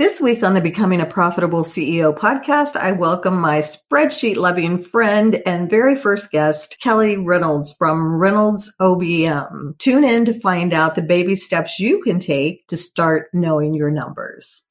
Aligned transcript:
This 0.00 0.18
week 0.18 0.42
on 0.42 0.54
the 0.54 0.62
Becoming 0.62 1.02
a 1.02 1.04
Profitable 1.04 1.62
CEO 1.62 2.16
podcast, 2.16 2.74
I 2.74 2.92
welcome 2.92 3.38
my 3.38 3.60
spreadsheet 3.60 4.36
loving 4.36 4.82
friend 4.82 5.42
and 5.44 5.68
very 5.68 5.94
first 5.94 6.30
guest, 6.30 6.78
Kelly 6.80 7.18
Reynolds 7.18 7.74
from 7.74 8.14
Reynolds 8.14 8.74
OBM. 8.80 9.76
Tune 9.76 10.04
in 10.04 10.24
to 10.24 10.40
find 10.40 10.72
out 10.72 10.94
the 10.94 11.02
baby 11.02 11.36
steps 11.36 11.78
you 11.78 12.00
can 12.00 12.18
take 12.18 12.66
to 12.68 12.78
start 12.78 13.28
knowing 13.34 13.74
your 13.74 13.90
numbers. 13.90 14.62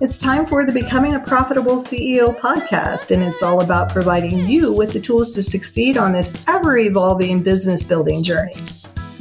It's 0.00 0.16
time 0.16 0.46
for 0.46 0.64
the 0.64 0.72
Becoming 0.72 1.12
a 1.12 1.20
Profitable 1.20 1.76
CEO 1.76 2.34
podcast, 2.40 3.10
and 3.10 3.22
it's 3.22 3.42
all 3.42 3.62
about 3.62 3.92
providing 3.92 4.48
you 4.48 4.72
with 4.72 4.94
the 4.94 5.00
tools 5.00 5.34
to 5.34 5.42
succeed 5.42 5.98
on 5.98 6.12
this 6.12 6.32
ever 6.48 6.78
evolving 6.78 7.42
business 7.42 7.84
building 7.84 8.22
journey. 8.22 8.54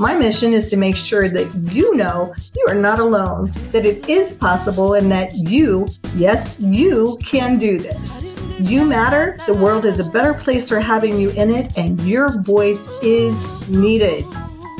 My 0.02 0.16
mission 0.16 0.54
is 0.54 0.72
to 0.72 0.78
make 0.78 0.96
sure 0.96 1.30
that 1.30 1.72
you 1.72 1.96
know 1.96 2.34
you 2.56 2.66
are 2.68 2.74
not 2.74 2.98
alone, 2.98 3.52
that 3.72 3.86
it 3.86 4.10
is 4.10 4.34
possible, 4.34 4.96
and 4.96 5.12
that 5.12 5.32
you, 5.48 5.88
yes, 6.16 6.60
you 6.60 7.20
can 7.24 7.60
do 7.60 7.78
this. 7.78 8.24
You 8.60 8.84
matter. 8.84 9.38
The 9.46 9.54
world 9.54 9.86
is 9.86 10.00
a 10.00 10.10
better 10.10 10.34
place 10.34 10.68
for 10.68 10.80
having 10.80 11.20
you 11.20 11.30
in 11.30 11.52
it, 11.52 11.78
and 11.78 12.02
your 12.02 12.42
voice 12.42 12.84
is 13.04 13.70
needed. 13.70 14.26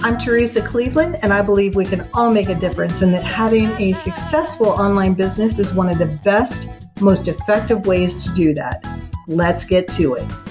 I'm 0.02 0.18
Teresa 0.18 0.66
Cleveland, 0.66 1.20
and 1.22 1.32
I 1.32 1.44
believe 1.44 1.76
we 1.76 1.86
can 1.86 2.10
all 2.16 2.32
make 2.32 2.50
a 2.50 2.56
difference, 2.56 3.04
and 3.04 3.14
that 3.14 3.24
having 3.24 3.68
a 3.80 3.94
successful 3.94 4.70
online 4.70 5.14
business 5.14 5.60
is 5.60 5.72
one 5.72 5.90
of 5.90 6.00
the 6.00 6.08
best, 6.24 6.68
most 7.00 7.28
effective 7.28 7.86
ways 7.86 8.24
to 8.24 8.34
do 8.34 8.56
that. 8.56 8.84
Let's 9.28 9.66
get 9.66 9.88
to 9.90 10.16
it. 10.16 10.51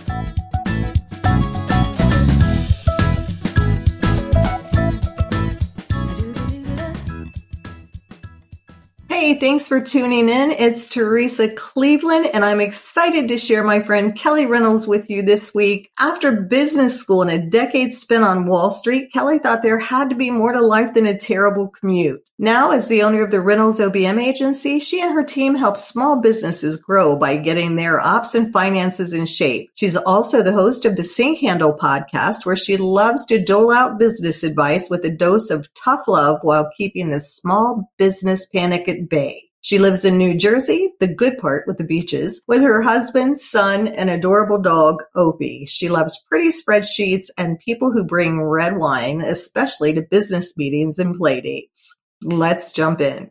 Hey, 9.21 9.39
thanks 9.39 9.69
for 9.69 9.83
tuning 9.83 10.31
in. 10.31 10.51
It's 10.51 10.89
Teresa 10.89 11.55
Cleveland, 11.55 12.31
and 12.33 12.43
I'm 12.43 12.63
excited 12.63 13.29
to 13.29 13.37
share 13.37 13.63
my 13.63 13.81
friend 13.81 14.17
Kelly 14.17 14.47
Reynolds 14.47 14.87
with 14.87 15.11
you 15.11 15.21
this 15.21 15.53
week. 15.53 15.91
After 16.01 16.41
business 16.41 16.99
school 16.99 17.21
and 17.21 17.31
a 17.31 17.51
decade 17.51 17.93
spent 17.93 18.25
on 18.25 18.47
Wall 18.47 18.71
Street, 18.71 19.13
Kelly 19.13 19.39
thought 19.39 19.61
there 19.61 19.79
had 19.79 20.09
to 20.09 20.17
be 20.17 20.31
more 20.31 20.53
to 20.53 20.63
life 20.63 20.95
than 20.95 21.05
a 21.05 21.19
terrible 21.19 21.69
commute. 21.69 22.23
Now, 22.39 22.71
as 22.71 22.87
the 22.87 23.03
owner 23.03 23.23
of 23.23 23.31
the 23.31 23.43
Reynolds 23.43 23.81
OBM 23.81 24.19
agency, 24.19 24.81
she 24.81 25.03
and 25.03 25.13
her 25.13 25.23
team 25.23 25.55
help 25.55 25.77
small 25.77 26.23
businesses 26.23 26.79
grow 26.79 27.15
by 27.15 27.37
getting 27.37 27.77
their 27.77 28.01
ops 28.01 28.35
and 28.35 28.51
finances 28.51 29.13
in 29.13 29.27
shape. 29.27 29.69
She's 29.75 29.95
also 29.95 30.43
the 30.43 30.55
host 30.55 30.87
of 30.87 30.97
the 30.97 31.05
Sink 31.05 31.41
Handle 31.41 31.77
podcast, 31.77 32.47
where 32.47 32.57
she 32.57 32.79
loves 32.79 33.27
to 33.27 33.45
dole 33.45 33.71
out 33.71 33.99
business 33.99 34.43
advice 34.43 34.89
with 34.89 35.05
a 35.05 35.11
dose 35.11 35.51
of 35.51 35.69
tough 35.75 36.09
love 36.09 36.39
while 36.41 36.71
keeping 36.79 37.11
the 37.11 37.21
small 37.21 37.93
business 37.99 38.47
panic 38.47 38.89
at 38.89 39.11
bay. 39.11 39.20
She 39.63 39.79
lives 39.79 40.07
in 40.07 40.17
New 40.17 40.35
Jersey, 40.37 40.95
the 41.01 41.15
good 41.15 41.37
part 41.37 41.65
with 41.67 41.77
the 41.77 41.85
beaches, 41.85 42.41
with 42.49 42.63
her 42.63 42.81
husband, 42.81 43.39
son, 43.39 43.89
and 43.89 44.09
adorable 44.09 44.61
dog, 44.61 45.03
Opie. 45.15 45.67
She 45.67 45.91
loves 45.91 46.25
pretty 46.29 46.49
spreadsheets 46.49 47.27
and 47.37 47.59
people 47.59 47.93
who 47.93 48.07
bring 48.07 48.43
red 48.43 48.79
wine, 48.79 49.21
especially 49.21 49.93
to 49.95 50.03
business 50.03 50.57
meetings 50.57 50.99
and 50.99 51.17
play 51.17 51.43
dates. 51.43 51.95
Let's 52.23 52.73
jump 52.73 53.03
in. 53.03 53.31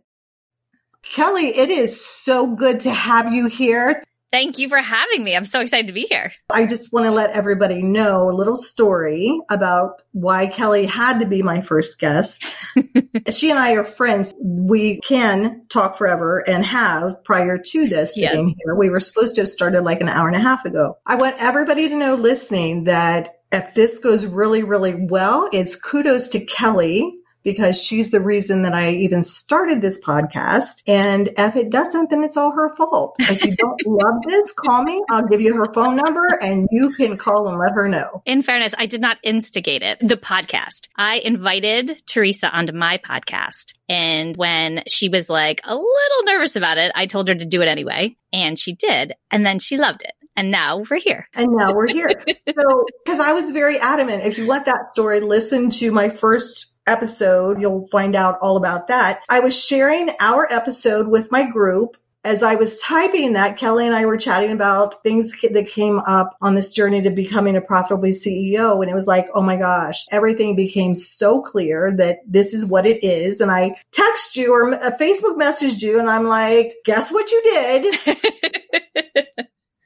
Kelly, 1.01 1.47
it 1.47 1.69
is 1.69 2.05
so 2.05 2.55
good 2.55 2.81
to 2.81 2.91
have 2.91 3.33
you 3.33 3.47
here. 3.47 4.03
Thank 4.31 4.59
you 4.59 4.69
for 4.69 4.77
having 4.77 5.23
me. 5.23 5.35
I'm 5.35 5.45
so 5.45 5.59
excited 5.59 5.87
to 5.87 5.93
be 5.93 6.05
here. 6.09 6.31
I 6.49 6.65
just 6.65 6.93
want 6.93 7.05
to 7.05 7.11
let 7.11 7.31
everybody 7.31 7.81
know 7.81 8.29
a 8.29 8.33
little 8.33 8.57
story 8.57 9.39
about 9.49 10.03
why 10.11 10.47
Kelly 10.47 10.85
had 10.85 11.19
to 11.19 11.25
be 11.25 11.41
my 11.41 11.61
first 11.61 11.99
guest. 11.99 12.43
she 13.31 13.49
and 13.49 13.57
I 13.57 13.75
are 13.75 13.83
friends. 13.83 14.33
We 14.39 14.99
can 14.99 15.65
talk 15.69 15.97
forever 15.97 16.47
and 16.47 16.63
have 16.63 17.23
prior 17.23 17.57
to 17.57 17.87
this 17.87 18.13
yes. 18.15 18.35
here. 18.35 18.75
We 18.75 18.89
were 18.89 18.99
supposed 18.99 19.35
to 19.35 19.41
have 19.41 19.49
started 19.49 19.81
like 19.81 20.01
an 20.01 20.09
hour 20.09 20.27
and 20.27 20.37
a 20.37 20.41
half 20.41 20.63
ago. 20.65 20.97
I 21.05 21.15
want 21.15 21.37
everybody 21.39 21.89
to 21.89 21.95
know 21.95 22.15
listening 22.15 22.83
that 22.83 23.39
if 23.51 23.73
this 23.73 23.99
goes 23.99 24.25
really, 24.27 24.63
really 24.63 24.95
well, 24.95 25.49
it's 25.51 25.75
kudos 25.75 26.29
to 26.29 26.45
Kelly 26.45 27.18
because 27.43 27.81
she's 27.81 28.11
the 28.11 28.21
reason 28.21 28.63
that 28.63 28.73
I 28.73 28.91
even 28.91 29.23
started 29.23 29.81
this 29.81 29.99
podcast. 29.99 30.81
And 30.87 31.29
if 31.37 31.55
it 31.55 31.69
doesn't, 31.69 32.09
then 32.09 32.23
it's 32.23 32.37
all 32.37 32.51
her 32.51 32.75
fault. 32.75 33.15
If 33.19 33.43
you 33.43 33.55
don't 33.55 33.81
love 33.85 34.21
this, 34.27 34.51
call 34.53 34.83
me. 34.83 35.01
I'll 35.09 35.27
give 35.27 35.41
you 35.41 35.55
her 35.55 35.71
phone 35.73 35.95
number 35.95 36.25
and 36.41 36.67
you 36.71 36.91
can 36.91 37.17
call 37.17 37.47
and 37.47 37.59
let 37.59 37.71
her 37.71 37.87
know. 37.87 38.21
In 38.25 38.41
fairness, 38.41 38.73
I 38.77 38.85
did 38.85 39.01
not 39.01 39.17
instigate 39.23 39.81
it, 39.81 39.99
the 40.01 40.17
podcast. 40.17 40.87
I 40.95 41.17
invited 41.17 42.01
Teresa 42.05 42.49
onto 42.49 42.73
my 42.73 42.97
podcast. 42.97 43.73
And 43.87 44.35
when 44.37 44.83
she 44.87 45.09
was 45.09 45.29
like 45.29 45.61
a 45.63 45.73
little 45.75 46.23
nervous 46.25 46.55
about 46.55 46.77
it, 46.77 46.91
I 46.95 47.07
told 47.07 47.27
her 47.27 47.35
to 47.35 47.45
do 47.45 47.61
it 47.61 47.67
anyway. 47.67 48.15
And 48.31 48.57
she 48.57 48.73
did. 48.73 49.13
And 49.31 49.45
then 49.45 49.59
she 49.59 49.77
loved 49.77 50.03
it. 50.03 50.13
And 50.35 50.51
now 50.51 50.85
we're 50.89 50.99
here. 50.99 51.27
And 51.33 51.49
now 51.51 51.73
we're 51.73 51.87
here. 51.87 52.09
so, 52.27 52.85
because 53.03 53.19
I 53.19 53.33
was 53.33 53.51
very 53.51 53.77
adamant, 53.77 54.23
if 54.23 54.37
you 54.37 54.47
want 54.47 54.67
that 54.67 54.85
story, 54.93 55.19
listen 55.19 55.69
to 55.71 55.91
my 55.91 56.09
first 56.09 56.68
episode. 56.87 57.61
You'll 57.61 57.87
find 57.87 58.15
out 58.15 58.39
all 58.41 58.57
about 58.57 58.87
that. 58.87 59.21
I 59.29 59.39
was 59.39 59.57
sharing 59.57 60.09
our 60.19 60.51
episode 60.51 61.07
with 61.07 61.31
my 61.31 61.49
group. 61.49 61.97
As 62.25 62.43
I 62.43 62.55
was 62.55 62.81
typing 62.81 63.33
that, 63.33 63.57
Kelly 63.57 63.85
and 63.85 63.95
I 63.95 64.05
were 64.05 64.17
chatting 64.17 64.51
about 64.51 65.01
things 65.03 65.33
that 65.41 65.69
came 65.69 65.99
up 65.99 66.35
on 66.41 66.53
this 66.53 66.73
journey 66.73 67.01
to 67.03 67.09
becoming 67.09 67.55
a 67.55 67.61
profitable 67.61 68.09
CEO. 68.09 68.81
And 68.81 68.91
it 68.91 68.93
was 68.93 69.07
like, 69.07 69.27
oh 69.33 69.41
my 69.41 69.55
gosh, 69.55 70.05
everything 70.11 70.57
became 70.57 70.93
so 70.93 71.41
clear 71.41 71.95
that 71.95 72.19
this 72.27 72.53
is 72.53 72.65
what 72.65 72.85
it 72.85 73.05
is. 73.05 73.39
And 73.39 73.49
I 73.49 73.75
text 73.93 74.35
you 74.35 74.53
or 74.53 74.73
a 74.73 74.97
Facebook 74.97 75.37
messaged 75.37 75.81
you 75.81 75.97
and 75.97 76.09
I'm 76.09 76.25
like, 76.25 76.73
guess 76.83 77.09
what 77.09 77.31
you 77.31 77.41
did? 77.41 77.97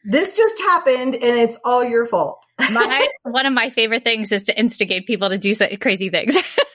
this 0.04 0.36
just 0.36 0.60
happened 0.60 1.14
and 1.14 1.40
it's 1.40 1.58
all 1.64 1.84
your 1.84 2.08
fault. 2.08 2.44
my, 2.72 3.08
one 3.24 3.46
of 3.46 3.54
my 3.54 3.70
favorite 3.70 4.04
things 4.04 4.32
is 4.32 4.44
to 4.44 4.60
instigate 4.60 5.06
people 5.06 5.30
to 5.30 5.38
do 5.38 5.54
crazy 5.78 6.10
things. 6.10 6.36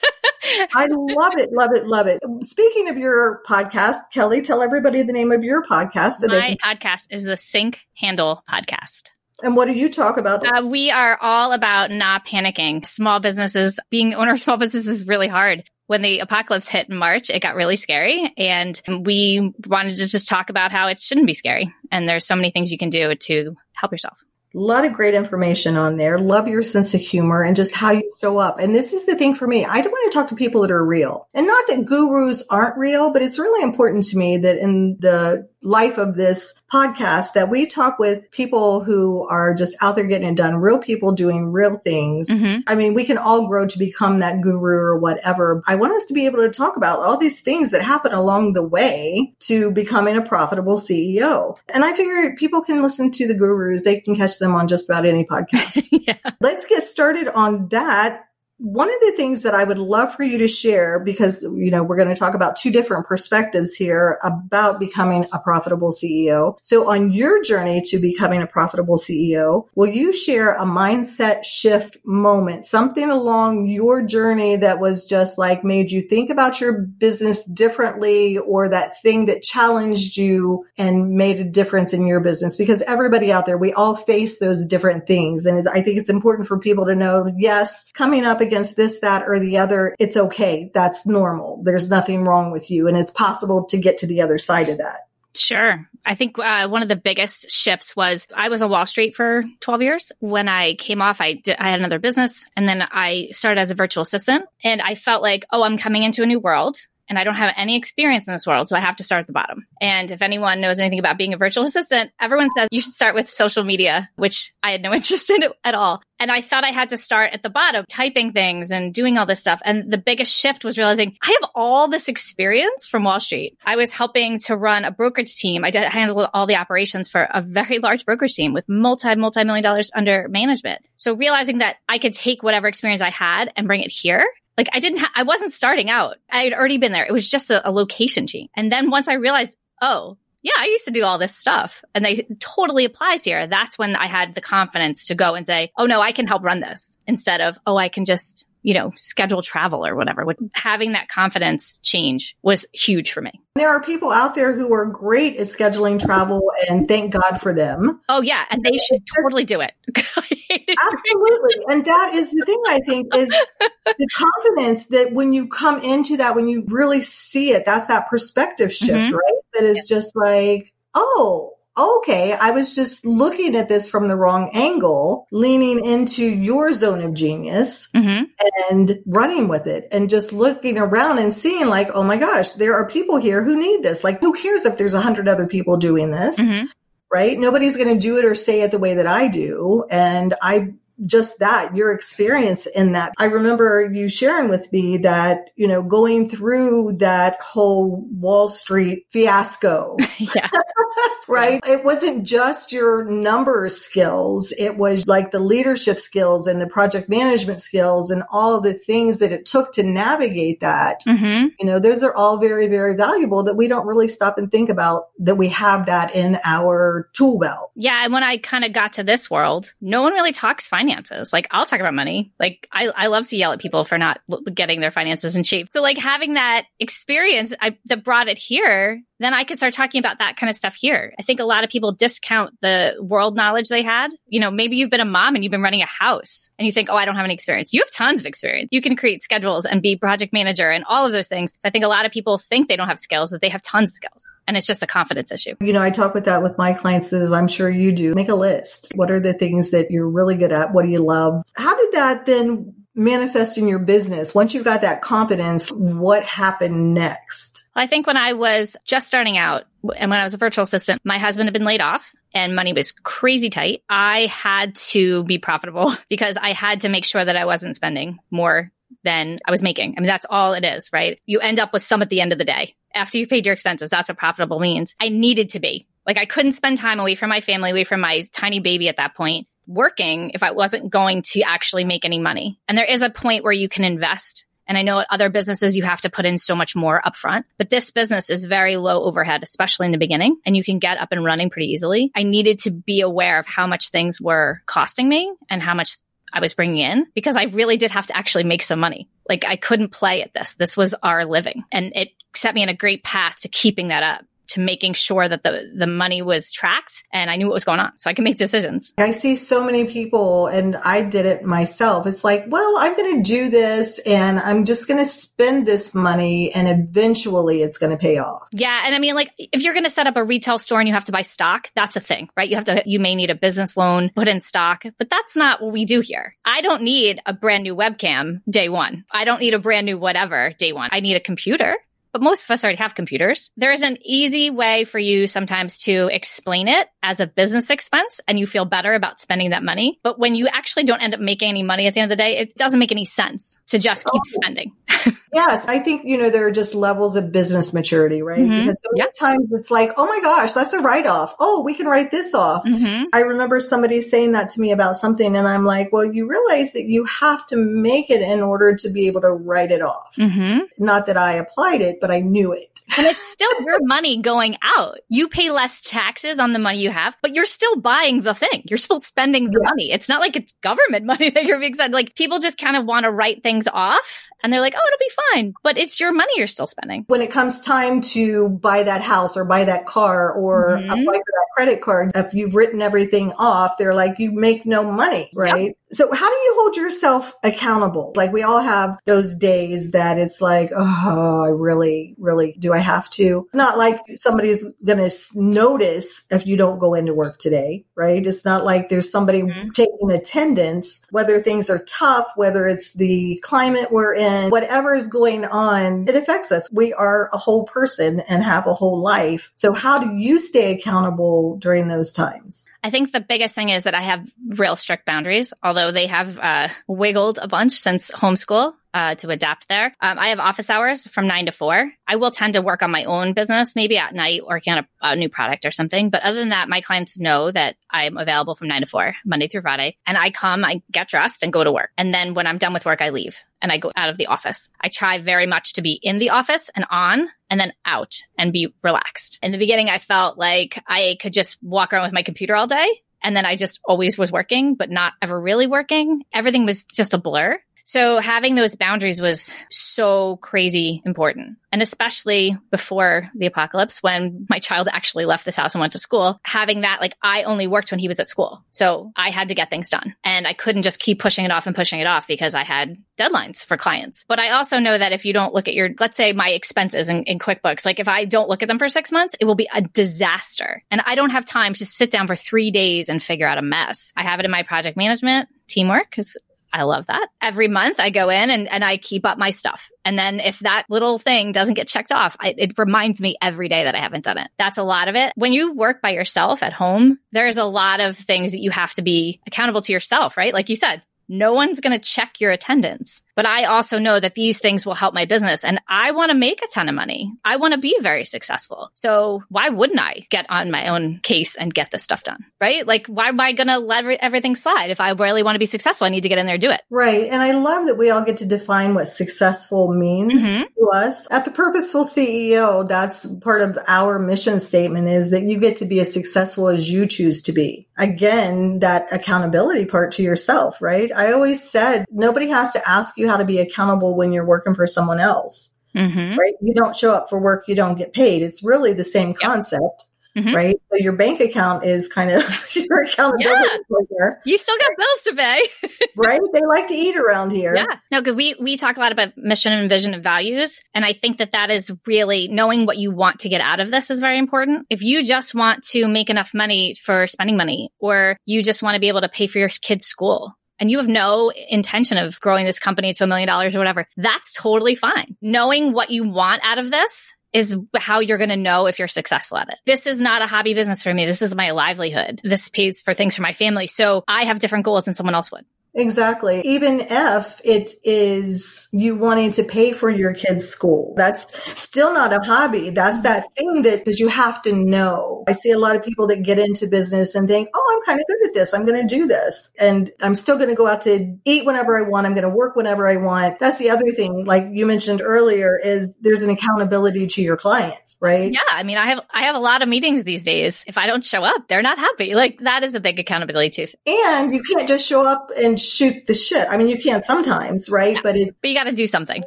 I 0.73 0.87
love 0.89 1.33
it, 1.37 1.51
love 1.51 1.71
it, 1.73 1.85
love 1.85 2.07
it. 2.07 2.19
Speaking 2.41 2.89
of 2.89 2.97
your 2.97 3.41
podcast, 3.47 3.97
Kelly, 4.13 4.41
tell 4.41 4.61
everybody 4.61 5.03
the 5.03 5.13
name 5.13 5.31
of 5.31 5.43
your 5.43 5.63
podcast. 5.63 6.13
So 6.13 6.27
My 6.27 6.57
can- 6.61 6.77
podcast 6.77 7.07
is 7.11 7.23
the 7.23 7.37
Sink 7.37 7.79
Handle 7.95 8.43
Podcast. 8.49 9.09
And 9.41 9.55
what 9.55 9.67
do 9.69 9.73
you 9.73 9.89
talk 9.89 10.17
about? 10.17 10.45
Uh, 10.45 10.65
we 10.65 10.91
are 10.91 11.17
all 11.21 11.53
about 11.53 11.91
not 11.91 12.25
panicking. 12.25 12.85
Small 12.85 13.19
businesses, 13.19 13.79
being 13.89 14.13
owner 14.13 14.33
of 14.33 14.41
small 14.41 14.57
businesses 14.57 15.01
is 15.01 15.07
really 15.07 15.29
hard. 15.29 15.63
When 15.87 16.01
the 16.01 16.19
apocalypse 16.19 16.67
hit 16.67 16.89
in 16.89 16.95
March, 16.97 17.29
it 17.29 17.41
got 17.41 17.55
really 17.55 17.75
scary. 17.75 18.33
And 18.37 18.79
we 19.05 19.53
wanted 19.65 19.95
to 19.95 20.07
just 20.07 20.27
talk 20.27 20.49
about 20.49 20.71
how 20.71 20.87
it 20.87 20.99
shouldn't 20.99 21.25
be 21.25 21.33
scary. 21.33 21.73
And 21.91 22.07
there's 22.07 22.27
so 22.27 22.35
many 22.35 22.51
things 22.51 22.71
you 22.71 22.77
can 22.77 22.89
do 22.89 23.15
to 23.15 23.55
help 23.73 23.91
yourself. 23.91 24.19
A 24.55 24.57
lot 24.57 24.83
of 24.83 24.93
great 24.93 25.13
information 25.13 25.77
on 25.77 25.97
there. 25.97 26.17
Love 26.17 26.47
your 26.47 26.63
sense 26.63 26.95
of 26.95 27.01
humor 27.01 27.43
and 27.43 27.55
just 27.55 27.73
how 27.73 27.91
you 27.91 28.11
show 28.19 28.37
up. 28.39 28.59
And 28.59 28.73
this 28.73 28.93
is 28.93 29.05
the 29.05 29.15
thing 29.15 29.35
for 29.35 29.45
me. 29.45 29.63
I 29.63 29.81
don't 29.81 29.91
want 29.91 30.11
to 30.11 30.17
talk 30.17 30.29
to 30.29 30.35
people 30.35 30.61
that 30.61 30.71
are 30.71 30.83
real. 30.83 31.27
And 31.35 31.45
not 31.45 31.67
that 31.67 31.85
gurus 31.85 32.43
aren't 32.49 32.79
real, 32.79 33.13
but 33.13 33.21
it's 33.21 33.37
really 33.37 33.63
important 33.63 34.05
to 34.05 34.17
me 34.17 34.37
that 34.37 34.57
in 34.57 34.97
the 34.99 35.47
life 35.61 35.97
of 35.97 36.15
this 36.15 36.53
podcast 36.71 37.33
that 37.33 37.49
we 37.49 37.65
talk 37.65 37.99
with 37.99 38.29
people 38.31 38.83
who 38.83 39.27
are 39.27 39.53
just 39.53 39.75
out 39.81 39.95
there 39.95 40.05
getting 40.05 40.29
it 40.29 40.35
done, 40.35 40.55
real 40.55 40.79
people 40.79 41.11
doing 41.11 41.51
real 41.51 41.77
things. 41.77 42.29
Mm-hmm. 42.29 42.61
I 42.67 42.75
mean, 42.75 42.93
we 42.93 43.05
can 43.05 43.17
all 43.17 43.47
grow 43.47 43.67
to 43.67 43.79
become 43.79 44.19
that 44.19 44.41
guru 44.41 44.77
or 44.77 44.97
whatever. 44.97 45.61
I 45.67 45.75
want 45.75 45.93
us 45.93 46.05
to 46.05 46.13
be 46.13 46.25
able 46.25 46.39
to 46.39 46.49
talk 46.49 46.77
about 46.77 46.99
all 46.99 47.17
these 47.17 47.41
things 47.41 47.71
that 47.71 47.81
happen 47.81 48.13
along 48.13 48.53
the 48.53 48.63
way 48.63 49.33
to 49.39 49.71
becoming 49.71 50.15
a 50.15 50.21
profitable 50.21 50.77
CEO. 50.77 51.57
And 51.69 51.83
I 51.83 51.93
figure 51.93 52.35
people 52.35 52.61
can 52.61 52.81
listen 52.81 53.11
to 53.11 53.27
the 53.27 53.33
gurus. 53.33 53.81
They 53.81 53.99
can 53.99 54.15
catch 54.15 54.39
them 54.39 54.55
on 54.55 54.67
just 54.67 54.85
about 54.85 55.05
any 55.05 55.25
podcast. 55.25 55.87
yeah. 55.91 56.17
Let's 56.39 56.65
get 56.65 56.83
started 56.83 57.27
on 57.27 57.67
that 57.69 58.28
one 58.59 58.89
of 58.89 58.99
the 58.99 59.13
things 59.13 59.43
that 59.43 59.55
I 59.55 59.63
would 59.63 59.77
love 59.77 60.13
for 60.13 60.23
you 60.23 60.37
to 60.39 60.47
share, 60.49 60.99
because, 60.99 61.43
you 61.43 61.71
know, 61.71 61.81
we're 61.81 61.95
going 61.95 62.09
to 62.09 62.15
talk 62.15 62.33
about 62.33 62.57
two 62.57 62.71
different 62.71 63.07
perspectives 63.07 63.73
here 63.73 64.19
about 64.21 64.81
becoming 64.81 65.25
a 65.31 65.39
profitable 65.39 65.93
CEO. 65.93 66.57
So 66.61 66.89
on 66.89 67.13
your 67.13 67.41
journey 67.41 67.81
to 67.87 67.99
becoming 67.99 68.41
a 68.41 68.47
profitable 68.47 68.97
CEO, 68.97 69.67
will 69.75 69.87
you 69.87 70.11
share 70.11 70.55
a 70.55 70.65
mindset 70.65 71.45
shift 71.45 71.97
moment, 72.03 72.65
something 72.65 73.09
along 73.09 73.67
your 73.67 74.01
journey 74.01 74.57
that 74.57 74.79
was 74.79 75.05
just 75.05 75.37
like 75.37 75.63
made 75.63 75.89
you 75.89 76.01
think 76.01 76.29
about 76.29 76.59
your 76.59 76.73
business 76.81 77.45
differently 77.45 78.37
or 78.39 78.67
that 78.67 79.01
thing 79.01 79.27
that 79.27 79.41
challenged 79.41 80.17
you 80.17 80.65
and 80.77 81.11
made 81.11 81.39
a 81.39 81.45
difference 81.45 81.93
in 81.93 82.05
your 82.05 82.19
business? 82.19 82.57
Because 82.57 82.81
everybody 82.81 83.31
out 83.31 83.45
there, 83.45 83.57
we 83.57 83.71
all 83.71 83.95
face 83.95 84.37
those 84.39 84.65
different 84.65 85.07
things. 85.07 85.45
And 85.45 85.65
I 85.69 85.81
think 85.81 85.97
it's 85.97 86.09
important 86.09 86.49
for 86.49 86.59
people 86.59 86.87
to 86.87 86.95
know, 86.95 87.29
yes, 87.37 87.85
coming 87.93 88.25
up 88.25 88.41
this, 88.49 88.99
that, 88.99 89.27
or 89.27 89.39
the 89.39 89.57
other, 89.57 89.95
it's 89.99 90.17
okay. 90.17 90.71
That's 90.73 91.05
normal. 91.05 91.61
There's 91.63 91.89
nothing 91.89 92.23
wrong 92.23 92.51
with 92.51 92.69
you. 92.69 92.87
And 92.87 92.97
it's 92.97 93.11
possible 93.11 93.65
to 93.65 93.77
get 93.77 93.99
to 93.99 94.07
the 94.07 94.21
other 94.21 94.37
side 94.37 94.69
of 94.69 94.77
that. 94.79 95.07
Sure. 95.35 95.87
I 96.05 96.15
think 96.15 96.39
uh, 96.39 96.67
one 96.67 96.81
of 96.81 96.89
the 96.89 96.95
biggest 96.95 97.51
shifts 97.51 97.95
was 97.95 98.27
I 98.35 98.49
was 98.49 98.61
on 98.61 98.71
Wall 98.71 98.85
Street 98.85 99.15
for 99.15 99.43
12 99.59 99.81
years. 99.81 100.11
When 100.19 100.47
I 100.47 100.75
came 100.75 101.01
off, 101.01 101.21
I 101.21 101.33
did, 101.33 101.57
I 101.59 101.69
had 101.69 101.79
another 101.79 101.99
business 101.99 102.45
and 102.55 102.67
then 102.67 102.81
I 102.81 103.27
started 103.31 103.61
as 103.61 103.69
a 103.69 103.75
virtual 103.75 104.01
assistant 104.01 104.45
and 104.63 104.81
I 104.81 104.95
felt 104.95 105.21
like, 105.21 105.45
oh, 105.51 105.63
I'm 105.63 105.77
coming 105.77 106.03
into 106.03 106.23
a 106.23 106.25
new 106.25 106.39
world 106.39 106.77
and 107.09 107.17
I 107.17 107.23
don't 107.23 107.35
have 107.35 107.53
any 107.57 107.75
experience 107.75 108.27
in 108.27 108.33
this 108.33 108.47
world. 108.47 108.67
So 108.67 108.75
I 108.75 108.79
have 108.79 108.95
to 108.97 109.03
start 109.03 109.21
at 109.21 109.27
the 109.27 109.33
bottom. 109.33 109.65
And 109.81 110.11
if 110.11 110.21
anyone 110.21 110.61
knows 110.61 110.79
anything 110.79 110.99
about 110.99 111.17
being 111.17 111.33
a 111.33 111.37
virtual 111.37 111.63
assistant, 111.67 112.11
everyone 112.19 112.49
says 112.51 112.69
you 112.71 112.81
should 112.81 112.93
start 112.93 113.15
with 113.15 113.29
social 113.29 113.63
media, 113.63 114.09
which 114.15 114.53
I 114.63 114.71
had 114.71 114.81
no 114.81 114.93
interest 114.99 115.29
in 115.29 115.43
at 115.63 115.75
all. 115.75 116.01
And 116.21 116.31
I 116.31 116.41
thought 116.41 116.65
I 116.65 116.71
had 116.71 116.89
to 116.89 116.97
start 116.97 117.31
at 117.33 117.43
the 117.43 117.49
bottom, 117.49 117.85
typing 117.89 118.33
things 118.33 118.71
and 118.71 118.93
doing 118.93 119.17
all 119.17 119.25
this 119.25 119.39
stuff. 119.39 119.61
And 119.63 119.89
the 119.89 119.97
biggest 119.97 120.37
shift 120.37 120.65
was 120.65 120.77
realizing 120.77 121.17
I 121.23 121.37
have 121.41 121.49
all 121.55 121.87
this 121.87 122.09
experience 122.09 122.87
from 122.87 123.05
Wall 123.05 123.21
Street. 123.21 123.57
I 123.65 123.77
was 123.77 123.93
helping 123.93 124.37
to 124.39 124.57
run 124.57 124.83
a 124.83 124.91
brokerage 124.91 125.35
team. 125.37 125.63
I 125.63 125.71
did 125.71 125.83
handle 125.83 126.27
all 126.33 126.45
the 126.45 126.57
operations 126.57 127.07
for 127.07 127.23
a 127.23 127.41
very 127.41 127.79
large 127.83 128.05
brokerage 128.05 128.33
team 128.33 128.53
with 128.53 128.67
multi, 128.67 129.15
multi 129.15 129.43
million 129.45 129.63
dollars 129.63 129.91
under 129.95 130.27
management. 130.27 130.81
So 130.97 131.15
realizing 131.15 131.59
that 131.59 131.77
I 131.87 131.97
could 131.97 132.13
take 132.13 132.43
whatever 132.43 132.67
experience 132.67 133.01
I 133.01 133.09
had 133.09 133.53
and 133.55 133.67
bring 133.67 133.81
it 133.81 133.91
here 133.91 134.25
like 134.59 134.67
I 134.73 134.81
didn't, 134.81 134.99
ha- 134.99 135.11
I 135.15 135.23
wasn't 135.23 135.53
starting 135.53 135.89
out. 135.89 136.17
I 136.29 136.43
had 136.43 136.51
already 136.51 136.79
been 136.79 136.91
there. 136.91 137.05
It 137.05 137.13
was 137.13 137.31
just 137.31 137.49
a, 137.49 137.65
a 137.67 137.71
location 137.71 138.27
change. 138.27 138.49
And 138.57 138.69
then 138.69 138.89
once 138.89 139.07
I 139.07 139.13
realized, 139.13 139.57
oh, 139.81 140.17
yeah, 140.41 140.51
I 140.59 140.65
used 140.65 140.83
to 140.83 140.91
do 140.91 141.05
all 141.05 141.17
this 141.17 141.33
stuff 141.33 141.81
and 141.95 142.03
they 142.03 142.27
totally 142.39 142.83
applies 142.83 143.23
here. 143.23 143.47
That's 143.47 143.77
when 143.77 143.95
I 143.95 144.07
had 144.07 144.35
the 144.35 144.41
confidence 144.41 145.07
to 145.07 145.15
go 145.15 145.35
and 145.35 145.45
say, 145.45 145.71
oh 145.77 145.85
no, 145.85 146.01
I 146.01 146.11
can 146.11 146.27
help 146.27 146.43
run 146.43 146.59
this 146.59 146.97
instead 147.07 147.39
of, 147.39 147.57
oh, 147.65 147.77
I 147.77 147.87
can 147.87 148.03
just 148.03 148.47
you 148.61 148.73
know, 148.73 148.91
schedule 148.97 149.41
travel 149.41 149.87
or 149.87 149.95
whatever. 149.95 150.25
Having 150.51 150.91
that 150.91 151.07
confidence 151.07 151.79
change 151.79 152.35
was 152.41 152.65
huge 152.73 153.13
for 153.13 153.21
me. 153.21 153.31
There 153.55 153.69
are 153.69 153.81
people 153.81 154.11
out 154.11 154.35
there 154.35 154.53
who 154.53 154.73
are 154.73 154.85
great 154.85 155.37
at 155.37 155.47
scheduling 155.47 155.97
travel 155.97 156.41
and 156.69 156.85
thank 156.85 157.13
God 157.13 157.39
for 157.39 157.53
them. 157.53 158.01
Oh 158.09 158.21
yeah, 158.21 158.43
and 158.49 158.61
they 158.61 158.77
should 158.77 159.01
totally 159.15 159.45
do 159.45 159.61
it. 159.61 159.71
Absolutely. 160.49 161.55
And 161.69 161.85
that 161.85 162.13
is 162.13 162.31
the 162.31 162.43
thing 162.45 162.61
I 162.67 162.79
think 162.85 163.15
is 163.15 163.29
the 163.29 164.07
confidence 164.15 164.87
that 164.87 165.13
when 165.13 165.33
you 165.33 165.47
come 165.47 165.81
into 165.81 166.17
that 166.17 166.35
when 166.35 166.47
you 166.47 166.63
really 166.67 167.01
see 167.01 167.51
it, 167.51 167.65
that's 167.65 167.87
that 167.87 168.09
perspective 168.09 168.73
shift, 168.73 168.93
mm-hmm. 168.93 169.15
right? 169.15 169.33
That 169.53 169.63
is 169.63 169.85
just 169.87 170.15
like, 170.15 170.73
oh, 170.93 171.53
okay, 171.79 172.33
I 172.33 172.51
was 172.51 172.75
just 172.75 173.05
looking 173.05 173.55
at 173.55 173.69
this 173.69 173.89
from 173.89 174.07
the 174.07 174.15
wrong 174.15 174.51
angle, 174.53 175.27
leaning 175.31 175.85
into 175.85 176.25
your 176.25 176.73
zone 176.73 177.01
of 177.01 177.13
genius 177.13 177.87
mm-hmm. 177.95 178.25
and 178.69 178.99
running 179.05 179.47
with 179.47 179.67
it 179.67 179.87
and 179.91 180.09
just 180.09 180.33
looking 180.33 180.77
around 180.77 181.19
and 181.19 181.31
seeing 181.31 181.67
like, 181.67 181.89
oh 181.93 182.03
my 182.03 182.17
gosh, 182.17 182.53
there 182.53 182.75
are 182.75 182.89
people 182.89 183.17
here 183.17 183.43
who 183.43 183.55
need 183.55 183.81
this. 183.81 184.03
Like, 184.03 184.19
who 184.19 184.33
cares 184.33 184.65
if 184.65 184.77
there's 184.77 184.93
a 184.93 185.01
hundred 185.01 185.29
other 185.29 185.47
people 185.47 185.77
doing 185.77 186.11
this? 186.11 186.37
Mm-hmm. 186.37 186.65
Right? 187.11 187.37
Nobody's 187.37 187.75
going 187.75 187.89
to 187.89 187.99
do 187.99 188.17
it 188.17 188.25
or 188.25 188.35
say 188.35 188.61
it 188.61 188.71
the 188.71 188.77
way 188.77 188.95
that 188.95 189.07
I 189.07 189.27
do. 189.27 189.85
And 189.89 190.35
I 190.41 190.73
just 191.05 191.39
that, 191.39 191.75
your 191.75 191.91
experience 191.93 192.65
in 192.65 192.93
that. 192.93 193.13
I 193.17 193.25
remember 193.25 193.89
you 193.91 194.09
sharing 194.09 194.49
with 194.49 194.71
me 194.71 194.99
that, 194.99 195.49
you 195.55 195.67
know, 195.67 195.81
going 195.81 196.29
through 196.29 196.97
that 196.99 197.39
whole 197.39 198.05
Wall 198.11 198.49
Street 198.49 199.05
fiasco. 199.09 199.97
yeah. 200.17 200.49
right? 201.27 201.61
It 201.67 201.83
wasn't 201.83 202.23
just 202.23 202.71
your 202.71 203.05
numbers 203.05 203.79
skills. 203.79 204.51
It 204.57 204.77
was 204.77 205.07
like 205.07 205.31
the 205.31 205.39
leadership 205.39 205.99
skills 205.99 206.47
and 206.47 206.59
the 206.59 206.67
project 206.67 207.07
management 207.07 207.61
skills 207.61 208.11
and 208.11 208.23
all 208.31 208.59
the 208.59 208.73
things 208.73 209.19
that 209.19 209.31
it 209.31 209.45
took 209.45 209.73
to 209.73 209.83
navigate 209.83 210.61
that. 210.61 211.03
Mm-hmm. 211.05 211.47
You 211.59 211.65
know, 211.65 211.79
those 211.79 212.03
are 212.03 212.13
all 212.13 212.37
very, 212.37 212.67
very 212.67 212.95
valuable 212.95 213.43
that 213.43 213.55
we 213.55 213.67
don't 213.67 213.85
really 213.85 214.07
stop 214.07 214.37
and 214.37 214.51
think 214.51 214.69
about 214.69 215.09
that 215.19 215.35
we 215.35 215.49
have 215.49 215.85
that 215.85 216.15
in 216.15 216.39
our 216.43 217.09
tool 217.13 217.37
belt. 217.37 217.71
Yeah. 217.75 218.03
And 218.03 218.13
when 218.13 218.23
I 218.23 218.37
kind 218.37 218.65
of 218.65 218.73
got 218.73 218.93
to 218.93 219.03
this 219.03 219.29
world, 219.29 219.73
no 219.79 220.01
one 220.01 220.13
really 220.13 220.31
talks 220.31 220.67
finance 220.67 220.88
finances. 220.89 221.31
Like 221.33 221.47
I'll 221.51 221.65
talk 221.65 221.79
about 221.79 221.93
money. 221.93 222.31
Like 222.39 222.67
I, 222.71 222.87
I 222.87 223.07
love 223.07 223.27
to 223.27 223.37
yell 223.37 223.51
at 223.51 223.59
people 223.59 223.85
for 223.85 223.97
not 223.97 224.21
getting 224.53 224.81
their 224.81 224.91
finances 224.91 225.35
in 225.35 225.43
shape. 225.43 225.69
So 225.71 225.81
like 225.81 225.97
having 225.97 226.33
that 226.33 226.65
experience 226.79 227.53
I, 227.59 227.77
that 227.85 228.03
brought 228.03 228.27
it 228.27 228.37
here 228.37 229.01
then 229.19 229.33
I 229.33 229.43
could 229.43 229.57
start 229.57 229.73
talking 229.73 229.99
about 229.99 230.19
that 230.19 230.37
kind 230.37 230.49
of 230.49 230.55
stuff 230.55 230.75
here. 230.75 231.13
I 231.19 231.23
think 231.23 231.39
a 231.39 231.45
lot 231.45 231.63
of 231.63 231.69
people 231.69 231.91
discount 231.91 232.55
the 232.61 232.95
world 233.01 233.35
knowledge 233.35 233.69
they 233.69 233.83
had. 233.83 234.11
You 234.27 234.39
know, 234.39 234.49
maybe 234.51 234.77
you've 234.77 234.89
been 234.89 234.99
a 234.99 235.05
mom 235.05 235.35
and 235.35 235.43
you've 235.43 235.51
been 235.51 235.61
running 235.61 235.81
a 235.81 235.85
house 235.85 236.49
and 236.57 236.65
you 236.65 236.71
think, 236.71 236.89
oh, 236.89 236.95
I 236.95 237.05
don't 237.05 237.15
have 237.15 237.25
any 237.25 237.33
experience. 237.33 237.73
You 237.73 237.81
have 237.81 237.91
tons 237.91 238.19
of 238.19 238.25
experience. 238.25 238.69
You 238.71 238.81
can 238.81 238.95
create 238.95 239.21
schedules 239.21 239.65
and 239.65 239.81
be 239.81 239.97
project 239.97 240.33
manager 240.33 240.69
and 240.69 240.83
all 240.87 241.05
of 241.05 241.11
those 241.11 241.27
things. 241.27 241.53
I 241.63 241.69
think 241.69 241.83
a 241.83 241.89
lot 241.89 242.05
of 242.05 242.11
people 242.11 242.37
think 242.37 242.69
they 242.69 242.77
don't 242.77 242.87
have 242.87 242.99
skills, 242.99 243.31
but 243.31 243.41
they 243.41 243.49
have 243.49 243.61
tons 243.61 243.89
of 243.89 243.95
skills. 243.95 244.31
And 244.47 244.57
it's 244.57 244.65
just 244.65 244.81
a 244.81 244.87
confidence 244.87 245.31
issue. 245.31 245.55
You 245.59 245.73
know, 245.73 245.81
I 245.81 245.91
talk 245.91 246.13
with 246.13 246.25
that 246.25 246.41
with 246.41 246.57
my 246.57 246.73
clients 246.73 247.13
as 247.13 247.33
I'm 247.33 247.47
sure 247.47 247.69
you 247.69 247.91
do. 247.91 248.15
Make 248.15 248.29
a 248.29 248.35
list. 248.35 248.93
What 248.95 249.11
are 249.11 249.19
the 249.19 249.33
things 249.33 249.71
that 249.71 249.91
you're 249.91 250.09
really 250.09 250.37
good 250.37 250.51
at? 250.51 250.73
What 250.73 250.85
do 250.85 250.89
you 250.89 251.03
love? 251.03 251.43
How 251.55 251.77
did 251.77 251.91
that 251.93 252.25
then 252.25 252.73
manifest 252.95 253.57
in 253.57 253.67
your 253.67 253.79
business? 253.79 254.33
Once 254.33 254.53
you've 254.53 254.65
got 254.65 254.81
that 254.81 255.01
confidence, 255.01 255.69
what 255.69 256.23
happened 256.23 256.93
next? 256.93 257.48
I 257.79 257.87
think 257.87 258.07
when 258.07 258.17
I 258.17 258.33
was 258.33 258.75
just 258.83 259.07
starting 259.07 259.37
out 259.37 259.63
and 259.95 260.11
when 260.11 260.19
I 260.19 260.23
was 260.23 260.33
a 260.33 260.37
virtual 260.37 260.63
assistant, 260.63 261.01
my 261.05 261.17
husband 261.17 261.47
had 261.47 261.53
been 261.53 261.63
laid 261.63 261.79
off 261.79 262.11
and 262.33 262.53
money 262.53 262.73
was 262.73 262.91
crazy 262.91 263.49
tight. 263.49 263.83
I 263.89 264.25
had 264.25 264.75
to 264.75 265.23
be 265.23 265.37
profitable 265.37 265.93
because 266.09 266.35
I 266.35 266.51
had 266.51 266.81
to 266.81 266.89
make 266.89 267.05
sure 267.05 267.23
that 267.23 267.37
I 267.37 267.45
wasn't 267.45 267.77
spending 267.77 268.19
more 268.31 268.69
than 269.05 269.39
I 269.45 269.51
was 269.51 269.61
making. 269.61 269.95
I 269.95 270.01
mean, 270.01 270.07
that's 270.07 270.25
all 270.29 270.55
it 270.55 270.65
is, 270.65 270.89
right? 270.91 271.21
You 271.25 271.39
end 271.39 271.57
up 271.57 271.71
with 271.71 271.83
some 271.83 272.01
at 272.01 272.09
the 272.09 272.19
end 272.19 272.33
of 272.33 272.37
the 272.37 272.43
day. 272.43 272.75
After 272.93 273.17
you've 273.17 273.29
paid 273.29 273.45
your 273.45 273.53
expenses, 273.53 273.91
that's 273.91 274.09
what 274.09 274.17
profitable 274.17 274.59
means. 274.59 274.93
I 274.99 275.07
needed 275.07 275.51
to 275.51 275.61
be. 275.61 275.87
Like 276.05 276.17
I 276.17 276.25
couldn't 276.25 276.53
spend 276.53 276.79
time 276.79 276.99
away 276.99 277.15
from 277.15 277.29
my 277.29 277.39
family, 277.39 277.71
away 277.71 277.85
from 277.85 278.01
my 278.01 278.23
tiny 278.33 278.59
baby 278.59 278.89
at 278.89 278.97
that 278.97 279.15
point 279.15 279.47
working 279.69 280.31
if 280.31 280.41
I 280.41 280.51
wasn't 280.51 280.89
going 280.89 281.21
to 281.21 281.43
actually 281.43 281.85
make 281.85 282.03
any 282.03 282.19
money. 282.19 282.59
And 282.67 282.77
there 282.77 282.85
is 282.89 283.03
a 283.03 283.09
point 283.09 283.43
where 283.43 283.53
you 283.53 283.69
can 283.69 283.83
invest 283.85 284.43
and 284.69 284.77
I 284.77 284.83
know 284.83 285.03
other 285.09 285.29
businesses 285.29 285.75
you 285.75 285.83
have 285.83 286.01
to 286.01 286.11
put 286.11 286.27
in 286.27 286.37
so 286.37 286.55
much 286.55 286.75
more 286.75 287.01
upfront, 287.03 287.43
but 287.57 287.71
this 287.71 287.89
business 287.89 288.29
is 288.29 288.45
very 288.45 288.77
low 288.77 289.03
overhead, 289.03 289.41
especially 289.41 289.87
in 289.87 289.91
the 289.91 289.97
beginning, 289.97 290.37
and 290.45 290.55
you 290.55 290.63
can 290.63 290.77
get 290.77 290.99
up 290.99 291.11
and 291.11 291.25
running 291.25 291.49
pretty 291.49 291.71
easily. 291.71 292.11
I 292.15 292.21
needed 292.21 292.59
to 292.59 292.71
be 292.71 293.01
aware 293.01 293.39
of 293.39 293.47
how 293.47 293.65
much 293.65 293.89
things 293.89 294.21
were 294.21 294.61
costing 294.67 295.09
me 295.09 295.33
and 295.49 295.61
how 295.61 295.73
much 295.73 295.97
I 296.31 296.39
was 296.39 296.53
bringing 296.53 296.77
in 296.77 297.07
because 297.15 297.35
I 297.35 297.45
really 297.45 297.77
did 297.77 297.89
have 297.89 298.05
to 298.07 298.15
actually 298.15 298.43
make 298.43 298.61
some 298.61 298.79
money. 298.79 299.09
Like 299.27 299.43
I 299.43 299.55
couldn't 299.55 299.89
play 299.89 300.21
at 300.21 300.33
this. 300.33 300.53
This 300.53 300.77
was 300.77 300.93
our 301.01 301.25
living 301.25 301.63
and 301.71 301.91
it 301.95 302.09
set 302.35 302.53
me 302.53 302.61
in 302.61 302.69
a 302.69 302.75
great 302.75 303.03
path 303.03 303.39
to 303.39 303.47
keeping 303.47 303.87
that 303.87 304.03
up 304.03 304.25
to 304.49 304.59
making 304.59 304.93
sure 304.93 305.27
that 305.27 305.43
the, 305.43 305.71
the 305.75 305.87
money 305.87 306.21
was 306.21 306.51
tracked 306.51 307.03
and 307.13 307.29
I 307.29 307.35
knew 307.35 307.47
what 307.47 307.53
was 307.53 307.63
going 307.63 307.79
on 307.79 307.91
so 307.97 308.09
I 308.09 308.13
can 308.13 308.23
make 308.23 308.37
decisions. 308.37 308.93
I 308.97 309.11
see 309.11 309.35
so 309.35 309.63
many 309.63 309.85
people 309.85 310.47
and 310.47 310.75
I 310.77 311.01
did 311.01 311.25
it 311.25 311.43
myself. 311.43 312.07
It's 312.07 312.23
like, 312.23 312.45
well, 312.47 312.75
I'm 312.77 312.95
going 312.95 313.17
to 313.17 313.23
do 313.23 313.49
this 313.49 313.99
and 313.99 314.39
I'm 314.39 314.65
just 314.65 314.87
going 314.87 314.99
to 314.99 315.05
spend 315.05 315.67
this 315.67 315.93
money 315.93 316.51
and 316.53 316.67
eventually 316.67 317.61
it's 317.61 317.77
going 317.77 317.91
to 317.91 317.97
pay 317.97 318.17
off. 318.17 318.47
Yeah. 318.51 318.83
And 318.85 318.95
I 318.95 318.99
mean, 318.99 319.15
like 319.15 319.31
if 319.37 319.61
you're 319.61 319.73
going 319.73 319.85
to 319.85 319.89
set 319.89 320.07
up 320.07 320.17
a 320.17 320.23
retail 320.23 320.59
store 320.59 320.79
and 320.79 320.87
you 320.87 320.93
have 320.93 321.05
to 321.05 321.11
buy 321.11 321.21
stock, 321.21 321.69
that's 321.75 321.95
a 321.95 322.01
thing, 322.01 322.29
right? 322.35 322.49
You 322.49 322.55
have 322.55 322.65
to, 322.65 322.83
you 322.85 322.99
may 322.99 323.15
need 323.15 323.29
a 323.29 323.35
business 323.35 323.77
loan, 323.77 324.11
put 324.15 324.27
in 324.27 324.39
stock, 324.39 324.83
but 324.97 325.09
that's 325.09 325.35
not 325.35 325.61
what 325.61 325.71
we 325.71 325.85
do 325.85 326.01
here. 326.01 326.35
I 326.45 326.61
don't 326.61 326.83
need 326.83 327.21
a 327.25 327.33
brand 327.33 327.63
new 327.63 327.75
webcam 327.75 328.41
day 328.49 328.69
one. 328.69 329.05
I 329.11 329.25
don't 329.25 329.39
need 329.39 329.53
a 329.53 329.59
brand 329.59 329.85
new 329.85 329.97
whatever 329.97 330.53
day 330.57 330.73
one. 330.73 330.89
I 330.91 330.99
need 330.99 331.15
a 331.15 331.19
computer 331.19 331.77
but 332.11 332.21
most 332.21 332.43
of 332.45 332.51
us 332.51 332.63
already 332.63 332.77
have 332.77 332.95
computers. 332.95 333.51
There's 333.57 333.81
an 333.81 333.97
easy 334.03 334.49
way 334.49 334.85
for 334.85 334.99
you 334.99 335.27
sometimes 335.27 335.79
to 335.79 336.09
explain 336.11 336.67
it 336.67 336.87
as 337.03 337.19
a 337.19 337.27
business 337.27 337.69
expense 337.69 338.19
and 338.27 338.39
you 338.39 338.47
feel 338.47 338.65
better 338.65 338.93
about 338.93 339.19
spending 339.19 339.51
that 339.51 339.63
money. 339.63 339.99
But 340.03 340.19
when 340.19 340.35
you 340.35 340.47
actually 340.47 340.83
don't 340.83 341.01
end 341.01 341.13
up 341.13 341.19
making 341.19 341.49
any 341.49 341.63
money 341.63 341.87
at 341.87 341.93
the 341.93 342.01
end 342.01 342.11
of 342.11 342.17
the 342.17 342.23
day, 342.23 342.37
it 342.37 342.55
doesn't 342.55 342.79
make 342.79 342.91
any 342.91 343.05
sense 343.05 343.57
to 343.67 343.79
just 343.79 344.05
keep 344.05 344.21
oh. 344.25 344.41
spending. 344.41 344.73
yes. 345.33 345.65
I 345.67 345.79
think, 345.79 346.03
you 346.05 346.17
know, 346.17 346.29
there 346.29 346.47
are 346.47 346.51
just 346.51 346.75
levels 346.75 347.15
of 347.15 347.31
business 347.31 347.73
maturity, 347.73 348.21
right? 348.21 348.39
Mm-hmm. 348.39 348.67
Because 348.67 348.81
so 348.83 348.89
many 348.93 349.11
times 349.17 349.49
it's 349.51 349.71
like, 349.71 349.91
oh 349.97 350.05
my 350.05 350.19
gosh, 350.21 350.53
that's 350.53 350.73
a 350.73 350.79
write 350.79 351.05
off. 351.05 351.35
Oh, 351.39 351.63
we 351.63 351.73
can 351.73 351.85
write 351.85 352.11
this 352.11 352.33
off. 352.33 352.65
Mm-hmm. 352.65 353.05
I 353.13 353.21
remember 353.21 353.59
somebody 353.59 354.01
saying 354.01 354.33
that 354.33 354.49
to 354.49 354.61
me 354.61 354.71
about 354.71 354.97
something 354.97 355.35
and 355.35 355.47
I'm 355.47 355.65
like, 355.65 355.91
well, 355.91 356.05
you 356.05 356.27
realize 356.27 356.73
that 356.73 356.85
you 356.85 357.05
have 357.05 357.45
to 357.47 357.57
make 357.57 358.09
it 358.09 358.21
in 358.21 358.41
order 358.41 358.75
to 358.75 358.89
be 358.89 359.07
able 359.07 359.21
to 359.21 359.31
write 359.31 359.71
it 359.71 359.81
off. 359.81 360.15
Mm-hmm. 360.17 360.83
Not 360.83 361.05
that 361.05 361.17
I 361.17 361.33
applied 361.33 361.81
it, 361.81 361.98
but 362.01 362.11
I 362.11 362.21
knew 362.21 362.53
it. 362.53 362.78
And 362.97 363.07
it's 363.07 363.21
still 363.31 363.49
your 363.61 363.77
money 363.81 364.21
going 364.21 364.57
out. 364.61 364.99
You 365.09 365.27
pay 365.27 365.51
less 365.51 365.81
taxes 365.81 366.39
on 366.39 366.53
the 366.53 366.59
money 366.59 366.79
you 366.79 366.91
have, 366.91 367.15
but 367.21 367.33
you're 367.33 367.45
still 367.45 367.75
buying 367.75 368.21
the 368.21 368.33
thing. 368.33 368.63
You're 368.65 368.77
still 368.77 368.99
spending 368.99 369.45
the 369.45 369.59
yeah. 369.61 369.69
money. 369.69 369.91
It's 369.91 370.09
not 370.09 370.19
like 370.19 370.35
it's 370.35 370.53
government 370.61 371.05
money 371.09 371.29
that 371.29 371.45
you're 371.45 371.59
being 371.59 371.73
spent. 371.73 371.93
Like 371.93 372.15
people 372.15 372.39
just 372.39 372.57
kind 372.57 372.75
of 372.75 372.85
want 372.85 373.03
to 373.03 373.11
write 373.11 373.43
things 373.43 373.67
off 373.71 374.27
and 374.43 374.51
they're 374.51 374.61
like, 374.61 374.75
oh, 374.75 374.81
it'll 374.85 374.99
be 374.99 375.11
fine. 375.33 375.53
But 375.63 375.77
it's 375.77 375.99
your 375.99 376.13
money 376.13 376.31
you're 376.35 376.47
still 376.47 376.67
spending. 376.67 377.05
When 377.07 377.21
it 377.21 377.31
comes 377.31 377.59
time 377.59 378.01
to 378.01 378.49
buy 378.49 378.83
that 378.83 379.01
house 379.01 379.35
or 379.37 379.45
buy 379.45 379.65
that 379.65 379.85
car 379.85 380.31
or 380.33 380.71
mm-hmm. 380.71 380.89
apply 380.89 381.03
for 381.03 381.11
that 381.13 381.47
credit 381.55 381.81
card, 381.81 382.11
if 382.15 382.33
you've 382.33 382.55
written 382.55 382.81
everything 382.81 383.31
off, 383.33 383.77
they're 383.77 383.93
like, 383.93 384.19
you 384.19 384.31
make 384.31 384.65
no 384.65 384.89
money, 384.89 385.29
right? 385.33 385.67
Yep. 385.67 385.75
So 385.91 386.13
how 386.13 386.29
do 386.29 386.35
you 386.35 386.55
hold 386.57 386.75
yourself 386.77 387.33
accountable? 387.43 388.13
Like 388.15 388.31
we 388.31 388.43
all 388.43 388.59
have 388.59 388.97
those 389.05 389.35
days 389.35 389.91
that 389.91 390.19
it's 390.19 390.39
like, 390.39 390.71
oh, 390.75 391.43
I 391.45 391.49
really, 391.49 392.15
really, 392.17 392.55
do 392.59 392.73
I 392.73 392.78
have 392.79 393.09
to. 393.11 393.45
It's 393.47 393.55
not 393.55 393.77
like 393.77 393.99
somebody's 394.15 394.63
going 394.83 395.09
to 395.09 395.15
notice 395.33 396.23
if 396.29 396.45
you 396.45 396.57
don't 396.57 396.79
go 396.79 396.93
into 396.93 397.13
work 397.13 397.37
today, 397.37 397.85
right? 397.95 398.25
It's 398.25 398.45
not 398.45 398.65
like 398.65 398.89
there's 398.89 399.11
somebody 399.11 399.41
mm-hmm. 399.41 399.69
taking 399.69 400.11
attendance, 400.11 401.03
whether 401.11 401.41
things 401.41 401.69
are 401.69 401.83
tough, 401.85 402.27
whether 402.35 402.65
it's 402.67 402.93
the 402.93 403.39
climate 403.43 403.91
we're 403.91 404.15
in, 404.15 404.49
whatever 404.49 404.95
is 404.95 405.07
going 405.07 405.45
on, 405.45 406.07
it 406.07 406.15
affects 406.15 406.51
us. 406.51 406.69
We 406.71 406.93
are 406.93 407.29
a 407.33 407.37
whole 407.37 407.65
person 407.65 408.21
and 408.21 408.43
have 408.43 408.67
a 408.67 408.73
whole 408.73 409.01
life. 409.01 409.51
So 409.55 409.73
how 409.73 409.99
do 409.99 410.17
you 410.17 410.39
stay 410.39 410.73
accountable 410.73 411.57
during 411.57 411.87
those 411.87 412.13
times? 412.13 412.65
I 412.83 412.89
think 412.89 413.11
the 413.11 413.19
biggest 413.19 413.55
thing 413.55 413.69
is 413.69 413.83
that 413.83 413.93
I 413.93 414.01
have 414.01 414.29
real 414.47 414.75
strict 414.75 415.05
boundaries, 415.05 415.53
although 415.61 415.91
they 415.91 416.07
have 416.07 416.39
uh, 416.39 416.69
wiggled 416.87 417.39
a 417.41 417.47
bunch 417.47 417.73
since 417.73 418.09
homeschool 418.11 418.73
uh, 418.93 419.15
to 419.15 419.29
adapt 419.29 419.67
there. 419.67 419.93
Um, 420.01 420.17
I 420.17 420.29
have 420.29 420.39
office 420.39 420.69
hours 420.69 421.05
from 421.07 421.27
nine 421.27 421.45
to 421.45 421.51
four. 421.51 421.91
I 422.07 422.15
will 422.15 422.31
tend 422.31 422.53
to 422.53 422.61
work 422.61 422.81
on 422.81 422.91
my 422.91 423.03
own 423.03 423.33
business, 423.33 423.75
maybe 423.75 423.97
at 423.97 424.13
night 424.13 424.45
working 424.45 424.73
on 424.73 424.79
a, 424.79 424.87
a, 425.01 425.15
new 425.15 425.29
product 425.29 425.65
or 425.65 425.71
something. 425.71 426.09
But 426.09 426.23
other 426.23 426.39
than 426.39 426.49
that, 426.49 426.69
my 426.69 426.81
clients 426.81 427.19
know 427.19 427.51
that 427.51 427.75
I'm 427.89 428.17
available 428.17 428.55
from 428.55 428.69
nine 428.69 428.81
to 428.81 428.87
four, 428.87 429.13
Monday 429.25 429.47
through 429.47 429.61
Friday. 429.61 429.97
And 430.07 430.17
I 430.17 430.31
come, 430.31 430.65
I 430.65 430.81
get 430.91 431.09
dressed 431.09 431.43
and 431.43 431.53
go 431.53 431.63
to 431.63 431.71
work. 431.71 431.91
And 431.97 432.13
then 432.13 432.33
when 432.33 432.47
I'm 432.47 432.57
done 432.57 432.73
with 432.73 432.85
work, 432.85 433.01
I 433.01 433.09
leave 433.09 433.37
and 433.61 433.71
I 433.71 433.77
go 433.77 433.91
out 433.95 434.09
of 434.09 434.17
the 434.17 434.27
office. 434.27 434.69
I 434.79 434.89
try 434.89 435.19
very 435.19 435.45
much 435.45 435.73
to 435.73 435.81
be 435.81 435.99
in 436.01 436.19
the 436.19 436.31
office 436.31 436.69
and 436.75 436.85
on 436.89 437.27
and 437.49 437.59
then 437.59 437.73
out 437.85 438.23
and 438.37 438.53
be 438.53 438.73
relaxed. 438.83 439.39
In 439.41 439.51
the 439.51 439.57
beginning, 439.57 439.89
I 439.89 439.99
felt 439.99 440.37
like 440.37 440.81
I 440.87 441.17
could 441.21 441.33
just 441.33 441.57
walk 441.61 441.93
around 441.93 442.03
with 442.03 442.13
my 442.13 442.23
computer 442.23 442.55
all 442.55 442.67
day. 442.67 442.87
And 443.21 443.35
then 443.35 443.45
I 443.45 443.57
just 443.57 443.81
always 443.83 444.17
was 444.17 444.31
working, 444.31 444.75
but 444.75 444.89
not 444.89 445.13
ever 445.21 445.39
really 445.39 445.67
working. 445.67 446.23
Everything 446.31 446.65
was 446.65 446.85
just 446.85 447.13
a 447.13 447.17
blur. 447.17 447.59
So 447.89 448.19
having 448.19 448.53
those 448.53 448.75
boundaries 448.75 449.19
was 449.19 449.51
so 449.71 450.37
crazy 450.37 451.01
important. 451.07 451.57
And 451.71 451.81
especially 451.81 452.55
before 452.69 453.27
the 453.33 453.47
apocalypse, 453.47 454.03
when 454.03 454.45
my 454.47 454.59
child 454.59 454.87
actually 454.91 455.25
left 455.25 455.43
this 455.43 455.55
house 455.55 455.73
and 455.73 455.79
went 455.79 455.93
to 455.93 455.99
school, 455.99 456.39
having 456.43 456.81
that, 456.81 457.01
like, 457.01 457.15
I 457.23 457.43
only 457.43 457.65
worked 457.65 457.89
when 457.89 457.99
he 457.99 458.07
was 458.07 458.19
at 458.19 458.27
school. 458.27 458.63
So 458.69 459.11
I 459.15 459.31
had 459.31 459.47
to 459.47 459.55
get 459.55 459.71
things 459.71 459.89
done 459.89 460.13
and 460.23 460.45
I 460.45 460.53
couldn't 460.53 460.83
just 460.83 460.99
keep 460.99 461.19
pushing 461.19 461.45
it 461.45 461.51
off 461.51 461.65
and 461.65 461.75
pushing 461.75 461.99
it 461.99 462.05
off 462.05 462.27
because 462.27 462.53
I 462.53 462.61
had 462.61 462.95
deadlines 463.17 463.65
for 463.65 463.75
clients. 463.75 464.23
But 464.27 464.37
I 464.37 464.51
also 464.51 464.77
know 464.77 464.95
that 464.95 465.11
if 465.11 465.25
you 465.25 465.33
don't 465.33 465.55
look 465.55 465.67
at 465.67 465.73
your, 465.73 465.89
let's 465.99 466.15
say 466.15 466.31
my 466.31 466.49
expenses 466.49 467.09
in, 467.09 467.23
in 467.23 467.39
QuickBooks, 467.39 467.85
like 467.85 467.99
if 467.99 468.07
I 468.07 468.25
don't 468.25 468.49
look 468.49 468.61
at 468.61 468.67
them 468.67 468.77
for 468.77 468.87
six 468.87 469.11
months, 469.11 469.35
it 469.39 469.45
will 469.45 469.55
be 469.55 469.69
a 469.73 469.81
disaster. 469.81 470.83
And 470.91 471.01
I 471.07 471.15
don't 471.15 471.31
have 471.31 471.43
time 471.43 471.73
to 471.73 471.87
sit 471.87 472.11
down 472.11 472.27
for 472.27 472.35
three 472.35 472.69
days 472.69 473.09
and 473.09 473.19
figure 473.19 473.47
out 473.47 473.57
a 473.57 473.63
mess. 473.63 474.13
I 474.15 474.21
have 474.21 474.39
it 474.39 474.45
in 474.45 474.51
my 474.51 474.61
project 474.61 474.95
management 474.95 475.49
teamwork 475.67 476.11
because 476.11 476.37
I 476.71 476.83
love 476.83 477.07
that. 477.07 477.29
Every 477.41 477.67
month 477.67 477.99
I 477.99 478.09
go 478.09 478.29
in 478.29 478.49
and, 478.49 478.67
and 478.67 478.83
I 478.83 478.97
keep 478.97 479.25
up 479.25 479.37
my 479.37 479.51
stuff. 479.51 479.89
And 480.05 480.17
then 480.17 480.39
if 480.39 480.59
that 480.59 480.85
little 480.89 481.17
thing 481.17 481.51
doesn't 481.51 481.73
get 481.73 481.87
checked 481.87 482.11
off, 482.11 482.37
I, 482.39 482.53
it 482.57 482.77
reminds 482.77 483.21
me 483.21 483.37
every 483.41 483.69
day 483.69 483.83
that 483.83 483.95
I 483.95 483.99
haven't 483.99 484.25
done 484.25 484.37
it. 484.37 484.49
That's 484.57 484.77
a 484.77 484.83
lot 484.83 485.07
of 485.07 485.15
it. 485.15 485.33
When 485.35 485.53
you 485.53 485.73
work 485.73 486.01
by 486.01 486.11
yourself 486.11 486.63
at 486.63 486.73
home, 486.73 487.19
there's 487.31 487.57
a 487.57 487.65
lot 487.65 487.99
of 487.99 488.17
things 488.17 488.51
that 488.51 488.61
you 488.61 488.71
have 488.71 488.93
to 488.93 489.01
be 489.01 489.41
accountable 489.47 489.81
to 489.81 489.93
yourself, 489.93 490.37
right? 490.37 490.53
Like 490.53 490.69
you 490.69 490.75
said, 490.75 491.01
no 491.29 491.53
one's 491.53 491.79
going 491.79 491.97
to 491.97 492.03
check 492.03 492.41
your 492.41 492.51
attendance. 492.51 493.21
But 493.35 493.45
I 493.45 493.65
also 493.65 493.99
know 493.99 494.19
that 494.19 494.35
these 494.35 494.59
things 494.59 494.85
will 494.85 494.95
help 494.95 495.13
my 495.13 495.23
business 495.23 495.63
and 495.63 495.79
I 495.87 496.11
want 496.11 496.31
to 496.31 496.37
make 496.37 496.61
a 496.61 496.67
ton 496.67 496.89
of 496.89 496.95
money. 496.95 497.31
I 497.45 497.55
want 497.55 497.73
to 497.73 497.79
be 497.79 497.97
very 498.01 498.25
successful. 498.25 498.91
So 498.95 499.43
why 499.47 499.69
wouldn't 499.69 500.01
I 500.01 500.27
get 500.29 500.45
on 500.49 500.71
my 500.71 500.89
own 500.89 501.21
case 501.23 501.55
and 501.55 501.73
get 501.73 501.91
this 501.91 502.03
stuff 502.03 502.23
done? 502.23 502.43
Right? 502.59 502.85
Like, 502.85 503.07
why 503.07 503.29
am 503.29 503.39
I 503.39 503.53
going 503.53 503.67
to 503.67 503.77
let 503.77 504.03
everything 504.05 504.55
slide? 504.55 504.89
If 504.89 504.99
I 504.99 505.11
really 505.11 505.43
want 505.43 505.55
to 505.55 505.59
be 505.59 505.67
successful, 505.67 506.05
I 506.05 506.09
need 506.09 506.23
to 506.23 506.29
get 506.29 506.37
in 506.37 506.47
there 506.47 506.55
and 506.55 506.61
do 506.61 506.71
it. 506.71 506.81
Right. 506.89 507.29
And 507.29 507.41
I 507.41 507.51
love 507.51 507.85
that 507.85 507.97
we 507.97 508.09
all 508.09 508.25
get 508.25 508.37
to 508.37 508.45
define 508.45 508.93
what 508.93 509.07
successful 509.07 509.93
means 509.93 510.43
mm-hmm. 510.43 510.63
to 510.63 510.89
us. 510.91 511.25
At 511.31 511.45
the 511.45 511.51
Purposeful 511.51 512.05
CEO, 512.05 512.87
that's 512.87 513.25
part 513.41 513.61
of 513.61 513.77
our 513.87 514.19
mission 514.19 514.59
statement 514.59 515.07
is 515.07 515.29
that 515.29 515.43
you 515.43 515.59
get 515.59 515.77
to 515.77 515.85
be 515.85 516.01
as 516.01 516.13
successful 516.13 516.67
as 516.67 516.89
you 516.89 517.05
choose 517.05 517.43
to 517.43 517.53
be. 517.53 517.87
Again, 517.97 518.79
that 518.79 519.13
accountability 519.13 519.85
part 519.85 520.13
to 520.13 520.23
yourself, 520.23 520.81
right? 520.81 521.11
I 521.19 521.33
always 521.33 521.69
said 521.69 522.05
nobody 522.09 522.47
has 522.47 522.71
to 522.73 522.89
ask 522.89 523.17
you 523.17 523.27
how 523.27 523.35
to 523.37 523.45
be 523.45 523.59
accountable 523.59 524.15
when 524.15 524.31
you're 524.31 524.45
working 524.45 524.73
for 524.73 524.87
someone 524.87 525.19
else. 525.19 525.75
Mm-hmm. 525.93 526.39
Right? 526.39 526.53
You 526.61 526.73
don't 526.73 526.95
show 526.95 527.11
up 527.11 527.29
for 527.29 527.39
work, 527.39 527.65
you 527.67 527.75
don't 527.75 527.97
get 527.97 528.13
paid. 528.13 528.41
It's 528.41 528.63
really 528.63 528.93
the 528.93 529.03
same 529.03 529.33
concept. 529.33 530.05
Mm-hmm. 530.37 530.55
Right. 530.55 530.81
So 530.91 530.97
your 530.97 531.13
bank 531.13 531.41
account 531.41 531.83
is 531.83 532.07
kind 532.07 532.29
of 532.29 532.43
your 532.75 533.03
accountability 533.03 533.79
yeah. 534.19 534.29
You 534.45 534.57
still 534.57 534.77
got 534.77 534.91
bills 534.97 535.21
to 535.23 535.35
pay. 535.35 536.07
right. 536.15 536.39
They 536.53 536.61
like 536.67 536.87
to 536.87 536.93
eat 536.93 537.17
around 537.17 537.51
here. 537.51 537.75
Yeah. 537.75 537.85
No, 538.11 538.21
because 538.21 538.35
we, 538.35 538.55
we 538.59 538.77
talk 538.77 538.97
a 538.97 538.99
lot 538.99 539.11
about 539.11 539.37
mission 539.37 539.73
and 539.73 539.89
vision 539.89 540.13
and 540.13 540.23
values. 540.23 540.81
And 540.93 541.03
I 541.03 541.13
think 541.13 541.37
that 541.37 541.53
that 541.53 541.71
is 541.71 541.91
really 542.05 542.47
knowing 542.47 542.85
what 542.85 542.97
you 542.97 543.11
want 543.11 543.39
to 543.39 543.49
get 543.49 543.61
out 543.61 543.79
of 543.79 543.91
this 543.91 544.09
is 544.09 544.19
very 544.19 544.37
important. 544.37 544.85
If 544.89 545.01
you 545.01 545.23
just 545.23 545.55
want 545.55 545.83
to 545.91 546.07
make 546.07 546.29
enough 546.29 546.53
money 546.53 546.93
for 546.93 547.27
spending 547.27 547.57
money, 547.57 547.91
or 547.99 548.37
you 548.45 548.61
just 548.63 548.83
want 548.83 548.95
to 548.95 549.01
be 549.01 549.07
able 549.07 549.21
to 549.21 549.29
pay 549.29 549.47
for 549.47 549.59
your 549.59 549.69
kid's 549.69 550.05
school, 550.05 550.53
and 550.79 550.89
you 550.89 550.97
have 550.97 551.07
no 551.07 551.51
intention 551.69 552.17
of 552.17 552.39
growing 552.39 552.65
this 552.65 552.79
company 552.79 553.13
to 553.13 553.23
a 553.23 553.27
million 553.27 553.47
dollars 553.47 553.75
or 553.75 553.79
whatever, 553.79 554.07
that's 554.17 554.53
totally 554.53 554.95
fine. 554.95 555.35
Knowing 555.41 555.93
what 555.93 556.09
you 556.09 556.27
want 556.27 556.61
out 556.63 556.77
of 556.77 556.91
this 556.91 557.33
is 557.51 557.75
how 557.97 558.19
you're 558.19 558.37
going 558.37 558.49
to 558.49 558.55
know 558.55 558.85
if 558.85 558.99
you're 558.99 559.07
successful 559.07 559.57
at 559.57 559.69
it. 559.69 559.79
This 559.85 560.05
is 560.05 560.21
not 560.21 560.41
a 560.41 560.47
hobby 560.47 560.73
business 560.73 561.01
for 561.01 561.13
me. 561.13 561.25
This 561.25 561.41
is 561.41 561.55
my 561.55 561.71
livelihood. 561.71 562.41
This 562.43 562.69
pays 562.69 563.01
for 563.01 563.13
things 563.13 563.35
for 563.35 563.41
my 563.41 563.53
family. 563.53 563.87
So 563.87 564.23
I 564.27 564.45
have 564.45 564.59
different 564.59 564.85
goals 564.85 565.05
than 565.05 565.15
someone 565.15 565.35
else 565.35 565.51
would. 565.51 565.65
Exactly. 565.95 566.61
Even 566.65 567.01
if 567.01 567.61
it 567.63 567.99
is 568.03 568.87
you 568.91 569.15
wanting 569.15 569.51
to 569.53 569.63
pay 569.63 569.91
for 569.91 570.09
your 570.09 570.33
kid's 570.33 570.67
school, 570.67 571.13
that's 571.17 571.47
still 571.81 572.13
not 572.13 572.31
a 572.31 572.39
hobby. 572.39 572.91
That's 572.91 573.17
mm-hmm. 573.17 573.23
that 573.23 573.55
thing 573.55 573.81
that, 573.83 574.05
that 574.05 574.19
you 574.19 574.27
have 574.27 574.61
to 574.63 574.73
know. 574.73 575.43
I 575.47 575.53
see 575.53 575.71
a 575.71 575.79
lot 575.79 575.95
of 575.95 576.03
people 576.03 576.27
that 576.27 576.43
get 576.43 576.59
into 576.59 576.87
business 576.87 577.33
and 577.33 577.47
think, 577.47 577.69
oh, 577.73 577.95
I'm 577.95 578.05
kind 578.05 578.19
of 578.19 578.27
good 578.27 578.49
at 578.49 578.53
this. 578.53 578.73
I'm 578.73 578.85
going 578.85 579.01
to 579.01 579.15
do 579.15 579.25
this. 579.27 579.71
And 579.79 580.11
I'm 580.21 580.35
still 580.35 580.57
going 580.57 580.69
to 580.69 580.75
go 580.75 580.87
out 580.87 581.01
to 581.01 581.35
eat 581.43 581.65
whenever 581.65 581.97
I 581.97 582.07
want. 582.07 582.27
I'm 582.27 582.33
going 582.33 582.43
to 582.43 582.49
work 582.49 582.75
whenever 582.75 583.07
I 583.07 583.17
want. 583.17 583.59
That's 583.59 583.79
the 583.79 583.89
other 583.89 584.11
thing, 584.11 584.45
like 584.45 584.67
you 584.71 584.85
mentioned 584.85 585.21
earlier, 585.23 585.77
is 585.77 586.15
there's 586.21 586.43
an 586.43 586.51
accountability 586.51 587.27
to 587.27 587.41
your 587.41 587.57
clients, 587.57 588.17
right? 588.21 588.51
Yeah. 588.53 588.59
I 588.71 588.83
mean, 588.83 588.97
I 588.97 589.07
have, 589.07 589.21
I 589.33 589.43
have 589.43 589.55
a 589.55 589.59
lot 589.59 589.81
of 589.81 589.89
meetings 589.89 590.23
these 590.23 590.43
days. 590.43 590.83
If 590.87 590.97
I 590.97 591.07
don't 591.07 591.23
show 591.23 591.43
up, 591.43 591.67
they're 591.67 591.81
not 591.81 591.97
happy. 591.97 592.35
Like 592.35 592.59
that 592.59 592.83
is 592.83 592.93
a 592.93 592.99
big 592.99 593.19
accountability 593.19 593.69
too. 593.71 593.87
And 594.05 594.53
you 594.53 594.61
can't 594.61 594.87
just 594.87 595.05
show 595.05 595.27
up 595.27 595.49
and 595.57 595.78
shoot 595.79 596.25
the 596.27 596.33
shit. 596.33 596.67
I 596.69 596.77
mean, 596.77 596.87
you 596.87 596.99
can't 596.99 597.23
sometimes, 597.25 597.89
right? 597.89 598.15
Yeah, 598.15 598.21
but 598.23 598.37
it, 598.37 598.55
but 598.61 598.69
you 598.69 598.75
got 598.75 598.85
to 598.85 598.93
do 598.93 599.07
something. 599.07 599.43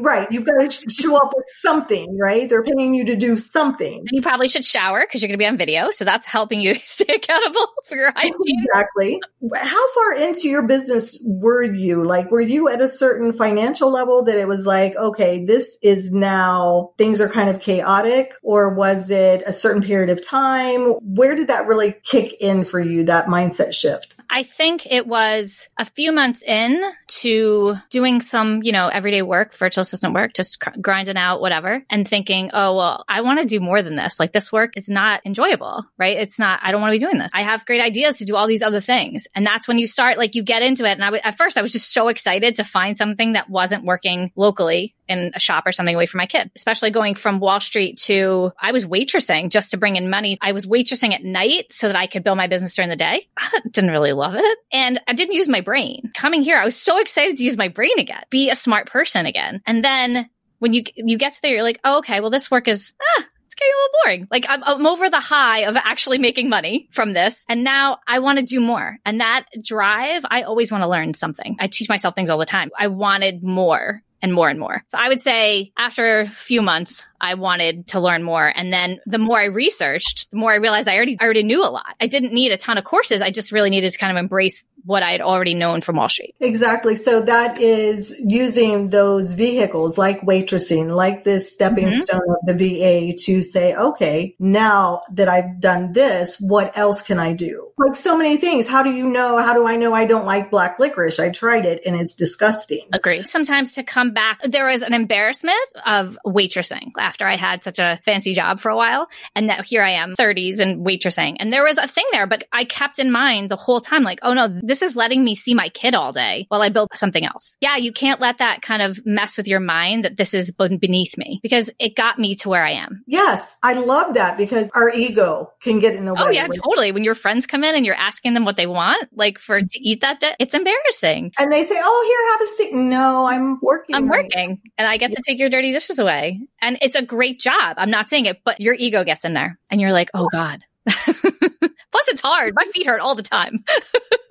Right. 0.00 0.30
You've 0.30 0.44
got 0.44 0.70
to 0.70 0.90
show 0.90 1.16
up 1.16 1.32
with 1.36 1.44
something, 1.60 2.18
right? 2.18 2.48
They're 2.48 2.62
paying 2.62 2.94
you 2.94 3.04
to 3.06 3.16
do 3.16 3.36
something. 3.36 3.98
And 3.98 4.08
you 4.10 4.22
probably 4.22 4.48
should 4.48 4.64
shower 4.64 5.04
because 5.06 5.20
you're 5.20 5.28
going 5.28 5.38
to 5.38 5.42
be 5.42 5.46
on 5.46 5.58
video. 5.58 5.90
So 5.90 6.04
that's 6.04 6.26
helping 6.26 6.60
you 6.60 6.74
stay 6.86 7.14
accountable 7.14 7.66
for 7.86 7.96
your 7.96 8.12
hygiene. 8.14 8.34
Exactly. 8.68 9.20
How 9.54 9.92
far 9.92 10.14
into 10.14 10.48
your 10.48 10.66
business 10.66 11.18
were 11.24 11.62
you? 11.62 12.04
Like, 12.04 12.30
were 12.30 12.40
you 12.40 12.68
at 12.68 12.80
a 12.80 12.88
certain 12.88 13.32
financial 13.32 13.90
level 13.90 14.24
that 14.24 14.36
it 14.36 14.46
was 14.46 14.66
like, 14.66 14.94
okay, 14.96 15.44
this 15.44 15.78
is 15.82 16.12
now 16.12 16.92
things 16.98 17.20
are 17.20 17.28
kind 17.28 17.48
of 17.50 17.60
chaotic? 17.60 18.34
Or 18.42 18.74
was 18.74 19.10
it 19.10 19.42
a 19.46 19.52
certain 19.52 19.82
period 19.82 20.10
of 20.10 20.26
time? 20.26 20.80
Where 21.00 21.34
did 21.34 21.48
that 21.48 21.66
really 21.66 21.94
kick 22.04 22.34
in 22.40 22.64
for 22.64 22.80
you, 22.80 23.04
that 23.04 23.26
mindset 23.26 23.72
shift? 23.74 24.16
I 24.30 24.42
think 24.42 24.86
it 24.86 25.06
was 25.06 25.68
a 25.78 25.84
few 25.84 26.12
months 26.12 26.42
in 26.42 26.82
to 27.20 27.76
doing 27.90 28.20
some, 28.20 28.62
you 28.62 28.72
know, 28.72 28.88
everyday 28.88 29.22
work 29.22 29.56
virtual 29.56 29.82
assistant 29.82 30.14
work, 30.14 30.34
just 30.34 30.60
cr- 30.60 30.78
grinding 30.80 31.16
out 31.16 31.40
whatever 31.40 31.82
and 31.88 32.06
thinking, 32.06 32.50
oh, 32.52 32.76
well, 32.76 33.04
I 33.08 33.22
want 33.22 33.40
to 33.40 33.46
do 33.46 33.60
more 33.60 33.82
than 33.82 33.94
this. 33.96 34.20
Like 34.20 34.32
this 34.32 34.52
work 34.52 34.76
is 34.76 34.88
not 34.88 35.24
enjoyable, 35.24 35.84
right? 35.96 36.16
It's 36.18 36.38
not, 36.38 36.60
I 36.62 36.72
don't 36.72 36.80
want 36.80 36.92
to 36.92 36.98
be 36.98 37.04
doing 37.04 37.18
this. 37.18 37.32
I 37.34 37.42
have 37.42 37.64
great 37.64 37.80
ideas 37.80 38.18
to 38.18 38.24
do 38.24 38.36
all 38.36 38.46
these 38.46 38.62
other 38.62 38.80
things. 38.80 39.26
And 39.34 39.46
that's 39.46 39.66
when 39.66 39.78
you 39.78 39.86
start, 39.86 40.18
like 40.18 40.34
you 40.34 40.42
get 40.42 40.62
into 40.62 40.84
it. 40.84 40.92
And 40.92 41.02
I 41.02 41.06
w- 41.06 41.22
at 41.24 41.36
first 41.38 41.56
I 41.56 41.62
was 41.62 41.72
just 41.72 41.92
so 41.92 42.08
excited 42.08 42.56
to 42.56 42.64
find 42.64 42.96
something 42.96 43.32
that 43.32 43.48
wasn't 43.48 43.84
working 43.84 44.32
locally 44.36 44.94
in 45.08 45.32
a 45.34 45.40
shop 45.40 45.66
or 45.66 45.72
something 45.72 45.94
away 45.94 46.06
from 46.06 46.18
my 46.18 46.26
kid, 46.26 46.50
especially 46.56 46.90
going 46.90 47.14
from 47.14 47.40
Wall 47.40 47.60
Street 47.60 47.98
to 47.98 48.52
I 48.60 48.72
was 48.72 48.84
waitressing 48.86 49.50
just 49.50 49.70
to 49.70 49.76
bring 49.76 49.96
in 49.96 50.10
money. 50.10 50.36
I 50.40 50.52
was 50.52 50.66
waitressing 50.66 51.14
at 51.14 51.24
night 51.24 51.72
so 51.72 51.88
that 51.88 51.96
I 51.96 52.06
could 52.06 52.24
build 52.24 52.36
my 52.36 52.46
business 52.46 52.74
during 52.74 52.90
the 52.90 52.96
day. 52.96 53.28
I 53.36 53.60
didn't 53.70 53.90
really 53.90 54.12
love 54.12 54.34
it. 54.36 54.58
And 54.72 55.00
I 55.06 55.14
didn't 55.14 55.34
use 55.34 55.48
my 55.48 55.60
brain. 55.60 56.10
Coming 56.14 56.42
here, 56.42 56.58
I 56.58 56.64
was 56.64 56.76
so 56.76 56.98
excited 56.98 57.36
to 57.36 57.44
use 57.44 57.56
my 57.56 57.68
brain 57.68 57.98
again, 57.98 58.22
be 58.30 58.50
a 58.50 58.56
smart 58.56 58.86
person 58.86 59.26
again. 59.26 59.62
And 59.66 59.84
then 59.84 60.28
when 60.58 60.72
you 60.72 60.84
you 60.96 61.18
get 61.18 61.32
to 61.34 61.42
there, 61.42 61.52
you're 61.52 61.62
like, 61.62 61.80
oh, 61.84 61.98
okay, 61.98 62.20
well, 62.20 62.30
this 62.30 62.50
work 62.50 62.68
is 62.68 62.92
ah, 63.00 63.24
it's 63.46 63.54
getting 63.54 63.72
a 63.72 63.78
little 63.78 63.98
boring. 64.04 64.28
Like 64.30 64.46
I'm, 64.48 64.62
I'm, 64.64 64.86
over 64.86 65.08
the 65.08 65.20
high 65.20 65.60
of 65.60 65.76
actually 65.76 66.18
making 66.18 66.48
money 66.48 66.88
from 66.92 67.12
this. 67.12 67.44
And 67.48 67.64
now 67.64 67.98
I 68.06 68.18
want 68.18 68.38
to 68.38 68.44
do 68.44 68.60
more. 68.60 68.98
And 69.04 69.20
that 69.20 69.46
drive, 69.62 70.24
I 70.28 70.42
always 70.42 70.70
want 70.70 70.82
to 70.82 70.88
learn 70.88 71.14
something. 71.14 71.56
I 71.58 71.68
teach 71.68 71.88
myself 71.88 72.14
things 72.14 72.30
all 72.30 72.38
the 72.38 72.46
time. 72.46 72.70
I 72.78 72.88
wanted 72.88 73.42
more 73.42 74.02
and 74.22 74.32
more 74.34 74.48
and 74.48 74.58
more. 74.58 74.84
So 74.88 74.98
I 74.98 75.08
would 75.08 75.20
say 75.20 75.72
after 75.76 76.20
a 76.20 76.30
few 76.30 76.62
months, 76.62 77.04
I 77.20 77.34
wanted 77.34 77.88
to 77.88 78.00
learn 78.00 78.22
more. 78.22 78.52
And 78.54 78.72
then 78.72 79.00
the 79.06 79.18
more 79.18 79.40
I 79.40 79.46
researched, 79.46 80.30
the 80.30 80.36
more 80.36 80.52
I 80.52 80.56
realized 80.56 80.88
I 80.88 80.94
already, 80.94 81.16
I 81.20 81.24
already 81.24 81.42
knew 81.42 81.64
a 81.64 81.70
lot. 81.70 81.94
I 82.00 82.06
didn't 82.06 82.32
need 82.32 82.52
a 82.52 82.56
ton 82.56 82.78
of 82.78 82.84
courses. 82.84 83.22
I 83.22 83.30
just 83.30 83.52
really 83.52 83.70
needed 83.70 83.92
to 83.92 83.98
kind 83.98 84.16
of 84.16 84.20
embrace 84.20 84.64
what 84.88 85.02
I 85.02 85.12
had 85.12 85.20
already 85.20 85.52
known 85.52 85.82
from 85.82 85.96
Wall 85.96 86.08
Street. 86.08 86.34
Exactly. 86.40 86.96
So 86.96 87.20
that 87.20 87.60
is 87.60 88.16
using 88.18 88.88
those 88.88 89.34
vehicles 89.34 89.98
like 89.98 90.22
waitressing, 90.22 90.94
like 90.94 91.24
this 91.24 91.52
stepping 91.52 91.88
mm-hmm. 91.88 92.00
stone 92.00 92.20
of 92.30 92.46
the 92.46 92.54
VA 92.54 93.16
to 93.24 93.42
say, 93.42 93.74
okay, 93.74 94.34
now 94.38 95.02
that 95.12 95.28
I've 95.28 95.60
done 95.60 95.92
this, 95.92 96.38
what 96.40 96.76
else 96.78 97.02
can 97.02 97.18
I 97.18 97.34
do? 97.34 97.68
Like 97.76 97.96
so 97.96 98.16
many 98.16 98.38
things. 98.38 98.66
How 98.66 98.82
do 98.82 98.90
you 98.90 99.04
know? 99.04 99.36
How 99.36 99.52
do 99.52 99.66
I 99.66 99.76
know 99.76 99.92
I 99.92 100.06
don't 100.06 100.24
like 100.24 100.50
black 100.50 100.78
licorice? 100.78 101.20
I 101.20 101.28
tried 101.28 101.66
it 101.66 101.82
and 101.84 101.94
it's 101.94 102.14
disgusting. 102.14 102.88
Agree. 102.92 103.24
Sometimes 103.24 103.74
to 103.74 103.82
come 103.82 104.12
back, 104.12 104.40
there 104.42 104.66
was 104.66 104.82
an 104.82 104.94
embarrassment 104.94 105.58
of 105.84 106.18
waitressing 106.26 106.92
after 106.98 107.26
I 107.26 107.36
had 107.36 107.62
such 107.62 107.78
a 107.78 108.00
fancy 108.04 108.32
job 108.32 108.58
for 108.58 108.70
a 108.70 108.76
while. 108.76 109.08
And 109.34 109.50
that 109.50 109.66
here 109.66 109.82
I 109.82 109.90
am, 109.90 110.16
30s 110.16 110.60
and 110.60 110.84
waitressing. 110.84 111.36
And 111.38 111.52
there 111.52 111.62
was 111.62 111.76
a 111.76 111.86
thing 111.86 112.06
there, 112.10 112.26
but 112.26 112.44
I 112.52 112.64
kept 112.64 112.98
in 112.98 113.12
mind 113.12 113.50
the 113.50 113.56
whole 113.56 113.80
time, 113.80 114.02
like, 114.02 114.20
oh 114.22 114.32
no, 114.32 114.48
this 114.48 114.77
is 114.82 114.96
letting 114.96 115.24
me 115.24 115.34
see 115.34 115.54
my 115.54 115.68
kid 115.68 115.94
all 115.94 116.12
day 116.12 116.46
while 116.48 116.62
I 116.62 116.68
build 116.68 116.90
something 116.94 117.24
else. 117.24 117.56
Yeah, 117.60 117.76
you 117.76 117.92
can't 117.92 118.20
let 118.20 118.38
that 118.38 118.62
kind 118.62 118.82
of 118.82 119.04
mess 119.04 119.36
with 119.36 119.46
your 119.46 119.60
mind 119.60 120.04
that 120.04 120.16
this 120.16 120.34
is 120.34 120.52
beneath 120.52 121.16
me 121.16 121.40
because 121.42 121.70
it 121.78 121.96
got 121.96 122.18
me 122.18 122.34
to 122.36 122.48
where 122.48 122.64
I 122.64 122.72
am. 122.72 123.02
Yes, 123.06 123.56
I 123.62 123.74
love 123.74 124.14
that 124.14 124.36
because 124.36 124.70
our 124.74 124.90
ego 124.90 125.52
can 125.60 125.78
get 125.78 125.94
in 125.94 126.04
the 126.04 126.12
oh, 126.12 126.14
way. 126.14 126.22
Oh 126.22 126.30
yeah, 126.30 126.46
totally. 126.46 126.92
When 126.92 127.04
your 127.04 127.14
friends 127.14 127.46
come 127.46 127.64
in 127.64 127.74
and 127.74 127.84
you're 127.84 127.94
asking 127.94 128.34
them 128.34 128.44
what 128.44 128.56
they 128.56 128.66
want, 128.66 129.08
like 129.12 129.38
for 129.38 129.60
to 129.60 129.80
eat 129.80 130.00
that 130.00 130.20
day, 130.20 130.34
it's 130.38 130.54
embarrassing. 130.54 131.32
And 131.38 131.52
they 131.52 131.64
say, 131.64 131.76
"Oh, 131.78 132.04
here, 132.08 132.38
have 132.38 132.48
a 132.48 132.52
seat." 132.52 132.74
No, 132.74 133.26
I'm 133.26 133.58
working. 133.62 133.94
I'm 133.94 134.08
right. 134.08 134.24
working, 134.24 134.60
and 134.76 134.86
I 134.86 134.96
get 134.96 135.10
yeah. 135.10 135.16
to 135.16 135.22
take 135.26 135.38
your 135.38 135.50
dirty 135.50 135.72
dishes 135.72 135.98
away, 135.98 136.40
and 136.60 136.78
it's 136.82 136.96
a 136.96 137.02
great 137.02 137.40
job. 137.40 137.76
I'm 137.78 137.90
not 137.90 138.08
saying 138.08 138.26
it, 138.26 138.38
but 138.44 138.60
your 138.60 138.74
ego 138.74 139.04
gets 139.04 139.24
in 139.24 139.34
there, 139.34 139.58
and 139.70 139.80
you're 139.80 139.92
like, 139.92 140.10
"Oh 140.14 140.28
God." 140.30 140.64
Plus, 141.98 142.08
it's 142.08 142.20
hard. 142.20 142.54
My 142.54 142.64
feet 142.72 142.86
hurt 142.86 143.00
all 143.00 143.16
the 143.16 143.24
time. 143.24 143.64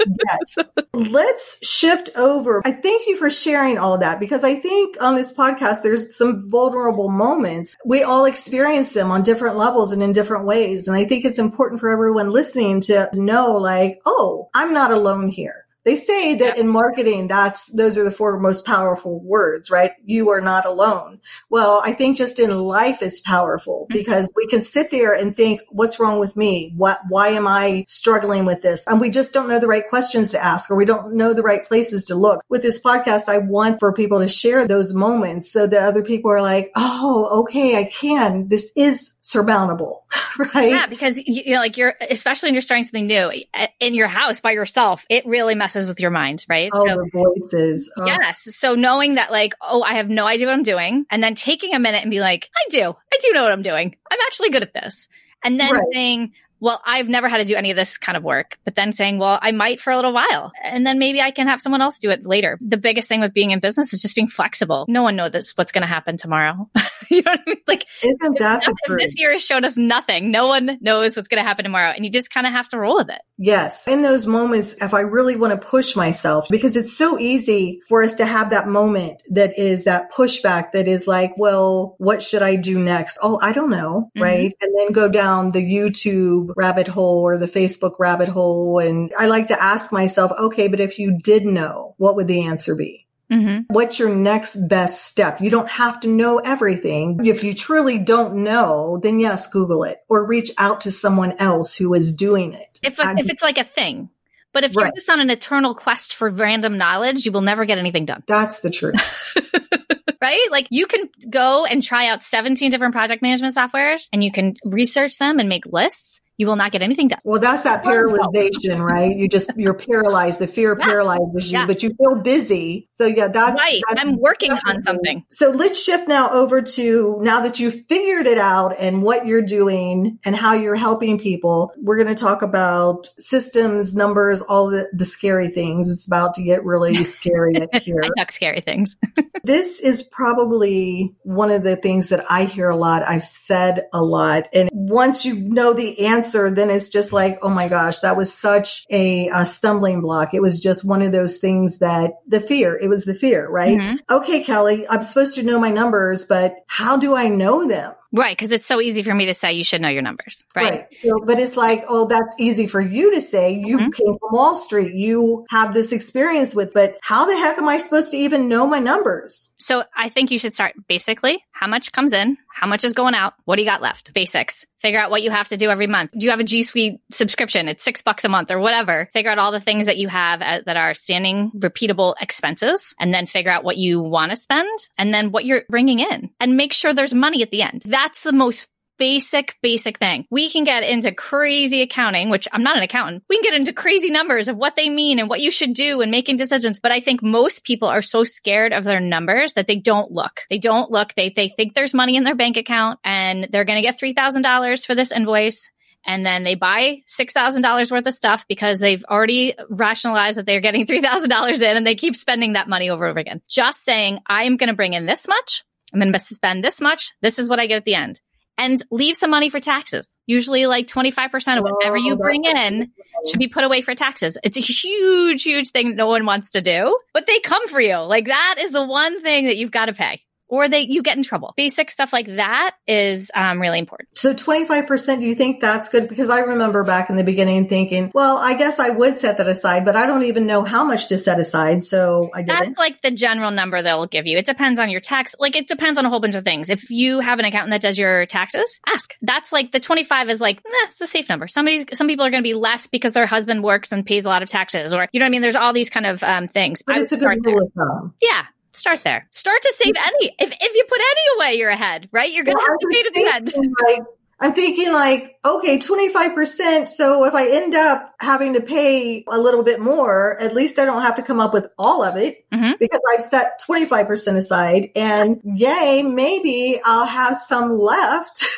yes. 0.05 0.67
Let's 0.93 1.67
shift 1.67 2.09
over. 2.15 2.61
I 2.63 2.71
thank 2.71 3.07
you 3.07 3.17
for 3.17 3.29
sharing 3.29 3.77
all 3.77 3.97
that 3.97 4.21
because 4.21 4.45
I 4.45 4.55
think 4.55 4.95
on 5.01 5.15
this 5.15 5.33
podcast, 5.33 5.83
there's 5.83 6.15
some 6.15 6.49
vulnerable 6.49 7.09
moments. 7.09 7.75
We 7.85 8.03
all 8.03 8.23
experience 8.23 8.93
them 8.93 9.11
on 9.11 9.23
different 9.23 9.57
levels 9.57 9.91
and 9.91 10.01
in 10.01 10.13
different 10.13 10.45
ways. 10.45 10.87
And 10.87 10.95
I 10.95 11.03
think 11.03 11.25
it's 11.25 11.39
important 11.39 11.81
for 11.81 11.89
everyone 11.89 12.31
listening 12.31 12.79
to 12.81 13.09
know, 13.13 13.57
like, 13.57 13.99
oh, 14.05 14.49
I'm 14.55 14.73
not 14.73 14.91
alone 14.91 15.27
here. 15.27 15.66
They 15.87 15.95
say 15.95 16.35
that 16.35 16.57
in 16.57 16.67
marketing, 16.67 17.29
that's, 17.29 17.67
those 17.67 17.97
are 17.97 18.03
the 18.03 18.11
four 18.11 18.37
most 18.41 18.65
powerful 18.65 19.21
words, 19.23 19.71
right? 19.71 19.93
You 20.03 20.31
are 20.31 20.41
not 20.41 20.65
alone. 20.65 21.21
Well, 21.49 21.81
I 21.81 21.93
think 21.93 22.17
just 22.17 22.39
in 22.39 22.59
life 22.59 23.01
it's 23.01 23.21
powerful 23.21 23.83
mm-hmm. 23.85 23.97
because 23.97 24.29
we 24.35 24.47
can 24.47 24.61
sit 24.61 24.91
there 24.91 25.13
and 25.13 25.33
think, 25.33 25.61
what's 25.69 25.97
wrong 25.97 26.19
with 26.19 26.35
me? 26.35 26.73
What, 26.75 26.99
why 27.07 27.29
am 27.29 27.47
I 27.47 27.85
struggling 27.87 28.43
with 28.43 28.61
this? 28.61 28.85
And 28.85 28.99
we 28.99 29.09
just 29.09 29.31
don't 29.31 29.47
know 29.47 29.61
the 29.61 29.67
right 29.69 29.87
questions 29.87 30.31
to 30.31 30.43
ask 30.43 30.69
or 30.69 30.75
we 30.75 30.83
don't 30.83 31.13
know 31.13 31.33
the 31.33 31.41
right 31.41 31.65
places 31.65 32.03
to 32.05 32.15
look. 32.15 32.43
With 32.49 32.63
this 32.63 32.81
podcast, 32.81 33.29
I 33.29 33.37
want 33.37 33.79
for 33.79 33.93
people 33.93 34.19
to 34.19 34.27
share 34.27 34.67
those 34.67 34.93
moments 34.93 35.53
so 35.53 35.67
that 35.67 35.83
other 35.83 36.03
people 36.03 36.31
are 36.31 36.41
like, 36.41 36.69
oh, 36.75 37.43
okay, 37.43 37.77
I 37.77 37.85
can. 37.85 38.49
This 38.49 38.73
is 38.75 39.13
surmountable, 39.21 40.05
right? 40.53 40.71
Yeah, 40.71 40.87
because 40.87 41.17
you 41.17 41.53
know, 41.53 41.59
like 41.59 41.77
you're, 41.77 41.95
especially 42.09 42.47
when 42.47 42.55
you're 42.55 42.61
starting 42.61 42.83
something 42.83 43.07
new 43.07 43.31
in 43.79 43.95
your 43.95 44.07
house 44.07 44.41
by 44.41 44.51
yourself, 44.51 45.05
it 45.09 45.25
really 45.25 45.55
messes 45.55 45.76
messes 45.77 45.89
with 45.89 45.99
your 45.99 46.11
mind, 46.11 46.45
right? 46.49 46.69
Oh, 46.73 46.85
so, 46.85 46.95
the 46.95 47.09
voices. 47.13 47.91
Oh. 47.97 48.05
Yes. 48.05 48.55
So 48.55 48.75
knowing 48.75 49.15
that, 49.15 49.31
like, 49.31 49.53
oh, 49.61 49.83
I 49.83 49.95
have 49.95 50.09
no 50.09 50.25
idea 50.25 50.47
what 50.47 50.53
I'm 50.53 50.63
doing, 50.63 51.05
and 51.09 51.23
then 51.23 51.35
taking 51.35 51.73
a 51.73 51.79
minute 51.79 52.01
and 52.01 52.11
be 52.11 52.19
like, 52.19 52.49
I 52.55 52.69
do, 52.69 52.93
I 53.13 53.17
do 53.21 53.31
know 53.33 53.43
what 53.43 53.51
I'm 53.51 53.61
doing. 53.61 53.95
I'm 54.11 54.19
actually 54.27 54.49
good 54.49 54.63
at 54.63 54.73
this. 54.73 55.07
And 55.43 55.59
then 55.59 55.73
right. 55.73 55.83
saying, 55.93 56.33
well, 56.59 56.81
I've 56.85 57.09
never 57.09 57.29
had 57.29 57.37
to 57.37 57.45
do 57.45 57.55
any 57.55 57.71
of 57.71 57.77
this 57.77 57.97
kind 57.97 58.17
of 58.17 58.23
work, 58.23 58.57
but 58.65 58.75
then 58.75 58.91
saying, 58.91 59.19
well, 59.19 59.37
I 59.41 59.51
might 59.51 59.79
for 59.79 59.91
a 59.91 59.95
little 59.95 60.13
while 60.13 60.51
and 60.63 60.85
then 60.85 60.99
maybe 60.99 61.21
I 61.21 61.31
can 61.31 61.47
have 61.47 61.61
someone 61.61 61.81
else 61.81 61.99
do 61.99 62.09
it 62.09 62.25
later. 62.25 62.57
The 62.61 62.77
biggest 62.77 63.07
thing 63.07 63.21
with 63.21 63.33
being 63.33 63.51
in 63.51 63.59
business 63.59 63.93
is 63.93 64.01
just 64.01 64.15
being 64.15 64.27
flexible. 64.27 64.85
No 64.87 65.03
one 65.03 65.15
knows 65.15 65.51
what's 65.51 65.71
going 65.71 65.81
to 65.81 65.87
happen 65.87 66.17
tomorrow. 66.17 66.69
you 67.09 67.21
know 67.21 67.31
what 67.31 67.41
I 67.45 67.49
mean? 67.49 67.57
Like, 67.67 67.85
isn't 68.01 68.39
that 68.39 68.63
if, 68.63 68.73
if 68.87 68.97
this 68.97 69.19
year 69.19 69.31
has 69.31 69.43
shown 69.43 69.65
us 69.65 69.77
nothing? 69.77 70.31
No 70.31 70.47
one 70.47 70.77
knows 70.81 71.15
what's 71.15 71.27
going 71.27 71.41
to 71.41 71.47
happen 71.47 71.63
tomorrow 71.63 71.91
and 71.91 72.05
you 72.05 72.11
just 72.11 72.31
kind 72.31 72.47
of 72.47 72.53
have 72.53 72.67
to 72.69 72.79
roll 72.79 72.97
with 72.97 73.09
it. 73.09 73.21
Yes. 73.37 73.87
In 73.87 74.01
those 74.01 74.25
moments, 74.25 74.75
if 74.81 74.93
I 74.93 75.01
really 75.01 75.35
want 75.35 75.59
to 75.59 75.67
push 75.67 75.95
myself, 75.95 76.47
because 76.49 76.75
it's 76.75 76.97
so 76.97 77.19
easy 77.19 77.81
for 77.87 78.03
us 78.03 78.15
to 78.15 78.25
have 78.25 78.49
that 78.49 78.67
moment 78.67 79.21
that 79.29 79.59
is 79.59 79.83
that 79.83 80.11
pushback 80.11 80.71
that 80.73 80.87
is 80.87 81.07
like, 81.07 81.33
well, 81.37 81.95
what 81.99 82.23
should 82.23 82.41
I 82.41 82.55
do 82.55 82.79
next? 82.79 83.17
Oh, 83.21 83.39
I 83.41 83.53
don't 83.53 83.69
know. 83.69 84.09
Mm-hmm. 84.15 84.23
Right. 84.23 84.55
And 84.61 84.75
then 84.77 84.91
go 84.91 85.07
down 85.07 85.51
the 85.51 85.63
YouTube 85.63 86.46
rabbit 86.55 86.87
hole 86.87 87.27
or 87.27 87.37
the 87.37 87.47
Facebook 87.47 87.99
rabbit 87.99 88.29
hole. 88.29 88.79
And 88.79 89.13
I 89.17 89.27
like 89.27 89.47
to 89.47 89.61
ask 89.61 89.91
myself, 89.91 90.31
okay, 90.37 90.67
but 90.67 90.79
if 90.79 90.99
you 90.99 91.17
did 91.17 91.45
know, 91.45 91.95
what 91.97 92.15
would 92.15 92.27
the 92.27 92.45
answer 92.45 92.75
be? 92.75 93.07
Mm-hmm. 93.31 93.73
What's 93.73 93.99
your 93.99 94.13
next 94.13 94.55
best 94.55 95.05
step? 95.05 95.41
You 95.41 95.49
don't 95.49 95.67
have 95.67 95.99
to 96.01 96.07
know 96.07 96.37
everything. 96.39 97.25
If 97.25 97.43
you 97.43 97.53
truly 97.53 97.99
don't 97.99 98.35
know, 98.43 98.99
then 99.03 99.19
yes, 99.19 99.49
Google 99.49 99.83
it 99.83 99.97
or 100.07 100.25
reach 100.25 100.51
out 100.57 100.81
to 100.81 100.91
someone 100.91 101.33
else 101.39 101.75
who 101.75 101.93
is 101.93 102.13
doing 102.13 102.53
it. 102.53 102.79
If, 102.81 102.99
if 102.99 103.29
it's 103.29 103.43
like 103.43 103.57
a 103.57 103.65
thing. 103.65 104.09
But 104.53 104.63
if 104.63 104.75
right. 104.75 104.85
you're 104.85 104.93
just 104.93 105.09
on 105.09 105.19
an 105.19 105.29
eternal 105.29 105.75
quest 105.75 106.15
for 106.15 106.29
random 106.29 106.77
knowledge, 106.77 107.25
you 107.25 107.31
will 107.31 107.41
never 107.41 107.65
get 107.65 107.77
anything 107.77 108.05
done. 108.05 108.23
That's 108.27 108.61
the 108.61 108.69
truth. 108.69 108.95
right? 110.21 110.47
Like 110.49 110.67
you 110.69 110.87
can 110.87 111.09
go 111.29 111.65
and 111.65 111.83
try 111.83 112.07
out 112.07 112.23
17 112.23 112.71
different 112.71 112.93
project 112.93 113.21
management 113.21 113.55
softwares 113.55 114.09
and 114.11 114.23
you 114.23 114.31
can 114.31 114.55
research 114.63 115.17
them 115.17 115.39
and 115.39 115.49
make 115.49 115.65
lists 115.65 116.21
you 116.37 116.45
will 116.45 116.55
not 116.55 116.71
get 116.71 116.83
anything 116.83 117.07
done. 117.07 117.19
Well, 117.23 117.39
that's 117.39 117.63
that 117.63 117.83
paralyzation, 117.83 118.79
right? 118.79 119.15
You 119.15 119.27
just, 119.27 119.49
you're 119.57 119.73
paralyzed. 119.73 120.37
The 120.37 120.47
fear 120.47 120.75
yeah. 120.79 120.85
paralyzes 120.85 121.51
you, 121.51 121.57
yeah. 121.57 121.65
but 121.65 121.81
you 121.81 121.89
feel 121.97 122.21
busy. 122.21 122.87
So 122.93 123.05
yeah, 123.05 123.27
that's 123.27 123.59
right. 123.59 123.81
That's 123.89 124.01
I'm 124.01 124.17
working 124.17 124.51
on 124.51 124.83
something. 124.83 125.25
So 125.31 125.49
let's 125.49 125.81
shift 125.81 126.07
now 126.07 126.29
over 126.29 126.61
to 126.61 127.17
now 127.21 127.41
that 127.41 127.59
you've 127.59 127.85
figured 127.85 128.27
it 128.27 128.37
out 128.37 128.75
and 128.77 129.01
what 129.01 129.25
you're 129.25 129.41
doing 129.41 130.19
and 130.23 130.35
how 130.35 130.53
you're 130.53 130.75
helping 130.75 131.17
people. 131.17 131.71
We're 131.77 131.97
going 131.97 132.15
to 132.15 132.21
talk 132.21 132.43
about 132.43 133.07
systems, 133.17 133.95
numbers, 133.95 134.41
all 134.41 134.69
the, 134.69 134.87
the 134.93 135.05
scary 135.05 135.49
things. 135.49 135.91
It's 135.91 136.05
about 136.05 136.35
to 136.35 136.43
get 136.43 136.63
really 136.63 137.03
scary 137.03 137.55
here. 137.81 138.01
I 138.03 138.09
talk 138.15 138.31
scary 138.31 138.61
things. 138.61 138.95
this 139.43 139.79
is 139.79 140.03
probably 140.03 141.15
one 141.23 141.49
of 141.49 141.63
the 141.63 141.75
things 141.75 142.09
that 142.09 142.29
I 142.29 142.45
hear 142.45 142.69
a 142.69 142.75
lot. 142.75 143.01
I've 143.07 143.23
said 143.23 143.87
a 143.91 144.03
lot. 144.03 144.49
And 144.53 144.69
once 144.71 145.25
you 145.25 145.33
know 145.33 145.73
the 145.73 146.05
answer, 146.05 146.26
answer, 146.27 146.51
then 146.51 146.69
it's 146.69 146.89
just 146.89 147.13
like, 147.13 147.39
oh 147.41 147.49
my 147.49 147.67
gosh, 147.67 147.99
that 147.99 148.17
was 148.17 148.33
such 148.33 148.85
a, 148.89 149.29
a 149.29 149.45
stumbling 149.45 150.01
block. 150.01 150.33
It 150.33 150.41
was 150.41 150.59
just 150.59 150.83
one 150.83 151.01
of 151.01 151.11
those 151.11 151.37
things 151.37 151.79
that 151.79 152.13
the 152.27 152.39
fear, 152.39 152.77
it 152.77 152.89
was 152.89 153.05
the 153.05 153.15
fear, 153.15 153.47
right? 153.49 153.77
Mm-hmm. 153.77 154.13
Okay, 154.13 154.43
Kelly, 154.43 154.87
I'm 154.87 155.01
supposed 155.01 155.35
to 155.35 155.43
know 155.43 155.59
my 155.59 155.69
numbers, 155.69 156.25
but 156.25 156.55
how 156.67 156.97
do 156.97 157.15
I 157.15 157.27
know 157.29 157.67
them? 157.67 157.93
Right, 158.13 158.35
because 158.35 158.53
it's 158.53 158.65
so 158.65 158.79
easy 158.79 159.03
for 159.03 159.13
me 159.13 159.25
to 159.25 159.33
say 159.33 159.53
you 159.53 159.65
should 159.65 159.81
know 159.81 159.89
your 159.89 160.01
numbers, 160.01 160.45
right? 160.55 160.71
right. 160.71 160.87
So, 161.01 161.19
but 161.25 161.39
it's 161.39 161.57
like, 161.57 161.83
oh, 161.89 162.07
that's 162.07 162.35
easy 162.39 162.65
for 162.65 162.79
you 162.79 163.13
to 163.15 163.21
say. 163.21 163.51
You 163.51 163.77
mm-hmm. 163.77 163.89
came 163.89 164.17
from 164.17 164.29
Wall 164.31 164.55
Street. 164.55 164.95
You 164.95 165.45
have 165.49 165.73
this 165.73 165.91
experience 165.91 166.55
with, 166.55 166.73
but 166.73 166.97
how 167.01 167.25
the 167.25 167.35
heck 167.37 167.57
am 167.57 167.67
I 167.67 167.77
supposed 167.77 168.11
to 168.11 168.17
even 168.17 168.47
know 168.47 168.65
my 168.65 168.79
numbers? 168.79 169.49
So 169.57 169.83
I 169.95 170.07
think 170.07 170.31
you 170.31 170.39
should 170.39 170.53
start 170.53 170.75
basically 170.87 171.43
how 171.51 171.67
much 171.67 171.91
comes 171.91 172.13
in, 172.13 172.37
how 172.57 172.65
much 172.65 172.83
is 172.83 172.93
going 172.93 173.13
out, 173.13 173.35
what 173.45 173.57
do 173.57 173.61
you 173.61 173.67
got 173.67 173.83
left? 173.83 174.15
Basics. 174.15 174.65
Figure 174.79 174.99
out 174.99 175.11
what 175.11 175.21
you 175.21 175.29
have 175.29 175.47
to 175.49 175.57
do 175.57 175.69
every 175.69 175.85
month. 175.85 176.09
Do 176.17 176.25
you 176.25 176.31
have 176.31 176.39
a 176.39 176.43
G 176.43 176.63
Suite 176.63 176.99
subscription? 177.11 177.67
It's 177.67 177.83
six 177.83 178.01
bucks 178.01 178.25
a 178.25 178.29
month 178.29 178.49
or 178.49 178.57
whatever. 178.57 179.09
Figure 179.13 179.29
out 179.29 179.37
all 179.37 179.51
the 179.51 179.59
things 179.59 179.85
that 179.85 179.97
you 179.97 180.07
have 180.07 180.41
at, 180.41 180.65
that 180.65 180.75
are 180.75 180.95
standing 180.95 181.51
repeatable 181.55 182.15
expenses 182.19 182.95
and 182.99 183.13
then 183.13 183.27
figure 183.27 183.51
out 183.51 183.63
what 183.63 183.77
you 183.77 184.01
want 184.01 184.31
to 184.31 184.35
spend 184.35 184.67
and 184.97 185.13
then 185.13 185.31
what 185.31 185.45
you're 185.45 185.65
bringing 185.69 185.99
in 185.99 186.31
and 186.39 186.57
make 186.57 186.73
sure 186.73 186.95
there's 186.95 187.13
money 187.13 187.43
at 187.43 187.51
the 187.51 187.61
end. 187.61 187.83
That's 187.85 188.23
the 188.23 188.31
most 188.31 188.67
basic, 188.97 189.57
basic 189.61 189.97
thing. 189.97 190.25
We 190.29 190.49
can 190.49 190.63
get 190.63 190.83
into 190.83 191.11
crazy 191.11 191.81
accounting, 191.81 192.29
which 192.29 192.47
I'm 192.51 192.63
not 192.63 192.77
an 192.77 192.83
accountant. 192.83 193.23
We 193.29 193.37
can 193.37 193.51
get 193.51 193.59
into 193.59 193.73
crazy 193.73 194.09
numbers 194.09 194.47
of 194.47 194.57
what 194.57 194.75
they 194.75 194.89
mean 194.89 195.19
and 195.19 195.29
what 195.29 195.41
you 195.41 195.51
should 195.51 195.73
do 195.73 196.01
and 196.01 196.11
making 196.11 196.37
decisions. 196.37 196.79
But 196.79 196.91
I 196.91 196.99
think 196.99 197.21
most 197.23 197.63
people 197.63 197.87
are 197.87 198.01
so 198.01 198.23
scared 198.23 198.73
of 198.73 198.83
their 198.83 198.99
numbers 198.99 199.53
that 199.53 199.67
they 199.67 199.75
don't 199.75 200.11
look. 200.11 200.41
They 200.49 200.57
don't 200.57 200.91
look. 200.91 201.13
They, 201.15 201.29
they 201.29 201.49
think 201.49 201.73
there's 201.73 201.93
money 201.93 202.15
in 202.15 202.23
their 202.23 202.35
bank 202.35 202.57
account 202.57 202.99
and 203.03 203.47
they're 203.51 203.65
going 203.65 203.81
to 203.81 203.87
get 203.87 203.99
$3,000 203.99 204.85
for 204.85 204.95
this 204.95 205.11
invoice 205.11 205.69
and 206.05 206.25
then 206.25 206.43
they 206.43 206.55
buy 206.55 207.01
$6,000 207.05 207.91
worth 207.91 208.07
of 208.07 208.13
stuff 208.13 208.45
because 208.47 208.79
they've 208.79 209.03
already 209.09 209.55
rationalized 209.69 210.37
that 210.37 210.45
they're 210.45 210.61
getting 210.61 210.85
$3,000 210.85 211.61
in 211.61 211.77
and 211.77 211.85
they 211.85 211.95
keep 211.95 212.15
spending 212.15 212.53
that 212.53 212.69
money 212.69 212.89
over 212.89 213.05
and 213.05 213.11
over 213.11 213.19
again. 213.19 213.41
Just 213.49 213.83
saying, 213.83 214.19
I'm 214.25 214.55
going 214.55 214.69
to 214.69 214.75
bring 214.75 214.93
in 214.93 215.05
this 215.05 215.27
much. 215.27 215.63
I'm 215.93 215.99
going 215.99 216.11
to 216.11 216.19
spend 216.19 216.63
this 216.63 216.81
much. 216.81 217.13
This 217.21 217.39
is 217.39 217.49
what 217.49 217.59
I 217.59 217.67
get 217.67 217.77
at 217.77 217.85
the 217.85 217.95
end 217.95 218.21
and 218.57 218.83
leave 218.91 219.15
some 219.15 219.29
money 219.29 219.49
for 219.49 219.59
taxes. 219.59 220.17
Usually 220.25 220.65
like 220.65 220.87
25% 220.87 221.57
of 221.57 221.63
whatever 221.63 221.97
you 221.97 222.13
oh, 222.13 222.17
bring 222.17 222.43
in 222.43 222.91
should 223.27 223.39
be 223.39 223.47
put 223.47 223.63
away 223.63 223.81
for 223.81 223.93
taxes. 223.95 224.37
It's 224.43 224.57
a 224.57 224.61
huge, 224.61 225.43
huge 225.43 225.71
thing 225.71 225.95
no 225.95 226.07
one 226.07 226.25
wants 226.25 226.51
to 226.51 226.61
do, 226.61 226.97
but 227.13 227.27
they 227.27 227.39
come 227.39 227.67
for 227.67 227.79
you. 227.79 227.97
Like 227.97 228.25
that 228.25 228.55
is 228.59 228.71
the 228.71 228.85
one 228.85 229.21
thing 229.21 229.45
that 229.45 229.57
you've 229.57 229.71
got 229.71 229.85
to 229.85 229.93
pay. 229.93 230.21
Or 230.47 230.69
they 230.69 230.81
you 230.81 231.01
get 231.01 231.17
in 231.17 231.23
trouble. 231.23 231.53
Basic 231.57 231.91
stuff 231.91 232.13
like 232.13 232.27
that 232.27 232.75
is 232.87 233.31
um, 233.35 233.59
really 233.59 233.79
important. 233.79 234.09
So 234.17 234.33
25%, 234.33 235.19
do 235.19 235.25
you 235.25 235.35
think 235.35 235.61
that's 235.61 235.89
good? 235.89 236.07
Because 236.07 236.29
I 236.29 236.39
remember 236.39 236.83
back 236.83 237.09
in 237.09 237.17
the 237.17 237.23
beginning 237.23 237.67
thinking, 237.67 238.11
well, 238.13 238.37
I 238.37 238.55
guess 238.55 238.79
I 238.79 238.89
would 238.89 239.19
set 239.19 239.37
that 239.37 239.47
aside, 239.47 239.85
but 239.85 239.95
I 239.95 240.05
don't 240.05 240.23
even 240.23 240.45
know 240.45 240.63
how 240.63 240.83
much 240.83 241.07
to 241.07 241.17
set 241.17 241.39
aside. 241.39 241.83
So 241.83 242.29
I 242.33 242.41
didn't. 242.41 242.59
That's 242.59 242.77
like 242.77 243.01
the 243.01 243.11
general 243.11 243.51
number 243.51 243.81
they'll 243.81 244.07
give 244.07 244.25
you. 244.25 244.37
It 244.37 244.45
depends 244.45 244.79
on 244.79 244.89
your 244.89 245.01
tax. 245.01 245.35
Like 245.39 245.55
it 245.55 245.67
depends 245.67 245.99
on 245.99 246.05
a 246.05 246.09
whole 246.09 246.19
bunch 246.19 246.35
of 246.35 246.43
things. 246.43 246.69
If 246.69 246.89
you 246.89 247.19
have 247.19 247.39
an 247.39 247.45
accountant 247.45 247.71
that 247.71 247.81
does 247.81 247.97
your 247.97 248.25
taxes, 248.25 248.79
ask. 248.87 249.15
That's 249.21 249.51
like 249.51 249.71
the 249.71 249.79
25 249.79 250.29
is 250.29 250.41
like, 250.41 250.61
that's 250.63 250.99
it's 250.99 251.01
a 251.01 251.07
safe 251.07 251.29
number. 251.29 251.47
Somebody, 251.47 251.85
some 251.93 252.07
people 252.07 252.25
are 252.25 252.31
going 252.31 252.43
to 252.43 252.47
be 252.47 252.53
less 252.53 252.87
because 252.87 253.13
their 253.13 253.25
husband 253.25 253.63
works 253.63 253.91
and 253.91 254.05
pays 254.05 254.25
a 254.25 254.29
lot 254.29 254.43
of 254.43 254.49
taxes 254.49 254.93
or, 254.93 255.07
you 255.11 255.19
know 255.19 255.25
what 255.25 255.27
I 255.27 255.31
mean? 255.31 255.41
There's 255.41 255.55
all 255.55 255.73
these 255.73 255.89
kind 255.89 256.05
of 256.05 256.23
um, 256.23 256.47
things. 256.47 256.81
But 256.81 256.97
it's 256.97 257.11
a 257.11 257.17
good 257.17 257.45
rule 257.45 257.63
of 257.63 257.71
thumb. 257.73 258.13
Yeah. 258.21 258.45
Start 258.73 259.03
there. 259.03 259.27
Start 259.31 259.61
to 259.61 259.73
save 259.77 259.93
any. 259.97 260.35
If, 260.39 260.51
if 260.51 260.75
you 260.75 260.85
put 260.87 260.99
any 260.99 261.37
away, 261.49 261.57
you're 261.59 261.69
ahead, 261.69 262.09
right? 262.11 262.31
You're 262.31 262.43
going 262.43 262.57
to 262.57 262.61
Well, 262.61 262.67
have 262.69 262.79
to 262.79 262.87
pay 262.91 263.03
to 263.03 263.11
the 263.13 263.33
end. 263.33 263.71
like, 263.87 264.07
I'm 264.39 264.53
thinking 264.53 264.93
like, 264.93 265.39
okay, 265.43 265.79
25%. 265.79 266.87
So 266.89 267.25
if 267.25 267.33
I 267.33 267.49
end 267.49 267.73
up 267.73 268.13
having 268.19 268.53
to 268.53 268.61
pay 268.61 269.23
a 269.27 269.39
little 269.39 269.63
bit 269.63 269.79
more, 269.79 270.39
at 270.39 270.53
least 270.53 270.77
I 270.77 270.85
don't 270.85 271.01
have 271.01 271.15
to 271.15 271.23
come 271.23 271.39
up 271.39 271.53
with 271.53 271.67
all 271.79 272.03
of 272.03 272.17
it 272.17 272.45
Mhm. 272.51 272.77
because 272.77 273.01
I've 273.11 273.23
set 273.23 273.59
25% 273.67 274.37
aside 274.37 274.91
and 274.95 275.41
yay, 275.43 276.03
maybe 276.03 276.79
I'll 276.85 277.07
have 277.07 277.39
some 277.39 277.71
left. 277.71 278.45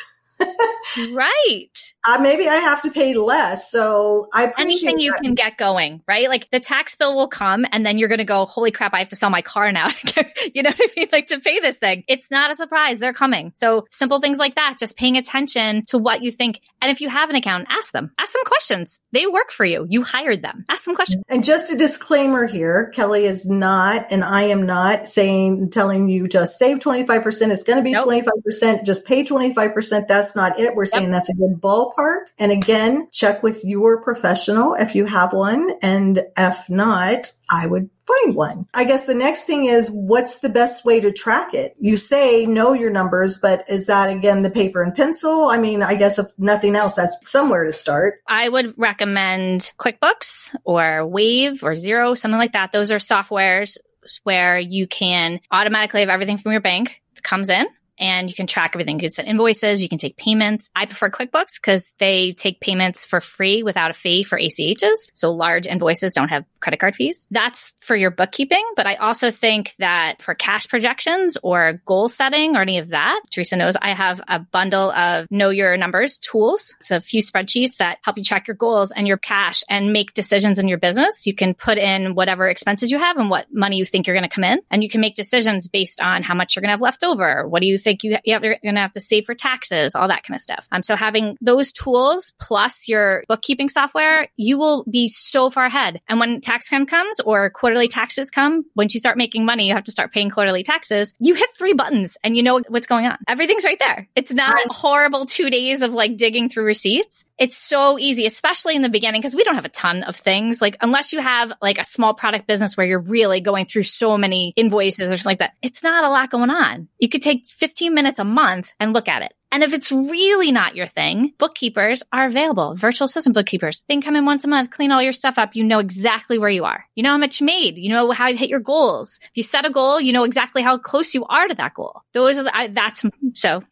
Right. 1.12 1.92
Uh, 2.06 2.18
maybe 2.20 2.48
I 2.48 2.56
have 2.56 2.82
to 2.82 2.90
pay 2.90 3.14
less. 3.14 3.70
So 3.70 4.28
I 4.32 4.44
appreciate 4.44 4.88
Anything 4.88 5.00
you 5.00 5.12
that. 5.12 5.22
can 5.22 5.34
get 5.34 5.58
going, 5.58 6.02
right? 6.08 6.28
Like 6.28 6.48
the 6.50 6.60
tax 6.60 6.96
bill 6.96 7.14
will 7.14 7.28
come 7.28 7.66
and 7.70 7.84
then 7.84 7.98
you're 7.98 8.08
going 8.08 8.18
to 8.18 8.24
go, 8.24 8.46
holy 8.46 8.70
crap, 8.70 8.94
I 8.94 9.00
have 9.00 9.08
to 9.08 9.16
sell 9.16 9.28
my 9.28 9.42
car 9.42 9.70
now. 9.70 9.88
you 10.54 10.62
know 10.62 10.70
what 10.70 10.80
I 10.80 10.88
mean? 10.96 11.08
Like 11.12 11.26
to 11.26 11.40
pay 11.40 11.60
this 11.60 11.76
thing. 11.76 12.04
It's 12.08 12.30
not 12.30 12.50
a 12.50 12.54
surprise. 12.54 12.98
They're 12.98 13.12
coming. 13.12 13.52
So 13.54 13.86
simple 13.90 14.20
things 14.20 14.38
like 14.38 14.54
that, 14.54 14.76
just 14.78 14.96
paying 14.96 15.16
attention 15.16 15.84
to 15.88 15.98
what 15.98 16.22
you 16.22 16.32
think. 16.32 16.60
And 16.80 16.90
if 16.90 17.02
you 17.02 17.10
have 17.10 17.28
an 17.28 17.36
account, 17.36 17.66
ask 17.68 17.92
them, 17.92 18.12
ask 18.18 18.32
them 18.32 18.44
questions. 18.46 18.98
They 19.12 19.26
work 19.26 19.50
for 19.50 19.66
you. 19.66 19.86
You 19.88 20.02
hired 20.02 20.42
them. 20.42 20.64
Ask 20.70 20.86
them 20.86 20.94
questions. 20.94 21.22
And 21.28 21.44
just 21.44 21.70
a 21.70 21.76
disclaimer 21.76 22.46
here, 22.46 22.90
Kelly 22.94 23.26
is 23.26 23.46
not, 23.46 24.06
and 24.10 24.24
I 24.24 24.44
am 24.44 24.64
not 24.64 25.06
saying, 25.06 25.70
telling 25.70 26.08
you 26.08 26.28
just 26.28 26.58
save 26.58 26.78
25%. 26.78 27.50
It's 27.50 27.62
going 27.62 27.76
to 27.76 27.82
be 27.82 27.92
25%. 27.92 28.84
Just 28.84 29.04
pay 29.04 29.24
25%. 29.24 30.08
That's 30.08 30.34
not 30.34 30.58
it. 30.58 30.74
We're 30.74 30.86
saying 30.86 31.10
that's 31.10 31.28
a 31.28 31.34
good 31.34 31.60
ballpark. 31.96 32.26
And 32.38 32.52
again, 32.52 33.08
check 33.12 33.42
with 33.42 33.64
your 33.64 34.02
professional 34.02 34.74
if 34.74 34.94
you 34.94 35.06
have 35.06 35.32
one. 35.32 35.72
And 35.82 36.24
if 36.36 36.68
not, 36.68 37.32
I 37.48 37.66
would 37.66 37.90
find 38.06 38.34
one. 38.34 38.66
I 38.74 38.84
guess 38.84 39.06
the 39.06 39.14
next 39.14 39.44
thing 39.44 39.66
is 39.66 39.88
what's 39.88 40.36
the 40.36 40.48
best 40.48 40.84
way 40.84 41.00
to 41.00 41.12
track 41.12 41.54
it? 41.54 41.76
You 41.78 41.96
say 41.96 42.44
know 42.44 42.72
your 42.72 42.90
numbers, 42.90 43.38
but 43.38 43.64
is 43.68 43.86
that 43.86 44.10
again 44.10 44.42
the 44.42 44.50
paper 44.50 44.82
and 44.82 44.94
pencil? 44.94 45.46
I 45.46 45.58
mean, 45.58 45.82
I 45.82 45.94
guess 45.94 46.18
if 46.18 46.26
nothing 46.38 46.76
else, 46.76 46.94
that's 46.94 47.16
somewhere 47.28 47.64
to 47.64 47.72
start. 47.72 48.20
I 48.28 48.48
would 48.48 48.74
recommend 48.76 49.72
QuickBooks 49.78 50.54
or 50.64 51.06
Wave 51.06 51.62
or 51.62 51.72
Xero, 51.72 52.16
something 52.16 52.38
like 52.38 52.52
that. 52.52 52.72
Those 52.72 52.90
are 52.90 52.98
softwares 52.98 53.78
where 54.24 54.58
you 54.58 54.86
can 54.86 55.40
automatically 55.50 56.00
have 56.00 56.08
everything 56.08 56.38
from 56.38 56.52
your 56.52 56.60
bank 56.60 57.00
comes 57.22 57.50
in 57.50 57.66
and 58.00 58.28
you 58.28 58.34
can 58.34 58.46
track 58.46 58.72
everything. 58.74 58.96
You 58.96 59.02
can 59.02 59.10
send 59.10 59.28
invoices, 59.28 59.82
you 59.82 59.88
can 59.88 59.98
take 59.98 60.16
payments. 60.16 60.70
I 60.74 60.86
prefer 60.86 61.10
QuickBooks 61.10 61.60
because 61.62 61.94
they 62.00 62.32
take 62.32 62.60
payments 62.60 63.06
for 63.06 63.20
free 63.20 63.62
without 63.62 63.90
a 63.90 63.94
fee 63.94 64.24
for 64.24 64.38
ACHs. 64.38 65.10
So 65.14 65.30
large 65.30 65.66
invoices 65.66 66.14
don't 66.14 66.30
have 66.30 66.44
credit 66.60 66.78
card 66.78 66.96
fees. 66.96 67.26
That's 67.30 67.72
for 67.80 67.96
your 67.96 68.10
bookkeeping. 68.10 68.64
But 68.76 68.86
I 68.86 68.96
also 68.96 69.30
think 69.30 69.74
that 69.78 70.22
for 70.22 70.34
cash 70.34 70.68
projections 70.68 71.36
or 71.42 71.80
goal 71.86 72.08
setting 72.08 72.56
or 72.56 72.62
any 72.62 72.78
of 72.78 72.90
that, 72.90 73.20
Teresa 73.30 73.56
knows 73.56 73.76
I 73.80 73.94
have 73.94 74.20
a 74.28 74.38
bundle 74.38 74.90
of 74.90 75.26
know 75.30 75.50
your 75.50 75.76
numbers 75.76 76.18
tools. 76.18 76.74
It's 76.80 76.90
a 76.90 77.00
few 77.00 77.22
spreadsheets 77.22 77.78
that 77.78 77.98
help 78.04 78.18
you 78.18 78.24
track 78.24 78.48
your 78.48 78.56
goals 78.56 78.90
and 78.90 79.06
your 79.06 79.16
cash 79.16 79.62
and 79.68 79.92
make 79.92 80.14
decisions 80.14 80.58
in 80.58 80.68
your 80.68 80.78
business. 80.78 81.26
You 81.26 81.34
can 81.34 81.54
put 81.54 81.78
in 81.78 82.14
whatever 82.14 82.48
expenses 82.48 82.90
you 82.90 82.98
have 82.98 83.16
and 83.16 83.30
what 83.30 83.46
money 83.52 83.76
you 83.76 83.86
think 83.86 84.06
you're 84.06 84.16
going 84.16 84.28
to 84.28 84.34
come 84.34 84.44
in. 84.44 84.60
And 84.70 84.82
you 84.82 84.88
can 84.88 85.00
make 85.00 85.14
decisions 85.14 85.68
based 85.68 86.00
on 86.00 86.22
how 86.22 86.34
much 86.34 86.54
you're 86.56 86.60
going 86.60 86.68
to 86.68 86.74
have 86.74 86.80
left 86.80 87.04
over. 87.04 87.48
What 87.48 87.62
do 87.62 87.68
you 87.68 87.78
think 87.78 88.02
you, 88.02 88.18
you're 88.24 88.40
going 88.40 88.74
to 88.74 88.80
have 88.80 88.92
to 88.92 89.00
save 89.00 89.26
for 89.26 89.34
taxes, 89.34 89.94
all 89.94 90.08
that 90.08 90.22
kind 90.22 90.36
of 90.36 90.40
stuff. 90.40 90.66
Um, 90.70 90.82
so 90.82 90.96
having 90.96 91.36
those 91.40 91.72
tools 91.72 92.34
plus 92.38 92.88
your 92.88 93.24
bookkeeping 93.28 93.68
software, 93.68 94.28
you 94.36 94.58
will 94.58 94.84
be 94.90 95.08
so 95.08 95.50
far 95.50 95.66
ahead. 95.66 96.00
And 96.08 96.20
when 96.20 96.40
tax 96.50 96.68
time 96.68 96.84
comes 96.86 97.20
or 97.20 97.48
quarterly 97.50 97.86
taxes 97.86 98.30
come, 98.30 98.64
once 98.74 98.92
you 98.92 98.98
start 99.00 99.16
making 99.16 99.44
money, 99.44 99.68
you 99.68 99.74
have 99.74 99.84
to 99.84 99.92
start 99.92 100.12
paying 100.12 100.30
quarterly 100.30 100.62
taxes. 100.64 101.14
You 101.20 101.34
hit 101.34 101.48
three 101.56 101.74
buttons 101.74 102.16
and 102.24 102.36
you 102.36 102.42
know 102.42 102.60
what's 102.68 102.88
going 102.88 103.06
on. 103.06 103.18
Everything's 103.28 103.64
right 103.64 103.78
there. 103.78 104.08
It's 104.16 104.32
not 104.32 104.54
Right. 104.54 104.66
horrible 104.68 105.26
two 105.26 105.48
days 105.50 105.82
of 105.82 105.94
like 105.94 106.16
digging 106.16 106.48
through 106.48 106.64
receipts. 106.64 107.24
It's 107.38 107.56
so 107.56 107.98
easy, 107.98 108.26
especially 108.26 108.74
in 108.76 108.82
the 108.82 108.88
beginning, 108.88 109.20
because 109.20 109.34
we 109.34 109.44
don't 109.44 109.54
have 109.54 109.64
a 109.64 109.70
ton 109.70 110.02
of 110.02 110.16
things. 110.16 110.60
Like, 110.60 110.76
unless 110.80 111.12
you 111.12 111.20
have 111.20 111.52
like 111.62 111.78
a 111.78 111.84
small 111.84 112.12
product 112.14 112.46
business 112.46 112.76
where 112.76 112.86
you're 112.86 113.00
really 113.00 113.40
going 113.40 113.64
through 113.66 113.84
so 113.84 114.18
many 114.18 114.52
invoices 114.56 115.10
or 115.10 115.16
something 115.16 115.30
like 115.30 115.38
that, 115.38 115.52
it's 115.62 115.82
not 115.82 116.04
a 116.04 116.10
lot 116.10 116.30
going 116.30 116.50
on. 116.50 116.88
You 116.98 117.08
could 117.08 117.22
take 117.22 117.46
15 117.46 117.94
minutes 117.94 118.18
a 118.18 118.24
month 118.24 118.72
and 118.78 118.92
look 118.92 119.08
at 119.08 119.22
it. 119.22 119.32
And 119.52 119.64
if 119.64 119.72
it's 119.72 119.90
really 119.90 120.52
not 120.52 120.76
your 120.76 120.86
thing, 120.86 121.32
bookkeepers 121.38 122.02
are 122.12 122.26
available. 122.26 122.74
Virtual 122.74 123.06
assistant 123.06 123.34
bookkeepers. 123.34 123.82
They 123.88 123.94
can 123.94 124.02
come 124.02 124.16
in 124.16 124.24
once 124.24 124.44
a 124.44 124.48
month, 124.48 124.70
clean 124.70 124.92
all 124.92 125.02
your 125.02 125.12
stuff 125.12 125.38
up. 125.38 125.56
You 125.56 125.64
know 125.64 125.80
exactly 125.80 126.38
where 126.38 126.50
you 126.50 126.64
are. 126.64 126.84
You 126.94 127.02
know 127.02 127.10
how 127.10 127.18
much 127.18 127.40
you 127.40 127.46
made. 127.46 127.76
You 127.76 127.90
know 127.90 128.12
how 128.12 128.28
to 128.28 128.36
hit 128.36 128.48
your 128.48 128.60
goals. 128.60 129.18
If 129.22 129.30
you 129.34 129.42
set 129.42 129.66
a 129.66 129.70
goal, 129.70 130.00
you 130.00 130.12
know 130.12 130.24
exactly 130.24 130.62
how 130.62 130.78
close 130.78 131.14
you 131.14 131.24
are 131.26 131.48
to 131.48 131.54
that 131.54 131.74
goal. 131.74 132.02
Those 132.12 132.38
are 132.38 132.44
the, 132.44 132.56
I, 132.56 132.68
that's 132.68 133.02
so 133.34 133.62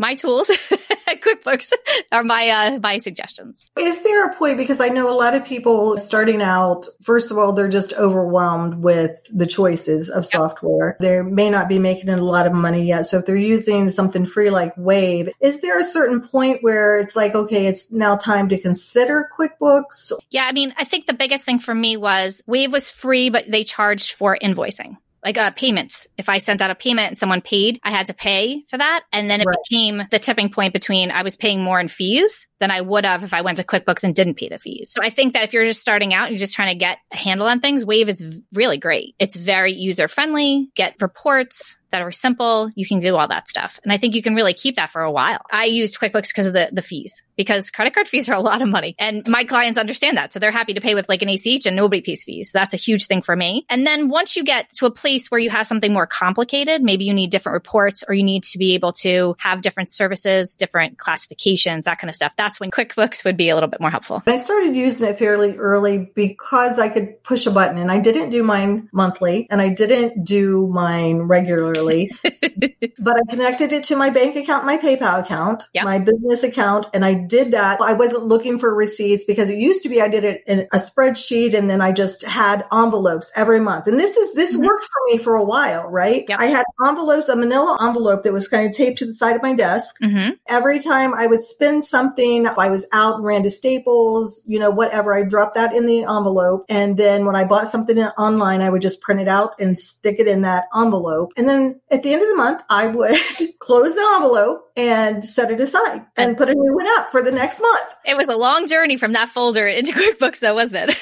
my 0.00 0.14
tools, 0.14 0.50
QuickBooks 1.08 1.72
are 2.10 2.24
my 2.24 2.48
uh, 2.48 2.78
my 2.82 2.96
suggestions. 2.96 3.66
Is 3.78 4.02
there 4.02 4.30
a 4.30 4.34
point 4.34 4.56
because 4.56 4.80
I 4.80 4.88
know 4.88 5.12
a 5.12 5.14
lot 5.14 5.34
of 5.34 5.44
people 5.44 5.98
starting 5.98 6.40
out, 6.40 6.86
first 7.02 7.30
of 7.30 7.36
all, 7.36 7.52
they're 7.52 7.68
just 7.68 7.92
overwhelmed 7.92 8.82
with 8.82 9.20
the 9.30 9.46
choices 9.46 10.08
of 10.08 10.24
software. 10.24 10.96
They 11.00 11.20
may 11.20 11.50
not 11.50 11.68
be 11.68 11.78
making 11.78 12.08
a 12.08 12.16
lot 12.16 12.46
of 12.46 12.54
money 12.54 12.86
yet. 12.86 13.06
So 13.06 13.18
if 13.18 13.26
they're 13.26 13.36
using 13.36 13.90
something 13.90 14.24
free 14.24 14.48
like 14.50 14.72
Wave, 14.76 15.28
is 15.40 15.60
there 15.60 15.78
a 15.78 15.84
certain 15.84 16.22
point 16.22 16.62
where 16.62 16.98
it's 16.98 17.14
like, 17.14 17.34
okay, 17.34 17.66
it's 17.66 17.92
now 17.92 18.16
time 18.16 18.48
to 18.48 18.58
consider 18.58 19.28
QuickBooks? 19.38 20.12
Yeah, 20.30 20.44
I 20.44 20.52
mean, 20.52 20.72
I 20.78 20.84
think 20.84 21.06
the 21.06 21.12
biggest 21.12 21.44
thing 21.44 21.58
for 21.58 21.74
me 21.74 21.98
was 21.98 22.42
Wave 22.46 22.72
was 22.72 22.90
free, 22.90 23.28
but 23.28 23.44
they 23.50 23.64
charged 23.64 24.12
for 24.12 24.36
invoicing. 24.40 24.96
Like 25.24 25.36
a 25.36 25.52
payment. 25.54 26.06
If 26.16 26.28
I 26.28 26.38
sent 26.38 26.62
out 26.62 26.70
a 26.70 26.74
payment 26.74 27.08
and 27.08 27.18
someone 27.18 27.42
paid, 27.42 27.78
I 27.84 27.90
had 27.90 28.06
to 28.06 28.14
pay 28.14 28.64
for 28.70 28.78
that. 28.78 29.02
And 29.12 29.30
then 29.30 29.40
it 29.40 29.46
Right. 29.46 29.56
became 29.68 30.02
the 30.10 30.18
tipping 30.18 30.50
point 30.50 30.72
between 30.72 31.10
I 31.10 31.22
was 31.22 31.36
paying 31.36 31.62
more 31.62 31.78
in 31.78 31.88
fees 31.88 32.48
than 32.58 32.70
I 32.70 32.80
would 32.80 33.04
have 33.04 33.22
if 33.22 33.34
I 33.34 33.42
went 33.42 33.58
to 33.58 33.64
QuickBooks 33.64 34.02
and 34.02 34.14
didn't 34.14 34.34
pay 34.34 34.48
the 34.48 34.58
fees. 34.58 34.92
So 34.94 35.02
I 35.02 35.10
think 35.10 35.34
that 35.34 35.44
if 35.44 35.52
you're 35.52 35.64
just 35.64 35.80
starting 35.82 36.14
out, 36.14 36.28
and 36.28 36.32
you're 36.32 36.40
just 36.40 36.54
trying 36.54 36.74
to 36.74 36.78
get 36.78 36.98
a 37.12 37.16
handle 37.16 37.46
on 37.46 37.60
things, 37.60 37.84
Wave 37.84 38.08
is 38.08 38.24
really 38.54 38.78
great. 38.78 39.14
It's 39.18 39.36
very 39.36 39.72
user 39.72 40.08
friendly, 40.08 40.70
get 40.74 40.94
reports 41.00 41.76
that 41.90 42.02
are 42.02 42.12
simple. 42.12 42.70
You 42.74 42.86
can 42.86 43.00
do 43.00 43.16
all 43.16 43.28
that 43.28 43.48
stuff. 43.48 43.80
And 43.82 43.92
I 43.92 43.98
think 43.98 44.14
you 44.14 44.22
can 44.22 44.34
really 44.34 44.54
keep 44.54 44.76
that 44.76 44.90
for 44.90 45.02
a 45.02 45.10
while. 45.10 45.40
I 45.50 45.64
used 45.64 45.98
QuickBooks 45.98 46.28
because 46.28 46.46
of 46.46 46.52
the, 46.52 46.68
the 46.72 46.82
fees, 46.82 47.22
because 47.36 47.70
credit 47.70 47.94
card 47.94 48.08
fees 48.08 48.28
are 48.28 48.34
a 48.34 48.40
lot 48.40 48.62
of 48.62 48.68
money. 48.68 48.94
And 48.98 49.26
my 49.28 49.44
clients 49.44 49.78
understand 49.78 50.16
that. 50.16 50.32
So 50.32 50.38
they're 50.38 50.50
happy 50.50 50.74
to 50.74 50.80
pay 50.80 50.94
with 50.94 51.08
like 51.08 51.22
an 51.22 51.28
ACH 51.28 51.66
and 51.66 51.76
nobody 51.76 52.02
pays 52.02 52.24
fees. 52.24 52.50
That's 52.52 52.74
a 52.74 52.76
huge 52.76 53.06
thing 53.06 53.22
for 53.22 53.34
me. 53.36 53.66
And 53.68 53.86
then 53.86 54.08
once 54.08 54.36
you 54.36 54.44
get 54.44 54.70
to 54.74 54.86
a 54.86 54.90
place 54.90 55.30
where 55.30 55.40
you 55.40 55.50
have 55.50 55.66
something 55.66 55.92
more 55.92 56.06
complicated, 56.06 56.82
maybe 56.82 57.04
you 57.04 57.14
need 57.14 57.30
different 57.30 57.54
reports 57.54 58.04
or 58.06 58.14
you 58.14 58.22
need 58.22 58.42
to 58.44 58.58
be 58.58 58.74
able 58.74 58.92
to 58.94 59.36
have 59.38 59.62
different 59.62 59.88
services, 59.88 60.54
different 60.54 60.98
classifications, 60.98 61.86
that 61.86 61.98
kind 61.98 62.08
of 62.08 62.16
stuff. 62.16 62.34
That's 62.36 62.60
when 62.60 62.70
QuickBooks 62.70 63.24
would 63.24 63.36
be 63.36 63.48
a 63.48 63.54
little 63.54 63.68
bit 63.68 63.80
more 63.80 63.90
helpful. 63.90 64.22
I 64.26 64.36
started 64.38 64.76
using 64.76 65.08
it 65.08 65.18
fairly 65.18 65.56
early 65.56 66.10
because 66.14 66.78
I 66.78 66.88
could 66.88 67.22
push 67.22 67.46
a 67.46 67.50
button 67.50 67.78
and 67.78 67.90
I 67.90 67.98
didn't 67.98 68.30
do 68.30 68.42
mine 68.42 68.88
monthly 68.92 69.46
and 69.50 69.60
I 69.60 69.68
didn't 69.68 70.24
do 70.24 70.66
mine 70.68 71.22
regularly, 71.22 71.79
but 72.98 73.16
I 73.16 73.20
connected 73.28 73.72
it 73.72 73.84
to 73.84 73.96
my 73.96 74.10
bank 74.10 74.36
account, 74.36 74.64
my 74.66 74.76
PayPal 74.78 75.20
account, 75.20 75.64
Yeah. 75.72 75.84
my 75.84 75.98
business 75.98 76.42
account. 76.42 76.86
And 76.94 77.04
I 77.04 77.14
did 77.14 77.52
that. 77.52 77.80
I 77.80 77.94
wasn't 77.94 78.24
looking 78.24 78.58
for 78.58 78.74
receipts 78.74 79.24
because 79.24 79.48
it 79.50 79.58
used 79.58 79.82
to 79.82 79.88
be 79.88 80.00
I 80.00 80.08
did 80.08 80.24
it 80.24 80.42
in 80.46 80.60
a 80.72 80.78
spreadsheet 80.78 81.56
and 81.56 81.68
then 81.68 81.80
I 81.80 81.92
just 81.92 82.22
had 82.22 82.64
envelopes 82.72 83.30
every 83.34 83.60
month. 83.60 83.86
And 83.86 83.98
this 83.98 84.16
is, 84.16 84.32
this 84.34 84.56
Mhm. 84.56 84.64
worked 84.64 84.84
for 84.84 85.12
me 85.12 85.18
for 85.18 85.34
a 85.34 85.44
while, 85.44 85.86
right? 85.88 86.24
Yep. 86.28 86.38
I 86.38 86.46
had 86.46 86.64
envelopes, 86.86 87.28
a 87.28 87.36
manila 87.36 87.78
envelope 87.80 88.22
that 88.24 88.32
was 88.32 88.48
kind 88.48 88.66
of 88.66 88.72
taped 88.72 88.98
to 88.98 89.06
the 89.06 89.14
side 89.14 89.36
of 89.36 89.42
my 89.42 89.54
desk 89.54 89.94
hmm 90.00 90.30
every 90.48 90.80
time 90.80 91.14
I 91.14 91.26
would 91.28 91.40
spend 91.40 91.84
something, 91.84 92.46
I 92.46 92.70
was 92.70 92.86
out 92.92 93.16
and 93.16 93.24
ran 93.24 93.44
to 93.44 93.50
Staples, 93.50 94.44
you 94.48 94.58
know, 94.58 94.70
whatever, 94.70 95.14
I 95.14 95.22
dropped 95.22 95.54
that 95.54 95.74
in 95.74 95.86
the 95.86 96.02
envelope. 96.02 96.64
And 96.68 96.96
then 96.96 97.24
when 97.24 97.36
I 97.36 97.44
bought 97.44 97.68
something 97.70 97.98
online, 98.00 98.60
I 98.60 98.68
would 98.70 98.82
just 98.82 99.00
print 99.00 99.20
it 99.20 99.28
out 99.28 99.52
and 99.60 99.78
stick 99.78 100.16
it 100.18 100.26
in 100.26 100.42
that 100.42 100.64
envelope. 100.74 101.32
And 101.36 101.48
then 101.48 101.69
at 101.90 102.02
the 102.02 102.12
end 102.12 102.22
of 102.22 102.28
the 102.28 102.36
month, 102.36 102.62
I 102.68 102.86
would 102.86 103.18
close 103.58 103.94
the 103.94 104.12
envelope 104.16 104.70
and 104.76 105.26
set 105.28 105.50
it 105.50 105.60
aside 105.60 106.06
and 106.16 106.36
put 106.36 106.48
a 106.48 106.54
new 106.54 106.74
one 106.74 106.86
up 106.98 107.10
for 107.10 107.22
the 107.22 107.32
next 107.32 107.60
month. 107.60 107.94
It 108.04 108.16
was 108.16 108.28
a 108.28 108.36
long 108.36 108.66
journey 108.66 108.96
from 108.96 109.12
that 109.14 109.28
folder 109.30 109.66
into 109.66 109.92
QuickBooks 109.94 110.40
though, 110.40 110.54
wasn't 110.54 110.90
it? 110.90 110.98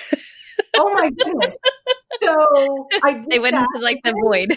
Oh 0.77 0.93
my 0.95 1.11
goodness. 1.11 1.57
so 2.21 2.87
I 3.03 3.23
they 3.29 3.39
went 3.39 3.55
that. 3.55 3.69
into 3.75 3.85
like 3.85 4.01
the 4.05 4.15
void. 4.25 4.57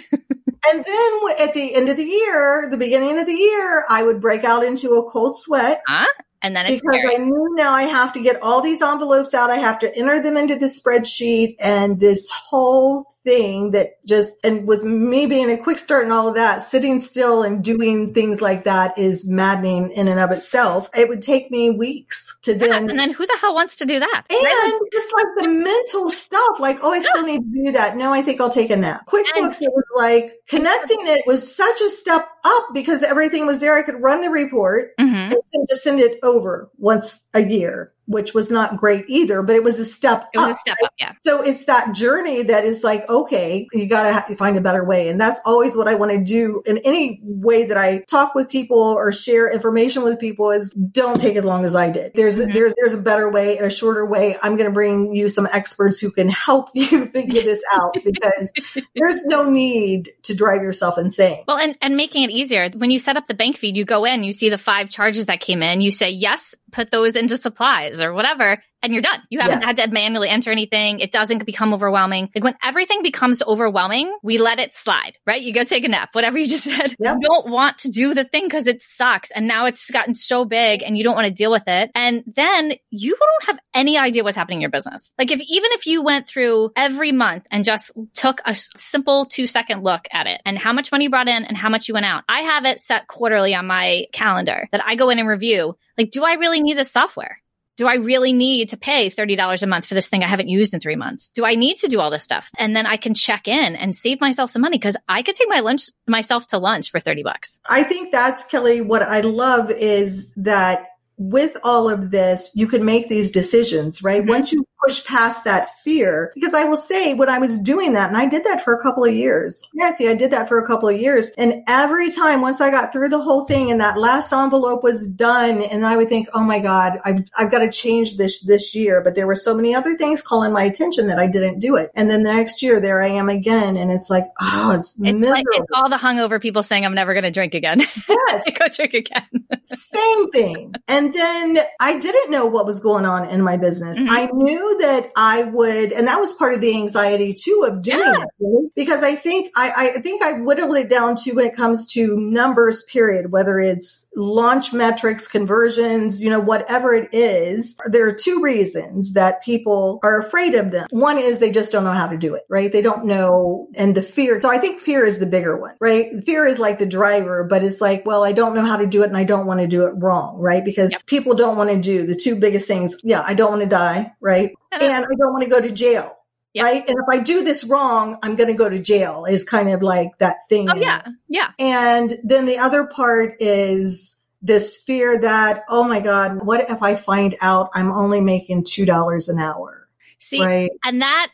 and 0.72 0.86
then 0.86 1.48
at 1.48 1.54
the 1.54 1.74
end 1.76 1.90
of 1.90 1.98
the 1.98 2.04
year, 2.04 2.68
the 2.70 2.78
beginning 2.78 3.20
of 3.20 3.26
the 3.26 3.34
year, 3.34 3.86
I 3.90 4.04
would 4.04 4.22
break 4.22 4.44
out 4.44 4.64
into 4.64 4.94
a 4.96 5.10
cold 5.10 5.38
sweat. 5.38 5.82
Huh? 5.88 6.08
And 6.44 6.56
then 6.56 6.66
because 6.66 6.82
I 7.14 7.18
knew 7.18 7.54
now 7.56 7.72
I 7.72 7.84
have 7.84 8.14
to 8.14 8.20
get 8.20 8.42
all 8.42 8.62
these 8.62 8.82
envelopes 8.82 9.34
out. 9.36 9.52
I 9.52 9.58
have 9.58 9.78
to 9.80 9.96
enter 9.96 10.24
them 10.24 10.38
into 10.38 10.56
the 10.56 10.66
spreadsheet 10.66 11.56
and 11.60 12.00
this 12.00 12.32
whole 12.32 13.06
thing 13.24 13.72
that 13.72 14.04
just, 14.06 14.36
and 14.44 14.68
with 14.68 14.84
me 14.84 15.26
being 15.26 15.52
a 15.52 15.58
quick 15.58 15.78
start 15.78 16.04
and 16.04 16.12
all 16.12 16.28
of 16.28 16.36
that, 16.36 16.64
sitting 16.64 17.00
still 17.00 17.44
and 17.44 17.64
doing 17.64 18.14
things 18.14 18.42
like 18.42 18.64
that 18.64 18.98
is 18.98 19.26
maddening 19.28 19.92
in 19.92 20.08
and 20.08 20.20
of 20.20 20.32
itself. 20.32 20.90
It 20.96 21.08
would 21.10 21.22
take 21.22 21.52
me 21.52 21.70
weeks 21.70 22.36
to 22.44 22.54
yeah, 22.54 22.58
then. 22.58 22.90
and 22.90 23.00
then 23.00 23.12
who 23.12 23.26
the 23.26 23.38
hell 23.40 23.54
wants 23.54 23.76
to 23.78 23.86
do 23.86 24.00
that? 24.00 24.24
And 24.30 24.44
right? 24.44 24.80
just 24.92 25.14
like 25.14 25.26
the 25.38 25.48
mental 25.48 26.10
stuff, 26.10 26.60
like, 26.60 26.80
oh, 26.82 26.92
I 26.92 27.00
still 27.00 27.24
need 27.24 27.42
to 27.42 27.66
do 27.66 27.72
that. 27.74 27.96
No, 27.98 28.12
I 28.12 28.22
think 28.22 28.42
I'll 28.42 28.50
take 28.50 28.70
a 28.72 28.78
nap. 28.78 29.06
QuickBooks, 29.06 29.62
it 29.62 29.72
was 29.72 29.86
like 29.96 30.34
connecting 30.48 31.00
it 31.02 31.26
was 31.28 31.56
such 31.56 31.82
a 31.82 31.90
step 31.90 32.28
up 32.44 32.68
because 32.74 33.04
everything 33.04 33.46
was 33.46 33.60
there. 33.60 33.76
I 33.76 33.84
could 33.84 34.02
run 34.02 34.22
the 34.22 34.30
report 34.30 34.96
Mhm. 35.00 35.34
and 35.54 35.70
just 35.70 35.84
send 35.84 36.00
it 36.00 36.20
over 36.24 36.70
once 36.78 37.20
a 37.34 37.44
year, 37.44 37.94
which 38.12 38.34
was 38.34 38.52
not 38.52 38.78
great 38.78 39.06
either, 39.08 39.42
but 39.42 39.56
it 39.56 39.64
was 39.64 39.80
a 39.80 39.86
step 39.86 40.30
It 40.34 40.38
was 40.40 40.50
up. 40.50 40.56
a 40.58 40.60
step 40.60 40.78
up, 40.84 40.94
yeah. 41.00 41.14
So 41.22 41.42
it's 41.42 41.66
that 41.66 41.94
journey 41.96 42.44
that 42.44 42.66
is 42.66 42.84
like, 42.84 43.08
okay, 43.10 43.68
you 43.74 43.88
got 43.88 44.28
to 44.28 44.36
find 44.36 44.58
a 44.58 44.62
better 44.62 44.84
way. 44.84 45.10
And 45.10 45.20
that's 45.20 45.40
always 45.46 45.76
what 45.76 45.88
I 45.88 45.96
want 45.96 46.12
to 46.12 46.18
do 46.24 46.62
in 46.66 46.78
any 46.80 47.20
way 47.24 47.66
that 47.66 47.78
I 47.78 48.00
talk 48.10 48.36
with 48.36 48.50
people 48.50 48.78
or 48.82 49.12
share 49.12 49.50
information 49.52 50.04
with 50.04 50.20
people 50.20 50.52
is 50.52 50.70
don't 50.72 51.20
take 51.20 51.36
as 51.38 51.46
long 51.46 51.66
as 51.66 51.74
I 51.76 51.90
did. 51.90 52.12
There's, 52.14 52.38
Mhm. 52.38 52.54
there's, 52.54 52.74
there's 52.78 52.94
a 52.94 52.98
better 53.02 53.30
way 53.30 53.58
and 53.58 53.66
a 53.66 53.70
shorter 53.70 54.06
way. 54.06 54.36
I'm 54.42 54.56
going 54.58 54.68
to 54.70 54.74
bring 54.74 55.16
you 55.16 55.30
some 55.30 55.48
experts 55.52 56.00
who 56.00 56.12
can 56.12 56.28
help 56.30 56.70
you 56.74 57.06
figure 57.08 57.42
this 57.42 57.64
out 57.74 57.96
because 58.04 58.52
there's 58.96 59.24
no 59.26 59.50
need 59.50 60.12
to 60.24 60.36
drive 60.36 60.62
yourself 60.64 60.98
insane. 60.98 61.44
Well, 61.48 61.58
and, 61.58 61.78
and 61.82 61.96
making 61.96 62.24
it 62.24 62.32
easier. 62.32 62.70
When 62.72 62.92
you 62.92 63.00
set 63.00 63.16
up 63.18 63.28
the 63.28 63.34
bank 63.34 63.58
feed, 63.58 63.78
you 63.78 63.86
go 63.86 64.06
in, 64.06 64.24
you 64.24 64.34
see 64.34 64.50
the 64.50 64.58
five 64.58 64.90
charges 64.90 65.28
that 65.28 65.40
came 65.40 65.64
in, 65.64 65.82
you 65.82 65.92
say, 65.92 66.10
yes, 66.12 66.56
put 66.72 66.92
those 66.92 67.16
into 67.16 67.38
supplies 67.38 68.02
or 68.02 68.14
whatever, 68.14 68.64
and 68.84 68.94
you're 68.94 69.02
done. 69.02 69.22
You 69.30 69.40
haven't 69.40 69.62
Yeah. 69.62 69.68
had 69.68 69.76
to 69.78 69.88
manually 69.90 70.30
enter 70.30 70.52
anything. 70.52 71.00
It 71.00 71.12
doesn't 71.12 71.46
become 71.46 71.74
overwhelming. 71.74 72.30
Like 72.36 72.44
when 72.44 72.56
everything 72.64 73.02
becomes 73.04 73.42
overwhelming, 73.42 74.16
we 74.24 74.38
let 74.38 74.60
it 74.60 74.74
slide, 74.74 75.18
right? 75.26 75.42
You 75.42 75.54
go 75.54 75.64
take 75.64 75.84
a 75.84 75.88
nap, 75.88 76.10
whatever 76.14 76.38
you 76.38 76.48
just 76.48 76.64
said. 76.66 76.96
Yep. 77.00 77.18
You 77.22 77.28
don't 77.28 77.50
want 77.50 77.80
to 77.80 77.90
do 77.90 78.14
the 78.14 78.24
thing 78.24 78.46
because 78.46 78.68
it 78.68 78.82
sucks. 78.82 79.32
And 79.32 79.48
now 79.48 79.66
it's 79.66 79.90
gotten 79.92 80.14
so 80.16 80.46
big 80.46 80.84
and 80.84 80.98
you 80.98 81.04
don't 81.04 81.16
want 81.16 81.28
to 81.28 81.34
deal 81.34 81.52
with 81.52 81.64
it. 81.68 81.92
And 81.96 82.24
then 82.36 82.74
you 82.90 83.16
don't 83.18 83.46
have 83.48 83.60
any 83.74 83.98
idea 83.98 84.24
what's 84.24 84.38
happening 84.38 84.58
in 84.58 84.62
your 84.62 84.72
business. 84.72 85.14
Like 85.18 85.32
if, 85.32 85.40
even 85.40 85.72
if 85.74 85.86
you 85.88 86.04
went 86.04 86.28
through 86.28 86.72
every 86.76 87.12
month 87.12 87.46
and 87.52 87.64
just 87.64 87.92
took 88.14 88.42
a 88.46 88.56
simple 88.56 89.26
two 89.26 89.48
second 89.48 89.84
look 89.84 90.08
at 90.12 90.28
it 90.28 90.42
and 90.46 90.58
how 90.58 90.74
much 90.74 90.92
money 90.92 91.06
you 91.06 91.10
brought 91.10 91.28
in 91.28 91.44
and 91.44 91.58
how 91.58 91.70
much 91.70 91.88
you 91.88 91.94
went 91.94 92.06
out. 92.06 92.24
I 92.30 92.42
have 92.42 92.66
it 92.66 92.80
set 92.80 93.08
quarterly 93.08 93.54
on 93.56 93.68
my 93.68 94.06
calendar 94.12 94.68
that 94.72 94.84
I 94.86 94.96
go 94.96 95.10
in 95.10 95.20
and 95.20 95.28
review. 95.28 95.78
Like, 95.98 96.12
do 96.12 96.24
I 96.24 96.34
really 96.34 96.62
need 96.62 96.78
this 96.78 96.92
software? 96.92 97.41
Do 97.82 97.88
I 97.88 97.96
really 97.96 98.32
need 98.32 98.70
to 98.70 98.78
pay 98.78 99.10
$30 99.10 99.64
a 99.64 99.66
month 99.66 99.88
for 99.88 99.96
this 99.96 100.08
thing 100.08 100.24
I 100.24 100.28
haven't 100.28 100.50
used 100.50 100.76
in 100.76 100.80
three 100.80 100.96
months? 100.96 101.32
Do 101.32 101.46
I 101.46 101.56
need 101.56 101.78
to 101.78 101.88
do 101.88 102.00
all 102.00 102.12
this 102.12 102.24
stuff? 102.24 102.48
And 102.60 102.76
then 102.76 102.86
I 102.86 102.96
can 102.96 103.16
check 103.16 103.48
in 103.48 103.76
and 103.76 103.96
save 103.96 104.22
myself 104.22 104.52
some 104.52 104.62
money 104.62 104.78
because 104.78 104.96
I 105.10 105.24
could 105.24 105.34
take 105.34 105.50
my 105.50 105.62
lunch, 105.62 105.90
myself 106.08 106.46
to 106.50 106.60
lunch 106.60 106.92
for 106.92 107.00
30 107.00 107.24
bucks. 107.24 107.60
I 107.68 107.82
think 107.82 108.12
that's 108.12 108.44
Kelly. 108.44 108.82
What 108.82 109.02
I 109.02 109.22
love 109.22 109.72
is 109.72 110.32
that 110.36 110.90
with 111.18 111.58
all 111.64 111.90
of 111.90 112.12
this, 112.12 112.52
you 112.54 112.68
can 112.68 112.86
make 112.86 113.10
these 113.10 113.32
decisions, 113.32 114.04
right? 114.04 114.22
Mhm. 114.22 114.30
Once 114.30 114.52
you 114.52 114.64
push 114.84 115.04
past 115.06 115.44
that 115.44 115.70
fear, 115.84 116.32
because 116.34 116.54
I 116.54 116.66
will 116.66 116.78
say 116.78 117.14
when 117.14 117.30
I 117.30 117.40
was 117.40 117.60
doing 117.60 117.94
that, 117.94 118.08
and 118.10 118.18
I 118.18 118.26
did 118.26 118.44
that 118.46 118.64
for 118.64 118.74
a 118.74 118.82
couple 118.82 119.06
of 119.06 119.14
years. 119.14 119.62
Yeah, 119.74 119.92
see, 119.92 120.08
I 120.08 120.16
did 120.16 120.32
that 120.32 120.48
for 120.48 120.60
a 120.60 120.66
couple 120.68 120.90
of 120.90 121.00
years. 121.00 121.30
And 121.38 121.64
every 121.68 122.12
time, 122.12 122.42
once 122.42 122.62
I 122.62 122.72
got 122.72 122.92
through 122.92 123.10
the 123.10 123.22
whole 123.22 123.46
thing 123.46 123.72
and 123.72 123.80
that 123.82 123.98
last 123.98 124.32
envelope 124.34 124.84
was 124.84 125.08
done, 125.08 125.62
and 125.62 125.86
I 125.86 125.98
would 125.98 126.10
think, 126.10 126.28
oh 126.34 126.44
my 126.44 126.60
God, 126.60 127.00
I've, 127.06 127.20
I've 127.38 127.52
got 127.52 127.60
to 127.60 127.70
change 127.72 128.18
this 128.18 128.42
this 128.44 128.74
year. 128.76 129.02
But 129.02 129.16
there 129.16 129.28
were 129.28 129.36
so 129.36 129.54
many 129.56 129.76
other 129.76 129.98
things 129.98 130.22
calling 130.22 130.52
my 130.54 130.64
attention 130.64 131.08
that 131.08 131.20
I 131.20 131.28
didn't 131.28 131.60
do 131.60 131.76
it. 131.76 131.92
And 131.96 132.10
then 132.10 132.24
the 132.24 132.34
next 132.34 132.62
year, 132.62 132.80
there 132.80 133.02
I 133.02 133.08
am 133.08 133.30
again. 133.30 133.78
And 133.78 133.92
it's 133.92 134.10
like, 134.10 134.26
oh, 134.42 134.72
it's, 134.72 134.94
It's 134.94 135.00
miserable. 135.00 135.30
like, 135.32 135.46
it's 135.54 135.68
all 135.74 135.90
the 135.90 135.98
hungover 135.98 136.42
people 136.42 136.64
saying 136.64 136.86
I'm 136.86 136.96
never 136.96 137.14
going 137.14 137.24
to 137.24 137.32
drink 137.32 137.54
again. 137.54 137.82
yes. 138.08 138.44
go 138.58 138.68
drink 138.68 138.94
again. 138.94 139.28
Same 139.64 140.30
thing. 140.32 140.74
And 140.88 141.14
then 141.14 141.60
I 141.80 142.00
didn't 142.00 142.32
know 142.32 142.46
what 142.46 142.66
was 142.66 142.80
going 142.80 143.06
on 143.06 143.30
in 143.30 143.42
my 143.42 143.58
business. 143.58 143.98
Mhm. 143.98 144.08
I 144.10 144.30
knew 144.34 144.71
that 144.80 145.12
I 145.16 145.44
would, 145.44 145.92
and 145.92 146.08
that 146.08 146.20
was 146.20 146.34
part 146.34 146.54
of 146.54 146.62
the 146.62 146.74
anxiety 146.76 147.34
too 147.34 147.66
of 147.68 147.82
doing 147.82 148.00
Yeah. 148.00 148.24
it 148.40 148.72
because 148.76 149.04
I 149.04 149.16
think 149.16 149.52
I, 149.56 149.94
I 149.96 150.02
think 150.02 150.22
I 150.24 150.34
whittled 150.42 150.76
it 150.78 150.90
down 150.90 151.16
to 151.18 151.34
when 151.34 151.46
it 151.46 151.56
comes 151.56 151.88
to 151.94 152.16
numbers, 152.18 152.84
period, 152.84 153.32
whether 153.32 153.60
it's 153.60 154.08
launch 154.16 154.74
metrics, 154.74 155.28
conversions, 155.28 156.22
you 156.22 156.30
know, 156.30 156.40
whatever 156.40 156.94
it 156.94 157.10
is. 157.14 157.76
There 157.86 158.08
are 158.08 158.14
two 158.14 158.42
reasons 158.42 159.14
that 159.14 159.44
people 159.44 160.00
are 160.04 160.20
afraid 160.20 160.56
of 160.56 160.72
them. 160.72 160.88
One 160.92 161.18
is 161.18 161.40
they 161.40 161.52
just 161.52 161.72
don't 161.72 161.84
know 161.84 161.92
how 161.94 162.08
to 162.08 162.18
do 162.18 162.36
it, 162.36 162.44
right? 162.50 162.72
They 162.72 162.82
don't 162.82 163.06
know 163.06 163.68
and 163.76 163.96
the 163.96 164.02
fear. 164.02 164.42
So 164.42 164.50
I 164.50 164.58
think 164.58 164.82
fear 164.82 165.06
is 165.06 165.20
the 165.20 165.26
bigger 165.26 165.58
one, 165.58 165.76
right? 165.80 166.24
Fear 166.24 166.46
is 166.48 166.60
like 166.60 166.80
the 166.80 166.86
driver, 166.86 167.44
but 167.44 167.64
it's 167.64 167.82
like, 167.82 168.06
well, 168.06 168.24
I 168.24 168.32
don't 168.32 168.56
know 168.56 168.66
how 168.66 168.78
to 168.78 168.88
do 168.88 169.04
it 169.04 169.08
and 169.08 169.18
I 169.18 169.24
don't 169.24 169.46
want 169.46 169.60
to 169.60 169.68
do 169.68 169.86
it 169.86 169.94
wrong, 169.98 170.40
right? 170.40 170.64
Because 170.64 170.92
Yep. 170.92 171.06
people 171.06 171.36
don't 171.36 171.58
want 171.58 171.70
to 171.70 171.78
do 171.80 172.06
the 172.06 172.16
two 172.16 172.36
biggest 172.36 172.68
things. 172.68 172.96
Yeah, 173.04 173.24
I 173.26 173.34
don't 173.34 173.50
want 173.52 173.62
to 173.62 173.68
die, 173.68 174.12
right? 174.20 174.54
And 174.72 175.06
I 175.06 175.16
don't 175.18 175.34
want 175.34 175.44
to 175.44 175.50
go 175.50 175.62
to 175.62 175.72
jail. 175.72 176.18
Yep. 176.54 176.66
Right. 176.66 176.90
And 176.90 176.98
if 176.98 177.06
I 177.10 177.20
do 177.20 177.44
this 177.44 177.64
wrong, 177.64 178.18
I'm 178.24 178.36
going 178.36 178.50
to 178.50 178.54
go 178.56 178.70
to 178.70 178.80
jail 178.80 179.26
is 179.26 179.46
kind 179.46 179.70
of 179.70 179.82
like 179.82 180.10
that 180.18 180.38
thing. 180.50 180.70
Oh, 180.70 180.76
yeah. 180.76 181.08
Yeah. 181.30 181.52
and 181.58 182.20
then 182.24 182.46
the 182.46 182.58
other 182.58 182.88
part 182.88 183.36
is 183.40 184.18
this 184.42 184.76
fear 184.76 185.22
that, 185.22 185.64
oh 185.70 185.84
my 185.86 186.02
God, 186.02 186.46
what 186.46 186.70
if 186.70 186.82
I 186.82 186.96
find 186.96 187.38
out 187.42 187.70
I'm 187.74 187.92
only 187.92 188.20
making 188.20 188.64
$2 188.64 189.30
an 189.30 189.40
hour? 189.40 189.88
See, 190.20 190.44
right. 190.44 190.72
And 190.84 191.02
that 191.02 191.30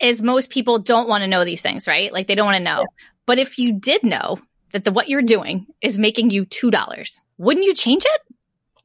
is 0.00 0.22
most 0.22 0.50
people 0.50 0.78
don't 0.78 1.08
want 1.08 1.22
to 1.22 1.28
know 1.28 1.44
these 1.44 1.62
things, 1.62 1.86
right? 1.86 2.12
Like 2.12 2.26
they 2.26 2.34
don't 2.34 2.46
want 2.46 2.56
to 2.56 2.62
know. 2.62 2.86
But 3.26 3.38
if 3.38 3.58
you 3.58 3.72
did 3.72 4.02
know 4.02 4.38
that 4.72 4.84
the 4.84 4.92
what 4.92 5.08
you're 5.08 5.22
doing 5.22 5.66
is 5.80 5.98
making 5.98 6.30
you 6.30 6.46
$2, 6.46 7.20
wouldn't 7.36 7.66
you 7.66 7.74
change 7.74 8.04
it? 8.04 8.27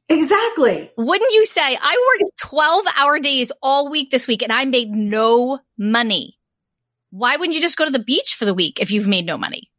Exactly. 0.08 0.90
Wouldn't 0.96 1.32
you 1.32 1.46
say, 1.46 1.62
I 1.62 2.16
worked 2.20 2.32
12 2.38 2.84
hour 2.96 3.18
days 3.18 3.50
all 3.62 3.90
week 3.90 4.10
this 4.10 4.26
week 4.26 4.42
and 4.42 4.52
I 4.52 4.64
made 4.64 4.90
no 4.90 5.60
money? 5.78 6.38
Why 7.10 7.36
wouldn't 7.36 7.54
you 7.54 7.62
just 7.62 7.76
go 7.76 7.84
to 7.84 7.90
the 7.90 7.98
beach 7.98 8.34
for 8.34 8.44
the 8.44 8.54
week 8.54 8.80
if 8.80 8.90
you've 8.90 9.08
made 9.08 9.24
no 9.24 9.38
money? 9.38 9.70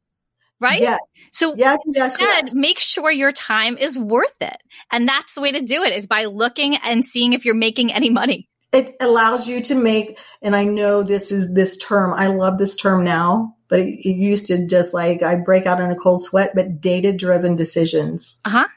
Right? 0.59 0.81
Yeah. 0.81 0.97
So 1.31 1.53
Yes. 1.55 1.77
Instead, 1.85 2.19
yes. 2.19 2.53
make 2.53 2.79
sure 2.79 3.11
your 3.11 3.33
time 3.33 3.77
is 3.77 3.97
worth 3.97 4.41
it. 4.41 4.57
And 4.91 5.07
that's 5.07 5.33
the 5.33 5.41
way 5.41 5.51
to 5.51 5.61
do 5.61 5.83
it 5.83 5.93
is 5.93 6.07
by 6.07 6.25
looking 6.25 6.77
and 6.77 7.03
seeing 7.03 7.33
if 7.33 7.45
you're 7.45 7.53
making 7.53 7.91
any 7.91 8.09
money. 8.09 8.47
It 8.71 8.95
allows 8.99 9.47
you 9.47 9.61
to 9.61 9.75
make, 9.75 10.17
and 10.41 10.55
I 10.55 10.63
know 10.63 11.03
this 11.03 11.31
is 11.31 11.53
this 11.53 11.77
term. 11.77 12.13
I 12.13 12.27
love 12.27 12.57
this 12.57 12.75
term 12.75 13.03
now, 13.03 13.55
but 13.69 13.79
it 13.79 14.17
used 14.17 14.47
to 14.47 14.65
just 14.65 14.93
like 14.93 15.23
I 15.23 15.35
break 15.35 15.65
out 15.65 15.79
in 15.79 15.91
a 15.91 15.95
cold 15.95 16.23
sweat, 16.23 16.51
but 16.55 16.81
data 16.81 17.13
driven 17.13 17.55
decisions. 17.55 18.37
Uh 18.43 18.49
huh. 18.49 18.67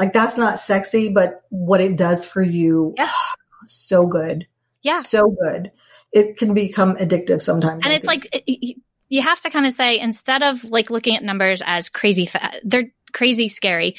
Like 0.00 0.12
that's 0.12 0.36
not 0.36 0.58
sexy, 0.58 1.10
but 1.10 1.42
what 1.50 1.80
it 1.80 1.94
does 1.96 2.24
for 2.24 2.42
you, 2.42 2.94
Yeah. 2.98 3.10
so 3.66 4.06
good. 4.06 4.46
Yeah. 4.82 5.02
So 5.02 5.28
good. 5.30 5.70
It 6.10 6.38
can 6.38 6.54
become 6.54 6.96
addictive 6.96 7.42
sometimes. 7.42 7.84
and 7.84 7.92
I 7.92 7.96
it's 7.96 8.08
think. 8.08 8.24
like 8.32 8.44
it- 8.48 8.76
you 9.12 9.22
have 9.22 9.40
to 9.40 9.50
kind 9.50 9.66
of 9.66 9.72
say 9.72 9.98
instead 9.98 10.42
of 10.42 10.64
like 10.64 10.88
looking 10.88 11.16
at 11.16 11.22
numbers 11.24 11.62
as 11.66 11.88
crazy 11.88 12.26
fa- 12.26 12.52
they're 12.64 12.92
crazy 13.12 13.48
scary 13.48 13.96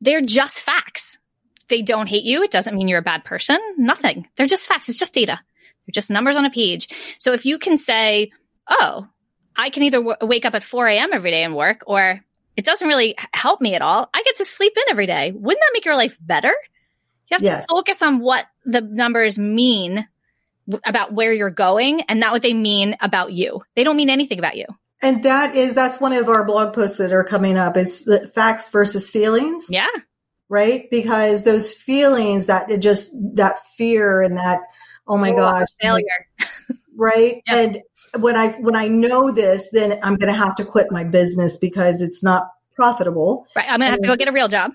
they're 0.00 0.20
just 0.20 0.60
facts 0.60 1.18
they 1.68 1.82
don't 1.82 2.06
hate 2.06 2.22
you 2.22 2.44
it 2.44 2.50
doesn't 2.52 2.76
mean 2.76 2.86
you're 2.86 3.00
a 3.00 3.02
bad 3.02 3.24
person 3.24 3.58
nothing 3.76 4.28
they're 4.36 4.46
just 4.46 4.68
facts 4.68 4.88
it's 4.88 5.00
just 5.00 5.14
data 5.14 5.40
they're 5.84 5.92
just 5.92 6.10
numbers 6.10 6.36
on 6.36 6.44
a 6.44 6.50
page 6.50 6.88
so 7.18 7.32
if 7.32 7.44
you 7.44 7.58
can 7.58 7.76
say 7.76 8.30
oh 8.68 9.04
i 9.56 9.70
can 9.70 9.82
either 9.82 9.98
w- 9.98 10.16
wake 10.22 10.44
up 10.44 10.54
at 10.54 10.62
4 10.62 10.86
a.m 10.86 11.10
every 11.12 11.32
day 11.32 11.42
and 11.42 11.56
work 11.56 11.82
or 11.88 12.20
it 12.56 12.64
doesn't 12.64 12.88
really 12.88 13.14
help 13.32 13.60
me 13.60 13.74
at 13.74 13.82
all 13.82 14.08
i 14.14 14.22
get 14.24 14.36
to 14.36 14.44
sleep 14.44 14.72
in 14.76 14.82
every 14.90 15.06
day 15.06 15.30
wouldn't 15.32 15.60
that 15.60 15.70
make 15.72 15.84
your 15.84 15.96
life 15.96 16.16
better 16.20 16.54
you 17.28 17.34
have 17.34 17.42
Yes. 17.42 17.66
to 17.66 17.74
focus 17.74 18.02
on 18.02 18.20
what 18.20 18.44
the 18.64 18.80
numbers 18.80 19.36
mean 19.36 20.06
w- 20.68 20.80
about 20.86 21.12
where 21.12 21.32
you're 21.32 21.50
going 21.50 22.02
and 22.02 22.20
not 22.20 22.32
what 22.32 22.42
they 22.42 22.54
mean 22.54 22.96
about 23.00 23.32
you. 23.32 23.62
They 23.74 23.82
don't 23.82 23.96
mean 23.96 24.10
anything 24.10 24.38
about 24.38 24.56
you. 24.56 24.66
And 25.02 25.24
that 25.24 25.56
is, 25.56 25.74
that's 25.74 26.00
one 26.00 26.12
of 26.12 26.28
our 26.28 26.44
blog 26.46 26.72
posts 26.72 26.98
that 26.98 27.12
are 27.12 27.24
coming 27.24 27.56
up. 27.56 27.76
It's 27.76 28.04
the 28.04 28.28
facts 28.28 28.70
versus 28.70 29.10
feelings, 29.10 29.66
Yeah. 29.68 29.88
right? 30.48 30.88
Because 30.88 31.42
those 31.42 31.72
feelings 31.72 32.46
that 32.46 32.70
it 32.70 32.78
just, 32.78 33.10
that 33.34 33.56
fear 33.76 34.22
and 34.22 34.36
that, 34.38 34.60
oh 35.08 35.16
my 35.16 35.32
Oh, 35.32 35.36
gosh, 35.36 35.66
Failure. 35.80 36.28
right? 36.96 37.42
Yeah. 37.48 37.56
And 37.56 37.80
when 38.18 38.36
I, 38.36 38.52
when 38.52 38.76
I 38.76 38.88
know 38.88 39.32
this, 39.32 39.68
then 39.72 39.98
I'm 40.02 40.16
going 40.16 40.32
to 40.32 40.38
have 40.38 40.54
to 40.56 40.64
quit 40.64 40.88
my 40.90 41.04
business 41.04 41.56
because 41.56 42.00
it's 42.00 42.22
not 42.22 42.48
profitable. 42.74 43.46
Right. 43.54 43.66
I'm 43.68 43.80
going 43.80 43.88
to 43.88 43.92
have 43.92 44.00
to 44.00 44.06
go 44.06 44.16
get 44.16 44.28
a 44.28 44.32
real 44.32 44.48
job. 44.48 44.72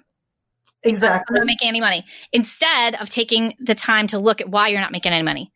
Exactly. 0.84 1.36
I'm 1.36 1.42
not 1.42 1.46
making 1.46 1.70
any 1.70 1.80
money. 1.80 2.06
Instead 2.32 2.96
of 2.96 3.10
taking 3.10 3.54
the 3.60 3.76
time 3.76 4.08
to 4.08 4.20
look 4.20 4.42
at 4.42 4.50
why 4.50 4.70
you're 4.70 4.82
not 4.82 4.92
making 4.92 5.14
any 5.14 5.24
money, 5.24 5.52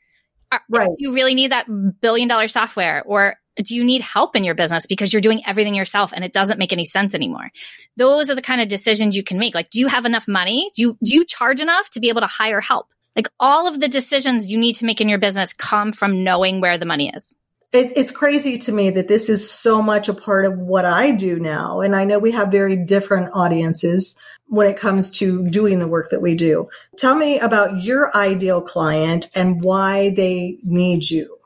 right. 0.69 0.87
Do 0.87 0.95
you 0.99 1.13
really 1.13 1.35
need 1.35 1.51
that 1.51 1.65
billion 2.01 2.27
dollar 2.27 2.47
software 2.47 3.03
or 3.05 3.35
do 3.63 3.75
you 3.75 3.83
need 3.83 4.01
help 4.01 4.35
in 4.35 4.43
your 4.43 4.55
business 4.55 4.85
because 4.85 5.13
you're 5.13 5.21
doing 5.21 5.41
everything 5.45 5.75
yourself 5.75 6.11
and 6.13 6.25
it 6.25 6.33
doesn't 6.33 6.59
make 6.59 6.73
any 6.73 6.85
sense 6.85 7.15
anymore? 7.15 7.49
Those 7.97 8.29
are 8.29 8.35
the 8.35 8.41
kind 8.41 8.61
of 8.61 8.67
decisions 8.67 9.15
you 9.15 9.23
can 9.23 9.39
make. 9.39 9.55
Like, 9.55 9.69
do 9.69 9.79
you 9.79 9.87
have 9.87 10.05
enough 10.05 10.27
money? 10.27 10.71
Do 10.75 10.81
you, 10.81 10.97
do 11.03 11.13
you 11.13 11.25
charge 11.25 11.61
enough 11.61 11.89
to 11.91 11.99
be 11.99 12.09
able 12.09 12.21
to 12.21 12.27
hire 12.27 12.61
help? 12.61 12.87
Like 13.15 13.29
all 13.39 13.67
of 13.67 13.79
the 13.79 13.87
decisions 13.87 14.49
you 14.49 14.57
need 14.57 14.73
to 14.75 14.85
make 14.85 14.99
in 14.99 15.07
your 15.07 15.19
business 15.19 15.53
come 15.53 15.93
from 15.93 16.23
knowing 16.23 16.59
where 16.59 16.77
the 16.77 16.85
money 16.85 17.11
is. 17.15 17.33
It, 17.75 17.91
it's 17.97 18.11
crazy 18.11 18.57
to 18.59 18.71
me 18.71 18.91
that 18.91 19.09
this 19.09 19.27
is 19.27 19.51
so 19.51 19.81
much 19.81 20.07
a 20.07 20.13
part 20.13 20.45
of 20.45 20.57
what 20.57 20.85
I 20.85 21.11
do 21.11 21.37
now. 21.37 21.81
And 21.81 21.93
I 21.93 22.05
know 22.05 22.19
we 22.19 22.31
have 22.31 22.49
very 22.49 22.77
different 22.77 23.31
audiences 23.33 24.15
when 24.47 24.67
it 24.67 24.77
comes 24.77 25.11
to 25.11 25.45
doing 25.49 25.79
the 25.79 25.87
work 25.87 26.11
that 26.11 26.21
we 26.21 26.35
do. 26.35 26.69
Tell 26.97 27.15
me 27.15 27.37
about 27.37 27.83
your 27.83 28.15
ideal 28.15 28.61
client 28.61 29.27
and 29.35 29.61
why 29.61 30.11
they 30.11 30.57
need 30.63 31.09
you. 31.09 31.37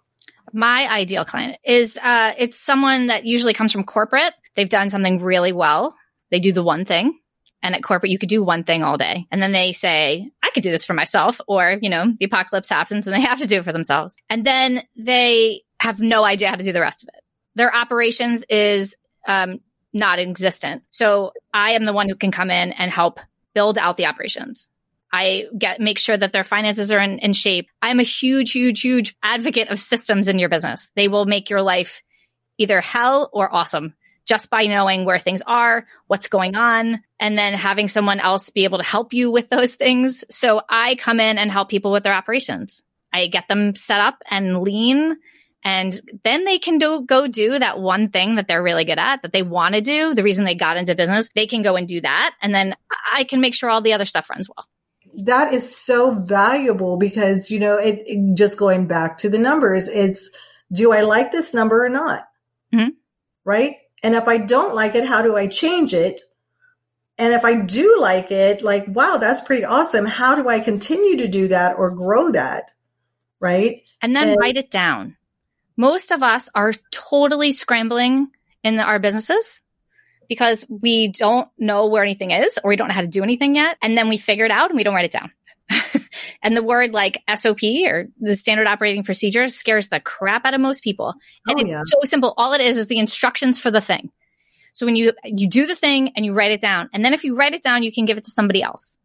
My 0.54 0.88
ideal 0.88 1.26
client 1.26 1.58
is 1.64 1.98
uh, 1.98 2.34
it's 2.38 2.60
someone 2.60 3.08
that 3.08 3.26
usually 3.26 3.54
comes 3.56 3.72
from 3.72 3.84
corporate. 3.84 4.34
They've 4.54 4.70
done 4.70 4.92
something 4.92 5.20
really 5.22 5.52
well. 5.52 5.96
They 6.30 6.40
do 6.40 6.54
the 6.54 6.64
one 6.64 6.86
thing. 6.86 7.18
And 7.64 7.74
at 7.74 7.82
corporate, 7.82 8.12
you 8.12 8.20
could 8.20 8.30
do 8.30 8.44
one 8.44 8.64
thing 8.64 8.84
all 8.84 8.98
day. 8.98 9.26
And 9.32 9.42
then 9.42 9.52
they 9.52 9.74
say, 9.74 10.30
I 10.44 10.52
could 10.52 10.64
do 10.64 10.72
this 10.72 10.86
for 10.86 10.94
myself. 10.94 11.42
Or, 11.48 11.78
you 11.82 11.90
know, 11.90 12.06
the 12.20 12.26
apocalypse 12.26 12.70
happens 12.70 13.08
and 13.08 13.16
they 13.16 13.22
have 13.28 13.40
to 13.40 13.48
do 13.48 13.58
it 13.58 13.66
for 13.66 13.74
themselves. 13.74 14.16
And 14.30 14.46
then 14.46 14.84
they 14.96 15.64
have 15.80 16.00
no 16.00 16.24
idea 16.24 16.50
how 16.50 16.56
to 16.56 16.64
do 16.64 16.74
the 16.74 16.82
rest 16.82 17.04
of 17.04 17.10
it. 17.10 17.24
Their 17.56 17.74
operations 17.74 18.44
is 18.50 18.96
um, 19.28 19.60
not 19.94 20.20
existent. 20.20 20.84
So 20.90 21.34
I 21.54 21.72
am 21.72 21.86
the 21.86 21.94
one 21.94 22.10
who 22.10 22.16
can 22.16 22.32
come 22.32 22.52
in 22.52 22.72
and 22.72 22.92
help 22.92 23.20
build 23.54 23.78
out 23.78 23.98
the 23.98 24.06
operations. 24.06 24.68
I 25.12 25.48
get 25.58 25.80
make 25.80 25.98
sure 25.98 26.18
that 26.18 26.34
their 26.34 26.44
finances 26.44 26.92
are 26.92 27.00
in, 27.00 27.18
in 27.20 27.34
shape. 27.34 27.70
I'm 27.82 28.00
a 28.00 28.04
huge, 28.04 28.52
huge, 28.52 28.82
huge 28.82 29.16
advocate 29.24 29.70
of 29.70 29.80
systems 29.80 30.28
in 30.28 30.38
your 30.38 30.50
business. 30.50 30.92
They 30.96 31.08
will 31.08 31.26
make 31.26 31.50
your 31.50 31.64
life 31.64 32.04
either 32.58 32.80
hell 32.80 33.30
or 33.34 33.54
awesome 33.54 33.96
just 34.26 34.52
by 34.52 34.68
knowing 34.68 35.06
where 35.06 35.18
things 35.18 35.42
are, 35.48 35.88
what's 36.06 36.28
going 36.28 36.56
on, 36.56 37.04
and 37.20 37.36
then 37.36 37.54
having 37.54 37.88
someone 37.88 38.20
else 38.20 38.52
be 38.52 38.66
able 38.66 38.78
to 38.78 38.84
help 38.84 39.12
you 39.12 39.32
with 39.32 39.50
those 39.50 39.74
things. 39.74 40.24
So 40.30 40.62
I 40.70 40.94
come 40.96 41.20
in 41.20 41.40
and 41.40 41.50
help 41.50 41.70
people 41.70 41.92
with 41.92 42.04
their 42.04 42.14
operations. 42.14 42.84
I 43.12 43.26
get 43.26 43.48
them 43.48 43.74
set 43.74 44.00
up 44.00 44.22
and 44.30 44.62
lean 44.62 45.18
and 45.64 46.00
then 46.24 46.46
they 46.46 46.58
can 46.58 46.78
do, 46.78 47.04
go 47.06 47.28
do 47.28 47.60
that 47.60 47.80
one 47.80 48.10
thing 48.10 48.36
that 48.36 48.48
they're 48.48 48.64
really 48.64 48.86
good 48.86 48.98
at, 48.98 49.22
that 49.24 49.34
they 49.34 49.44
want 49.44 49.76
to 49.76 49.82
do. 49.82 50.14
The 50.14 50.24
reason 50.24 50.46
they 50.46 50.56
got 50.56 50.78
into 50.78 50.96
business, 50.96 51.30
they 51.36 51.48
can 51.48 51.62
go 51.62 51.76
and 51.76 51.88
do 51.88 52.00
that. 52.02 52.34
And 52.42 52.54
then 52.54 52.76
I 53.12 53.26
can 53.26 53.42
make 53.42 53.54
sure 53.54 53.70
all 53.70 53.82
the 53.82 53.94
other 53.94 54.06
stuff 54.06 54.30
runs 54.30 54.48
well. 54.48 54.66
That 55.26 55.54
is 55.54 55.76
so 55.76 56.14
valuable 56.14 56.98
because, 56.98 57.52
you 57.52 57.60
know, 57.60 57.78
it, 57.78 58.04
it 58.06 58.38
just 58.38 58.58
going 58.58 58.88
back 58.88 59.18
to 59.20 59.30
the 59.30 59.38
numbers, 59.38 59.88
it's 59.88 60.30
do 60.72 60.94
I 60.94 61.02
like 61.02 61.32
this 61.32 61.54
number 61.54 61.84
or 61.84 61.90
not? 61.90 62.28
Mm-hmm. 62.74 62.90
Right. 63.44 63.78
And 64.02 64.16
if 64.16 64.28
I 64.28 64.38
don't 64.38 64.76
like 64.76 64.96
it, 64.96 65.06
how 65.06 65.22
do 65.22 65.36
I 65.36 65.48
change 65.48 65.94
it? 65.94 66.22
And 67.18 67.34
if 67.34 67.44
I 67.44 67.60
do 67.60 67.98
like 68.00 68.32
it, 68.32 68.62
like, 68.62 68.86
wow, 68.88 69.18
that's 69.18 69.42
pretty 69.42 69.66
awesome. 69.66 70.06
How 70.06 70.36
do 70.36 70.48
I 70.48 70.62
continue 70.62 71.18
to 71.18 71.28
do 71.28 71.50
that 71.50 71.78
or 71.78 71.92
grow 71.92 72.32
that? 72.32 72.72
Right. 73.42 73.82
And 74.02 74.16
then 74.16 74.30
and, 74.30 74.38
write 74.40 74.56
it 74.56 74.72
down 74.72 75.18
most 75.80 76.12
of 76.12 76.22
us 76.22 76.50
are 76.54 76.74
totally 76.92 77.54
scrambling 77.54 78.28
in 78.66 78.76
the, 78.76 78.84
our 78.84 79.00
businesses 79.00 79.62
because 80.28 80.66
we 80.68 81.08
don't 81.08 81.48
know 81.58 81.88
where 81.88 82.04
anything 82.04 82.32
is 82.32 82.60
or 82.62 82.68
we 82.68 82.76
don't 82.76 82.90
know 82.90 82.94
how 82.94 83.00
to 83.00 83.08
do 83.08 83.24
anything 83.24 83.56
yet. 83.56 83.78
And 83.82 83.98
then 83.98 84.10
we 84.10 84.18
figure 84.18 84.44
it 84.44 84.52
out 84.52 84.70
and 84.70 84.76
we 84.76 84.84
don't 84.84 84.94
write 84.94 85.06
it 85.06 85.14
down. 85.14 85.32
and 86.44 86.54
the 86.54 86.62
word 86.62 86.92
like 86.92 87.24
SOP 87.34 87.64
or 87.88 88.10
the 88.20 88.36
standard 88.36 88.68
operating 88.68 89.06
procedure 89.06 89.48
scares 89.48 89.88
the 89.88 90.02
crap 90.02 90.46
out 90.46 90.54
of 90.54 90.60
most 90.60 90.84
people. 90.84 91.14
And 91.48 91.58
oh, 91.58 91.62
it's 91.62 91.70
yeah. 91.70 91.84
so 91.86 92.00
simple. 92.04 92.34
All 92.36 92.52
it 92.52 92.62
is 92.62 92.76
is 92.76 92.88
the 92.88 93.00
instructions 93.00 93.58
for 93.58 93.72
the 93.72 93.80
thing. 93.80 94.12
So 94.74 94.86
when 94.86 94.98
you 94.98 95.14
you 95.24 95.48
do 95.48 95.66
the 95.66 95.76
thing 95.78 96.12
and 96.16 96.26
you 96.26 96.34
write 96.34 96.52
it 96.52 96.62
down, 96.62 96.90
and 96.94 97.06
then 97.06 97.14
if 97.14 97.24
you 97.24 97.38
write 97.38 97.54
it 97.54 97.64
down, 97.64 97.84
you 97.84 97.92
can 97.92 98.04
give 98.04 98.18
it 98.18 98.26
to 98.26 98.32
somebody 98.32 98.62
else. 98.62 98.98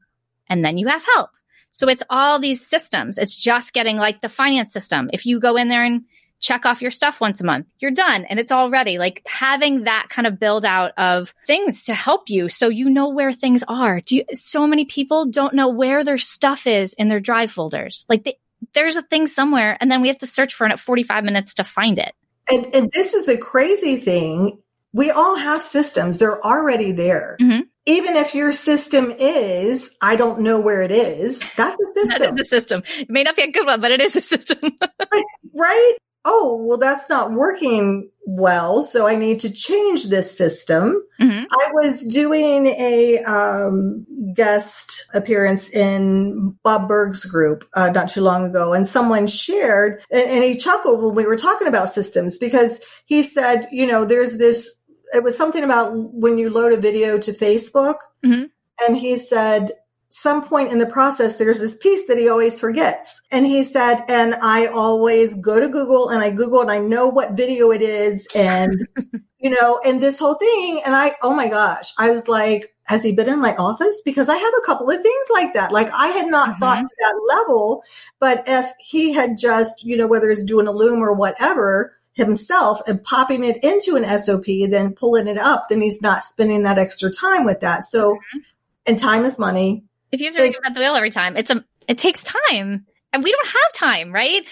And 0.48 0.64
then 0.64 0.76
you 0.76 0.88
have 0.88 1.04
help. 1.14 1.30
So 1.70 1.88
it's 1.88 2.02
all 2.10 2.40
these 2.40 2.66
systems. 2.66 3.16
It's 3.16 3.36
just 3.36 3.72
getting 3.72 3.96
like 3.96 4.20
the 4.20 4.28
finance 4.28 4.72
system. 4.72 5.10
If 5.12 5.24
you 5.24 5.40
go 5.40 5.56
in 5.56 5.68
there 5.68 5.84
and 5.84 6.04
check 6.44 6.66
off 6.66 6.82
your 6.82 6.90
stuff 6.90 7.20
once 7.20 7.40
a 7.40 7.44
month. 7.44 7.66
You're 7.80 7.90
done 7.90 8.26
and 8.26 8.38
it's 8.38 8.52
all 8.52 8.70
ready. 8.70 8.98
Like 8.98 9.22
having 9.26 9.84
that 9.84 10.08
kind 10.10 10.26
of 10.26 10.38
build 10.38 10.64
out 10.64 10.92
of 10.98 11.34
things 11.46 11.84
to 11.84 11.94
help 11.94 12.28
you 12.28 12.50
so 12.50 12.68
you 12.68 12.90
know 12.90 13.08
where 13.08 13.32
things 13.32 13.64
are. 13.66 14.00
Do 14.00 14.16
you, 14.16 14.24
so 14.32 14.66
many 14.66 14.84
people 14.84 15.26
don't 15.26 15.54
know 15.54 15.70
where 15.70 16.04
their 16.04 16.18
stuff 16.18 16.66
is 16.66 16.92
in 16.92 17.08
their 17.08 17.18
drive 17.18 17.50
folders. 17.50 18.04
Like 18.10 18.24
they, 18.24 18.36
there's 18.74 18.96
a 18.96 19.02
thing 19.02 19.26
somewhere 19.26 19.78
and 19.80 19.90
then 19.90 20.02
we 20.02 20.08
have 20.08 20.18
to 20.18 20.26
search 20.26 20.54
for 20.54 20.66
it 20.66 20.72
at 20.72 20.78
45 20.78 21.24
minutes 21.24 21.54
to 21.54 21.64
find 21.64 21.98
it. 21.98 22.14
And, 22.50 22.74
and 22.74 22.92
this 22.92 23.14
is 23.14 23.24
the 23.24 23.38
crazy 23.38 23.96
thing. 23.96 24.58
We 24.92 25.10
all 25.10 25.36
have 25.36 25.62
systems. 25.62 26.18
They're 26.18 26.44
already 26.44 26.92
there. 26.92 27.38
Mm-hmm 27.40 27.62
even 27.86 28.16
if 28.16 28.34
your 28.34 28.50
system 28.52 29.10
is, 29.10 29.90
I 30.00 30.16
don't 30.16 30.40
know 30.40 30.60
where 30.60 30.82
it 30.82 30.90
is, 30.90 31.44
that's 31.56 31.76
a 31.78 32.00
system. 32.00 32.08
that 32.18 32.22
is 32.22 32.34
the 32.36 32.44
system. 32.44 32.82
It 32.98 33.10
may 33.10 33.22
not 33.22 33.36
be 33.36 33.42
a 33.42 33.50
good 33.50 33.66
one, 33.66 33.80
but 33.80 33.90
it 33.90 34.00
is 34.00 34.16
a 34.16 34.22
system. 34.22 34.58
right? 35.54 35.94
Oh, 36.24 36.56
well, 36.64 36.78
that's 36.78 37.08
not 37.08 37.32
working 37.32 38.10
well. 38.26 38.82
So 38.82 39.06
I 39.06 39.14
need 39.14 39.40
to 39.40 39.50
change 39.50 40.06
this 40.06 40.34
system. 40.36 41.04
Mm-hmm. 41.20 41.44
I 41.50 41.70
was 41.74 42.06
doing 42.06 42.66
a 42.66 43.22
um, 43.24 44.06
guest 44.34 45.04
appearance 45.12 45.68
in 45.68 46.56
Bob 46.62 46.88
Burg's 46.88 47.26
group 47.26 47.68
uh, 47.74 47.90
not 47.90 48.08
too 48.08 48.22
long 48.22 48.46
ago, 48.46 48.72
and 48.72 48.88
someone 48.88 49.26
shared, 49.26 50.02
and, 50.10 50.24
and 50.24 50.44
he 50.44 50.56
chuckled 50.56 51.02
when 51.02 51.14
we 51.14 51.26
were 51.26 51.36
talking 51.36 51.68
about 51.68 51.92
systems 51.92 52.38
because 52.38 52.80
he 53.04 53.22
said, 53.22 53.68
you 53.70 53.86
know, 53.86 54.06
there's 54.06 54.38
this, 54.38 54.72
it 55.12 55.22
was 55.22 55.36
something 55.36 55.62
about 55.62 55.92
when 55.94 56.38
you 56.38 56.48
load 56.48 56.72
a 56.72 56.78
video 56.78 57.18
to 57.18 57.32
Facebook. 57.32 57.96
Mm-hmm. 58.24 58.44
And 58.86 58.96
he 58.96 59.18
said, 59.18 59.72
some 60.14 60.44
point 60.44 60.70
in 60.70 60.78
the 60.78 60.86
process, 60.86 61.34
there's 61.34 61.58
this 61.58 61.76
piece 61.76 62.06
that 62.06 62.18
he 62.18 62.28
always 62.28 62.60
forgets. 62.60 63.20
And 63.32 63.44
he 63.44 63.64
said, 63.64 64.04
and 64.06 64.36
I 64.36 64.66
always 64.66 65.34
go 65.34 65.58
to 65.58 65.68
Google 65.68 66.10
and 66.10 66.22
I 66.22 66.30
Google 66.30 66.60
and 66.60 66.70
I 66.70 66.78
know 66.78 67.08
what 67.08 67.32
video 67.32 67.72
it 67.72 67.82
is. 67.82 68.28
And, 68.32 68.86
you 69.40 69.50
know, 69.50 69.80
and 69.84 70.00
this 70.00 70.20
whole 70.20 70.36
thing. 70.36 70.82
And 70.86 70.94
I, 70.94 71.16
oh 71.20 71.34
my 71.34 71.48
gosh, 71.48 71.92
I 71.98 72.12
was 72.12 72.28
like, 72.28 72.72
has 72.84 73.02
he 73.02 73.10
been 73.10 73.28
in 73.28 73.40
my 73.40 73.56
office? 73.56 74.02
Because 74.04 74.28
I 74.28 74.36
have 74.36 74.52
a 74.56 74.64
couple 74.64 74.88
of 74.88 75.02
things 75.02 75.26
like 75.32 75.52
that. 75.54 75.72
Like 75.72 75.90
I 75.92 76.06
had 76.06 76.28
not 76.28 76.50
mm-hmm. 76.50 76.60
thought 76.60 76.82
to 76.82 76.96
that 77.00 77.20
level, 77.36 77.82
but 78.20 78.44
if 78.46 78.70
he 78.78 79.12
had 79.12 79.36
just, 79.36 79.82
you 79.82 79.96
know, 79.96 80.06
whether 80.06 80.30
it's 80.30 80.44
doing 80.44 80.68
a 80.68 80.72
loom 80.72 81.00
or 81.00 81.12
whatever, 81.12 81.98
himself 82.12 82.80
and 82.86 83.02
popping 83.02 83.42
it 83.42 83.64
into 83.64 83.96
an 83.96 84.18
SOP, 84.20 84.44
then 84.70 84.94
pulling 84.94 85.26
it 85.26 85.38
up, 85.38 85.68
then 85.68 85.80
he's 85.80 86.00
not 86.00 86.22
spending 86.22 86.62
that 86.62 86.78
extra 86.78 87.10
time 87.10 87.44
with 87.44 87.58
that. 87.62 87.84
So, 87.84 88.14
mm-hmm. 88.14 88.38
and 88.86 88.96
time 88.96 89.24
is 89.24 89.40
money. 89.40 89.82
If 90.14 90.20
you 90.20 90.26
have 90.26 90.36
to 90.36 90.42
reinvent 90.42 90.74
the 90.74 90.80
wheel 90.80 90.94
every 90.94 91.10
time, 91.10 91.36
it's 91.36 91.50
a 91.50 91.64
it 91.88 91.98
takes 91.98 92.22
time, 92.22 92.86
and 93.12 93.24
we 93.24 93.32
don't 93.32 93.46
have 93.46 93.72
time, 93.74 94.12
right? 94.12 94.46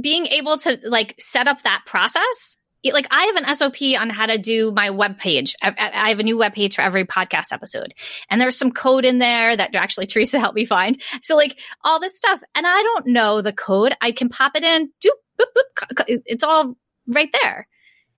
Being 0.00 0.26
able 0.26 0.58
to 0.58 0.78
like 0.84 1.16
set 1.18 1.48
up 1.48 1.62
that 1.62 1.82
process. 1.86 2.56
Like 2.84 3.08
I 3.10 3.24
have 3.24 3.36
an 3.36 3.54
SOP 3.54 3.82
on 3.98 4.08
how 4.08 4.26
to 4.26 4.38
do 4.38 4.70
my 4.70 4.90
web 4.90 5.18
page. 5.18 5.56
I, 5.60 5.74
I 5.76 6.08
have 6.10 6.20
a 6.20 6.22
new 6.22 6.38
web 6.38 6.54
page 6.54 6.76
for 6.76 6.82
every 6.82 7.04
podcast 7.04 7.52
episode, 7.52 7.94
and 8.30 8.40
there's 8.40 8.56
some 8.56 8.70
code 8.70 9.04
in 9.04 9.18
there 9.18 9.56
that 9.56 9.74
actually 9.74 10.06
Teresa 10.08 10.38
helped 10.38 10.54
me 10.54 10.64
find. 10.64 11.02
So 11.24 11.34
like 11.34 11.58
all 11.82 11.98
this 11.98 12.16
stuff, 12.16 12.40
and 12.54 12.64
I 12.64 12.80
don't 12.80 13.08
know 13.08 13.42
the 13.42 13.52
code. 13.52 13.94
I 14.00 14.12
can 14.12 14.28
pop 14.28 14.52
it 14.54 14.62
in. 14.62 14.90
Do 15.00 15.12
boop, 15.40 15.46
boop, 15.56 16.20
it's 16.26 16.44
all 16.44 16.76
right 17.08 17.30
there. 17.42 17.66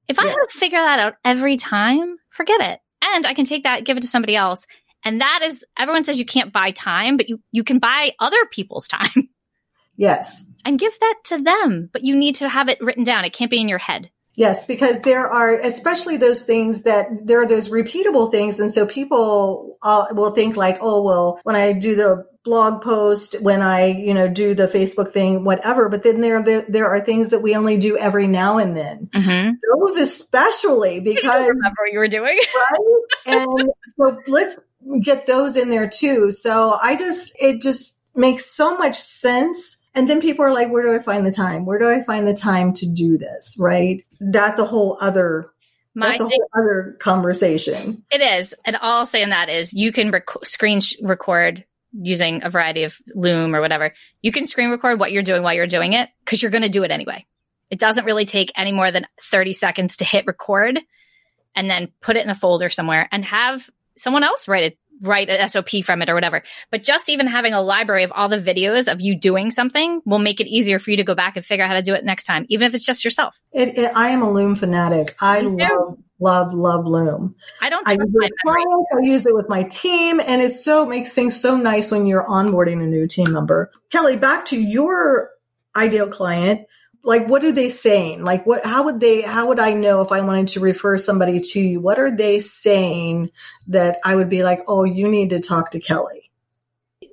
If 0.06 0.18
I 0.18 0.26
have 0.26 0.48
to 0.48 0.58
figure 0.58 0.78
that 0.78 0.98
out 0.98 1.14
every 1.24 1.56
time, 1.56 2.16
forget 2.28 2.60
it. 2.60 2.80
And 3.02 3.26
I 3.26 3.34
can 3.34 3.44
take 3.44 3.62
that, 3.62 3.84
give 3.84 3.96
it 3.96 4.02
to 4.02 4.06
somebody 4.08 4.36
else, 4.36 4.66
and 5.04 5.20
that 5.20 5.40
is, 5.42 5.64
everyone 5.78 6.04
says 6.04 6.18
you 6.18 6.24
can't 6.24 6.52
buy 6.52 6.70
time, 6.70 7.16
but 7.16 7.28
you, 7.28 7.40
you 7.50 7.64
can 7.64 7.78
buy 7.78 8.12
other 8.18 8.44
people's 8.50 8.88
time. 8.88 9.28
Yes. 9.96 10.46
And 10.64 10.78
give 10.78 10.98
that 10.98 11.14
to 11.26 11.42
them, 11.42 11.90
but 11.92 12.04
you 12.04 12.16
need 12.16 12.36
to 12.36 12.48
have 12.48 12.70
it 12.70 12.80
written 12.80 13.04
down. 13.04 13.26
It 13.26 13.34
can't 13.34 13.50
be 13.50 13.60
in 13.60 13.68
your 13.68 13.76
head. 13.76 14.10
Yes, 14.34 14.64
because 14.64 15.00
there 15.00 15.28
are, 15.28 15.52
especially 15.56 16.16
those 16.16 16.42
things 16.42 16.84
that 16.84 17.08
there 17.26 17.42
are 17.42 17.46
those 17.46 17.68
repeatable 17.68 18.30
things. 18.30 18.60
And 18.60 18.72
so 18.72 18.86
people 18.86 19.76
uh, 19.82 20.06
will 20.12 20.30
think 20.30 20.56
like, 20.56 20.78
oh, 20.80 21.02
well, 21.02 21.38
when 21.42 21.54
I 21.54 21.74
do 21.74 21.96
the 21.96 22.26
blog 22.44 22.82
post, 22.82 23.36
when 23.40 23.60
I, 23.60 23.86
you 23.86 24.14
know, 24.14 24.28
do 24.28 24.54
the 24.54 24.66
Facebook 24.66 25.12
thing, 25.12 25.44
whatever. 25.44 25.88
But 25.88 26.02
then 26.02 26.20
there, 26.20 26.42
there, 26.42 26.64
there 26.68 26.88
are 26.88 27.00
things 27.00 27.30
that 27.30 27.40
we 27.40 27.54
only 27.54 27.76
do 27.76 27.96
every 27.98 28.26
now 28.26 28.58
and 28.58 28.76
then. 28.76 29.10
Mm-hmm. 29.14 29.52
Those 29.78 29.96
especially 29.96 31.00
because. 31.00 31.48
remember 31.48 31.76
what 31.80 31.92
you 31.92 31.98
were 31.98 32.08
doing. 32.08 32.38
right? 32.70 32.78
And 33.26 33.70
so 33.96 34.18
let's 34.26 34.58
get 35.02 35.26
those 35.26 35.56
in 35.56 35.68
there 35.70 35.88
too. 35.88 36.30
So 36.30 36.78
I 36.80 36.96
just, 36.96 37.32
it 37.38 37.60
just 37.60 37.94
makes 38.14 38.46
so 38.46 38.76
much 38.76 38.96
sense. 38.96 39.78
And 39.94 40.08
then 40.08 40.20
people 40.20 40.44
are 40.44 40.52
like, 40.52 40.70
where 40.70 40.82
do 40.82 40.94
I 40.94 41.02
find 41.02 41.26
the 41.26 41.32
time? 41.32 41.66
Where 41.66 41.78
do 41.78 41.88
I 41.88 42.02
find 42.02 42.26
the 42.26 42.34
time 42.34 42.72
to 42.74 42.86
do 42.86 43.18
this? 43.18 43.56
Right. 43.58 44.04
That's 44.20 44.58
a 44.58 44.64
whole 44.64 44.96
other 45.00 45.50
my 45.94 46.10
That's 46.10 46.20
a 46.20 46.24
whole 46.24 46.48
other 46.56 46.96
conversation. 47.00 48.04
It 48.10 48.20
is. 48.20 48.54
And 48.64 48.76
all 48.76 48.98
I'll 48.98 49.06
say 49.06 49.24
on 49.24 49.30
that 49.30 49.48
is 49.48 49.74
you 49.74 49.90
can 49.92 50.10
rec- 50.12 50.44
screen 50.44 50.80
sh- 50.80 50.94
record 51.02 51.64
using 51.92 52.42
a 52.44 52.50
variety 52.50 52.84
of 52.84 52.96
Loom 53.14 53.54
or 53.54 53.60
whatever, 53.60 53.92
you 54.22 54.32
can 54.32 54.46
screen 54.46 54.70
record 54.70 54.98
what 54.98 55.12
you're 55.12 55.22
doing 55.22 55.42
while 55.42 55.54
you're 55.54 55.66
doing 55.66 55.92
it 55.92 56.08
because 56.24 56.42
you're 56.42 56.50
going 56.50 56.62
to 56.62 56.68
do 56.68 56.84
it 56.84 56.90
anyway. 56.90 57.26
It 57.70 57.78
doesn't 57.78 58.04
really 58.04 58.26
take 58.26 58.52
any 58.56 58.72
more 58.72 58.90
than 58.90 59.06
30 59.22 59.52
seconds 59.52 59.98
to 59.98 60.04
hit 60.04 60.26
record 60.26 60.80
and 61.54 61.70
then 61.70 61.92
put 62.00 62.16
it 62.16 62.24
in 62.24 62.30
a 62.30 62.34
folder 62.34 62.68
somewhere 62.68 63.08
and 63.12 63.24
have 63.24 63.68
someone 63.96 64.24
else 64.24 64.48
write 64.48 64.64
it 64.64 64.78
write 65.02 65.28
an 65.28 65.48
SOP 65.48 65.82
from 65.82 66.02
it 66.02 66.10
or 66.10 66.14
whatever. 66.14 66.42
But 66.70 66.82
just 66.82 67.08
even 67.08 67.26
having 67.26 67.54
a 67.54 67.62
library 67.62 68.04
of 68.04 68.12
all 68.12 68.28
the 68.28 68.38
videos 68.38 68.90
of 68.90 69.00
you 69.00 69.18
doing 69.18 69.50
something 69.50 70.02
will 70.04 70.18
make 70.18 70.40
it 70.40 70.46
easier 70.46 70.78
for 70.78 70.90
you 70.90 70.98
to 70.98 71.04
go 71.04 71.14
back 71.14 71.36
and 71.36 71.44
figure 71.44 71.64
out 71.64 71.68
how 71.68 71.76
to 71.76 71.82
do 71.82 71.94
it 71.94 72.04
next 72.04 72.24
time, 72.24 72.44
even 72.48 72.66
if 72.66 72.74
it's 72.74 72.84
just 72.84 73.04
yourself. 73.04 73.40
It, 73.52 73.78
it, 73.78 73.92
I 73.96 74.10
am 74.10 74.22
a 74.22 74.30
Loom 74.30 74.56
fanatic. 74.56 75.16
I 75.20 75.40
love, 75.40 75.98
love, 76.20 76.52
love 76.52 76.86
Loom. 76.86 77.34
I 77.60 77.70
don't. 77.70 77.86
I 77.86 77.92
use 77.92 78.14
it 78.14 78.14
with 78.14 78.32
clients. 78.44 78.90
I 78.96 79.00
use 79.00 79.26
it 79.26 79.34
with 79.34 79.48
my 79.48 79.64
team, 79.64 80.20
and 80.20 80.40
it 80.42 80.52
so 80.52 80.86
makes 80.86 81.14
things 81.14 81.40
so 81.40 81.56
nice 81.56 81.90
when 81.90 82.06
you're 82.06 82.24
onboarding 82.24 82.82
a 82.82 82.86
new 82.86 83.06
team 83.06 83.32
member. 83.32 83.70
Kelly, 83.90 84.16
back 84.16 84.46
to 84.46 84.60
your 84.60 85.30
ideal 85.76 86.08
client 86.08 86.66
like 87.02 87.26
what 87.26 87.44
are 87.44 87.52
they 87.52 87.68
saying 87.68 88.22
like 88.22 88.44
what 88.46 88.64
how 88.64 88.84
would 88.84 89.00
they 89.00 89.22
how 89.22 89.48
would 89.48 89.60
i 89.60 89.72
know 89.72 90.02
if 90.02 90.12
i 90.12 90.20
wanted 90.20 90.48
to 90.48 90.60
refer 90.60 90.98
somebody 90.98 91.40
to 91.40 91.60
you 91.60 91.80
what 91.80 91.98
are 91.98 92.10
they 92.10 92.40
saying 92.40 93.30
that 93.68 93.98
i 94.04 94.14
would 94.14 94.28
be 94.28 94.42
like 94.42 94.60
oh 94.68 94.84
you 94.84 95.08
need 95.08 95.30
to 95.30 95.40
talk 95.40 95.70
to 95.70 95.80
kelly 95.80 96.30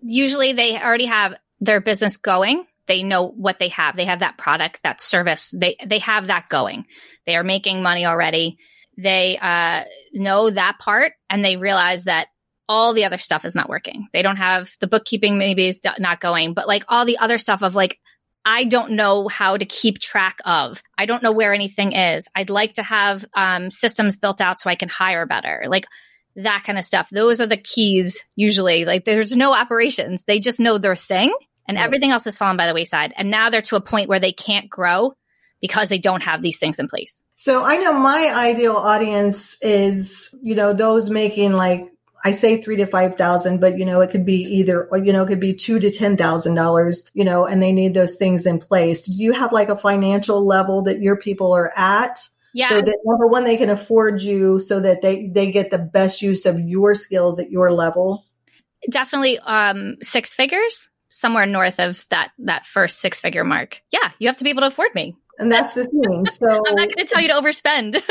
usually 0.01 0.53
they 0.53 0.77
already 0.77 1.05
have 1.05 1.35
their 1.61 1.79
business 1.79 2.17
going 2.17 2.65
they 2.87 3.03
know 3.03 3.27
what 3.27 3.59
they 3.59 3.69
have 3.69 3.95
they 3.95 4.05
have 4.05 4.19
that 4.19 4.37
product 4.37 4.81
that 4.83 4.99
service 4.99 5.53
they 5.55 5.77
they 5.85 5.99
have 5.99 6.27
that 6.27 6.49
going 6.49 6.85
they 7.25 7.35
are 7.35 7.43
making 7.43 7.81
money 7.81 8.05
already 8.05 8.57
they 8.97 9.37
uh, 9.37 9.83
know 10.13 10.49
that 10.49 10.77
part 10.79 11.13
and 11.29 11.43
they 11.43 11.57
realize 11.57 12.05
that 12.05 12.27
all 12.69 12.93
the 12.93 13.05
other 13.05 13.17
stuff 13.17 13.45
is 13.45 13.55
not 13.55 13.69
working 13.69 14.07
they 14.11 14.21
don't 14.21 14.35
have 14.35 14.69
the 14.81 14.87
bookkeeping 14.87 15.37
maybe 15.37 15.67
is 15.67 15.79
not 15.99 16.19
going 16.19 16.53
but 16.53 16.67
like 16.67 16.83
all 16.89 17.05
the 17.05 17.17
other 17.17 17.37
stuff 17.37 17.61
of 17.61 17.75
like 17.75 17.99
I 18.49 18.63
don't 18.63 18.91
know 18.91 19.27
how 19.27 19.57
to 19.57 19.65
keep 19.65 19.99
track 19.99 20.37
of. 20.45 20.81
I 20.97 21.05
don't 21.05 21.21
know 21.21 21.33
where 21.33 21.53
anything 21.53 21.91
is. 21.91 22.29
I'd 22.33 22.49
like 22.49 22.75
to 22.75 22.83
have 22.83 23.25
um, 23.35 23.69
systems 23.69 24.15
built 24.15 24.39
out 24.39 24.57
so 24.57 24.69
I 24.69 24.75
can 24.75 24.87
hire 24.87 25.25
better. 25.25 25.65
Like 25.67 25.85
that 26.37 26.63
kind 26.65 26.79
of 26.79 26.85
stuff. 26.85 27.09
Those 27.11 27.41
are 27.41 27.45
the 27.45 27.57
keys 27.57 28.23
usually. 28.37 28.85
Like 28.85 29.03
there's 29.03 29.35
no 29.35 29.53
operations. 29.53 30.23
They 30.23 30.39
just 30.39 30.61
know 30.61 30.77
their 30.77 30.95
thing 30.95 31.35
and 31.67 31.75
right. 31.75 31.83
everything 31.83 32.11
else 32.11 32.23
has 32.23 32.37
fallen 32.37 32.55
by 32.55 32.67
the 32.67 32.73
wayside. 32.73 33.13
And 33.17 33.29
now 33.29 33.49
they're 33.49 33.61
to 33.63 33.75
a 33.75 33.81
point 33.81 34.07
where 34.07 34.21
they 34.21 34.31
can't 34.31 34.69
grow 34.69 35.13
because 35.61 35.89
they 35.89 35.97
don't 35.97 36.23
have 36.23 36.41
these 36.41 36.59
things 36.59 36.79
in 36.79 36.87
place. 36.87 37.23
So 37.35 37.63
I 37.63 37.77
know 37.77 37.93
my 37.93 38.31
ideal 38.33 38.75
audience 38.75 39.57
is, 39.61 40.33
you 40.41 40.55
know, 40.55 40.73
those 40.73 41.09
making 41.09 41.53
like 41.53 41.91
I 42.23 42.31
say 42.31 42.61
three 42.61 42.77
to 42.77 42.87
five 42.87 43.15
thousand, 43.15 43.59
but 43.59 43.77
you 43.77 43.85
know, 43.85 44.01
it 44.01 44.09
could 44.09 44.25
be 44.25 44.41
either, 44.41 44.85
or, 44.85 44.97
you 44.97 45.13
know, 45.13 45.23
it 45.23 45.27
could 45.27 45.39
be 45.39 45.53
two 45.53 45.79
to 45.79 45.89
ten 45.89 46.17
thousand 46.17 46.55
dollars, 46.55 47.09
you 47.13 47.23
know, 47.23 47.45
and 47.45 47.61
they 47.61 47.71
need 47.71 47.93
those 47.93 48.15
things 48.15 48.45
in 48.45 48.59
place. 48.59 49.05
Do 49.05 49.13
you 49.13 49.33
have 49.33 49.53
like 49.53 49.69
a 49.69 49.77
financial 49.77 50.45
level 50.45 50.83
that 50.83 50.99
your 50.99 51.15
people 51.15 51.53
are 51.53 51.71
at? 51.75 52.19
Yeah. 52.53 52.69
So 52.69 52.81
that 52.81 52.97
number 53.05 53.27
one, 53.27 53.43
they 53.43 53.57
can 53.57 53.69
afford 53.69 54.19
you 54.19 54.57
so 54.57 54.79
that 54.79 55.01
they, 55.01 55.27
they 55.27 55.51
get 55.51 55.69
the 55.69 55.77
best 55.77 56.23
use 56.23 56.47
of 56.47 56.59
your 56.59 56.95
skills 56.95 57.39
at 57.39 57.51
your 57.51 57.71
level. 57.71 58.25
Definitely 58.89 59.39
um 59.39 59.97
six 60.01 60.33
figures, 60.33 60.89
somewhere 61.09 61.45
north 61.45 61.79
of 61.79 62.05
that 62.09 62.31
that 62.39 62.65
first 62.65 62.99
six 62.99 63.21
figure 63.21 63.43
mark. 63.43 63.81
Yeah, 63.91 64.11
you 64.17 64.27
have 64.27 64.37
to 64.37 64.43
be 64.43 64.49
able 64.49 64.61
to 64.61 64.67
afford 64.67 64.93
me. 64.95 65.15
And 65.37 65.51
that's 65.51 65.73
the 65.73 65.85
thing. 65.85 66.25
So 66.31 66.47
I'm 66.67 66.75
not 66.75 66.95
going 66.95 67.05
to 67.05 67.05
tell 67.05 67.21
you 67.21 67.29
to 67.29 67.35
overspend. 67.35 68.01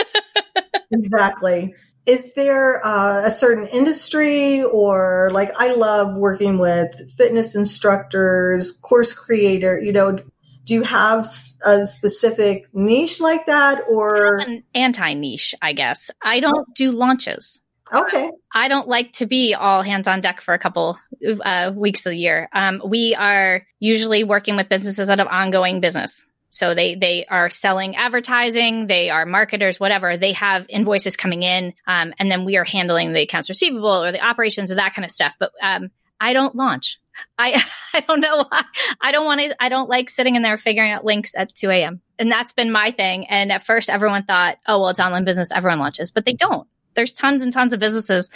exactly 0.92 1.74
is 2.06 2.32
there 2.34 2.84
uh, 2.86 3.26
a 3.26 3.30
certain 3.30 3.66
industry 3.66 4.62
or 4.62 5.30
like 5.32 5.50
I 5.58 5.74
love 5.74 6.14
working 6.14 6.56
with 6.56 7.12
fitness 7.16 7.56
instructors, 7.56 8.72
course 8.80 9.12
creator, 9.12 9.78
you 9.78 9.92
know, 9.92 10.12
do 10.12 10.74
you 10.74 10.82
have 10.82 11.28
a 11.64 11.86
specific 11.86 12.68
niche 12.72 13.20
like 13.20 13.46
that 13.46 13.82
or 13.88 14.38
an 14.38 14.62
anti 14.74 15.14
niche, 15.14 15.54
I 15.60 15.72
guess. 15.72 16.10
I 16.22 16.40
don't 16.40 16.74
do 16.74 16.92
launches. 16.92 17.60
Okay. 17.92 18.30
I 18.52 18.66
don't 18.66 18.88
like 18.88 19.12
to 19.14 19.26
be 19.26 19.54
all 19.54 19.82
hands 19.82 20.08
on 20.08 20.20
deck 20.20 20.40
for 20.40 20.54
a 20.54 20.58
couple 20.58 20.98
uh, 21.44 21.72
weeks 21.74 22.00
of 22.00 22.10
the 22.10 22.16
year. 22.16 22.48
Um, 22.52 22.82
we 22.84 23.14
are 23.14 23.64
usually 23.78 24.24
working 24.24 24.56
with 24.56 24.68
businesses 24.68 25.06
that 25.06 25.20
have 25.20 25.28
ongoing 25.28 25.80
business. 25.80 26.24
So 26.56 26.74
they 26.74 26.94
they 26.94 27.26
are 27.26 27.50
selling 27.50 27.96
advertising, 27.96 28.86
they 28.86 29.10
are 29.10 29.26
marketers, 29.26 29.78
whatever. 29.78 30.16
They 30.16 30.32
have 30.32 30.66
invoices 30.68 31.16
coming 31.16 31.42
in, 31.42 31.74
um, 31.86 32.14
and 32.18 32.30
then 32.30 32.44
we 32.44 32.56
are 32.56 32.64
handling 32.64 33.12
the 33.12 33.22
accounts 33.22 33.48
receivable 33.48 34.04
or 34.04 34.10
the 34.10 34.24
operations 34.24 34.72
or 34.72 34.76
that 34.76 34.94
kind 34.94 35.04
of 35.04 35.10
stuff. 35.10 35.36
But 35.38 35.52
um, 35.62 35.90
I 36.18 36.32
don't 36.32 36.54
launch. 36.54 36.98
I 37.38 37.62
I 37.94 38.00
don't 38.00 38.20
know. 38.20 38.46
Why. 38.48 38.64
I 39.00 39.12
don't 39.12 39.26
want 39.26 39.40
to. 39.40 39.62
I 39.62 39.68
don't 39.68 39.88
like 39.88 40.08
sitting 40.08 40.34
in 40.34 40.42
there 40.42 40.56
figuring 40.56 40.92
out 40.92 41.04
links 41.04 41.32
at 41.36 41.54
2 41.54 41.70
a.m. 41.70 42.00
And 42.18 42.30
that's 42.30 42.54
been 42.54 42.72
my 42.72 42.90
thing. 42.90 43.26
And 43.26 43.52
at 43.52 43.66
first, 43.66 43.90
everyone 43.90 44.24
thought, 44.24 44.56
oh 44.66 44.80
well, 44.80 44.90
it's 44.90 45.00
online 45.00 45.24
business. 45.24 45.52
Everyone 45.52 45.78
launches, 45.78 46.10
but 46.10 46.24
they 46.24 46.32
don't. 46.32 46.66
There's 46.94 47.12
tons 47.12 47.42
and 47.42 47.52
tons 47.52 47.74
of 47.74 47.80
businesses 47.80 48.30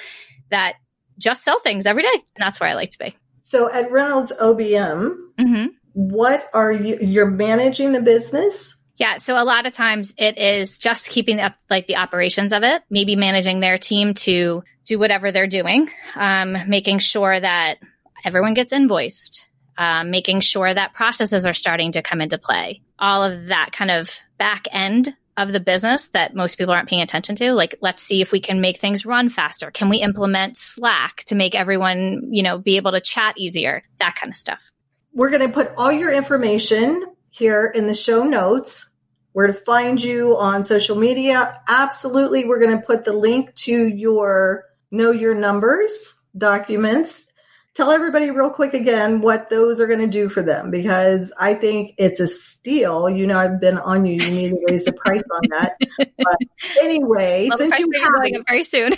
that 0.51 0.75
just 1.17 1.43
sell 1.43 1.59
things 1.59 1.87
every 1.87 2.03
day, 2.03 2.13
and 2.13 2.23
that's 2.39 2.61
where 2.61 2.69
I 2.69 2.75
like 2.75 2.91
to 2.91 2.99
be. 2.99 3.17
So 3.41 3.73
at 3.73 3.91
Reynolds 3.91 4.33
OBM, 4.39 5.17
mm-hmm 5.39 5.67
what 5.93 6.49
are 6.53 6.73
you 6.73 6.99
you're 7.01 7.31
managing 7.31 7.93
the 7.93 8.03
business? 8.03 8.77
Yeah 8.97 9.17
so 9.17 9.41
a 9.41 9.45
lot 9.45 9.67
of 9.67 9.73
times 9.73 10.15
it 10.19 10.39
is 10.39 10.79
just 10.79 11.09
keeping 11.09 11.41
up 11.41 11.55
like 11.69 11.87
the 11.87 11.97
operations 11.97 12.53
of 12.53 12.63
it 12.63 12.83
maybe 12.91 13.17
managing 13.17 13.61
their 13.61 13.79
team 13.79 14.15
to 14.15 14.63
do 14.85 14.99
whatever 14.99 15.33
they're 15.33 15.47
doing 15.47 15.89
um, 16.17 16.57
making 16.69 16.99
sure 16.99 17.39
that 17.39 17.79
everyone 18.25 18.55
gets 18.55 18.73
invoiced 18.73 19.49
um, 19.81 20.11
making 20.11 20.41
sure 20.41 20.73
that 20.73 20.93
processes 20.93 21.47
are 21.47 21.55
starting 21.55 21.93
to 21.93 22.03
come 22.03 22.21
into 22.21 22.37
play. 22.37 22.83
All 22.99 23.25
of 23.25 23.47
that 23.47 23.71
kind 23.73 23.91
of 23.91 24.15
back 24.37 24.67
end 24.71 25.17
of 25.39 25.53
the 25.53 25.59
business 25.59 26.09
that 26.09 26.35
most 26.35 26.57
people 26.57 26.75
aren't 26.75 26.89
paying 26.89 27.01
attention 27.01 27.35
to 27.37 27.55
like 27.55 27.77
let's 27.81 28.03
see 28.03 28.21
if 28.21 28.31
we 28.31 28.41
can 28.41 28.61
make 28.61 28.79
things 28.79 29.07
run 29.07 29.31
faster. 29.31 29.71
Can 29.71 29.89
we 29.89 30.03
implement 30.03 30.59
slack 30.59 31.25
to 31.29 31.35
make 31.35 31.55
everyone 31.55 32.29
you 32.31 32.43
know 32.43 32.59
be 32.59 32.77
able 32.77 32.93
to 32.93 33.01
chat 33.01 33.39
easier? 33.39 33.83
That 33.99 34.17
kind 34.17 34.31
of 34.31 34.37
stuff 34.37 34.71
we're 35.13 35.31
going 35.31 35.47
to 35.47 35.53
put 35.53 35.73
all 35.77 35.93
your 35.93 36.13
information 36.13 37.05
here 37.31 37.67
in 37.67 37.87
the 37.87 37.95
show 37.95 38.25
notes 38.25 38.87
where 39.33 39.47
to 39.47 39.53
find 39.53 40.03
you 40.03 40.37
on 40.37 40.65
social 40.65 40.97
media. 40.97 41.61
Absolutely. 41.69 42.45
We're 42.45 42.59
going 42.59 42.79
to 42.79 42.85
put 42.85 43.05
the 43.05 43.13
link 43.13 43.55
to 43.57 43.87
your 43.87 44.65
know 44.91 45.13
your 45.13 45.35
numbers 45.35 46.15
documents. 46.37 47.27
Tell 47.81 47.93
everybody 47.93 48.31
real 48.31 48.51
quick 48.51 48.75
again 48.75 49.23
what 49.23 49.49
those 49.49 49.81
are 49.81 49.87
going 49.87 50.01
to 50.01 50.07
do 50.07 50.29
for 50.29 50.43
them 50.43 50.71
because 50.71 51.33
I 51.39 51.55
think 51.55 51.95
it's 51.97 52.21
a 52.21 52.27
steal. 52.29 53.09
You 53.09 53.27
know, 53.27 53.39
I've 53.39 53.59
been 53.59 53.79
on 53.79 54.05
you. 54.05 54.23
You 54.23 54.31
need 54.31 54.51
to 54.51 54.63
raise 54.69 54.85
the 54.85 54.93
price 54.93 55.23
on 55.33 55.41
that. 55.49 55.77
But 55.97 56.37
anyway, 56.79 57.47
well, 57.49 57.57
since 57.57 57.79
you 57.79 57.91
have 58.03 58.13
going 58.13 58.37
up 58.37 58.43
very 58.47 58.65
soon. 58.65 58.93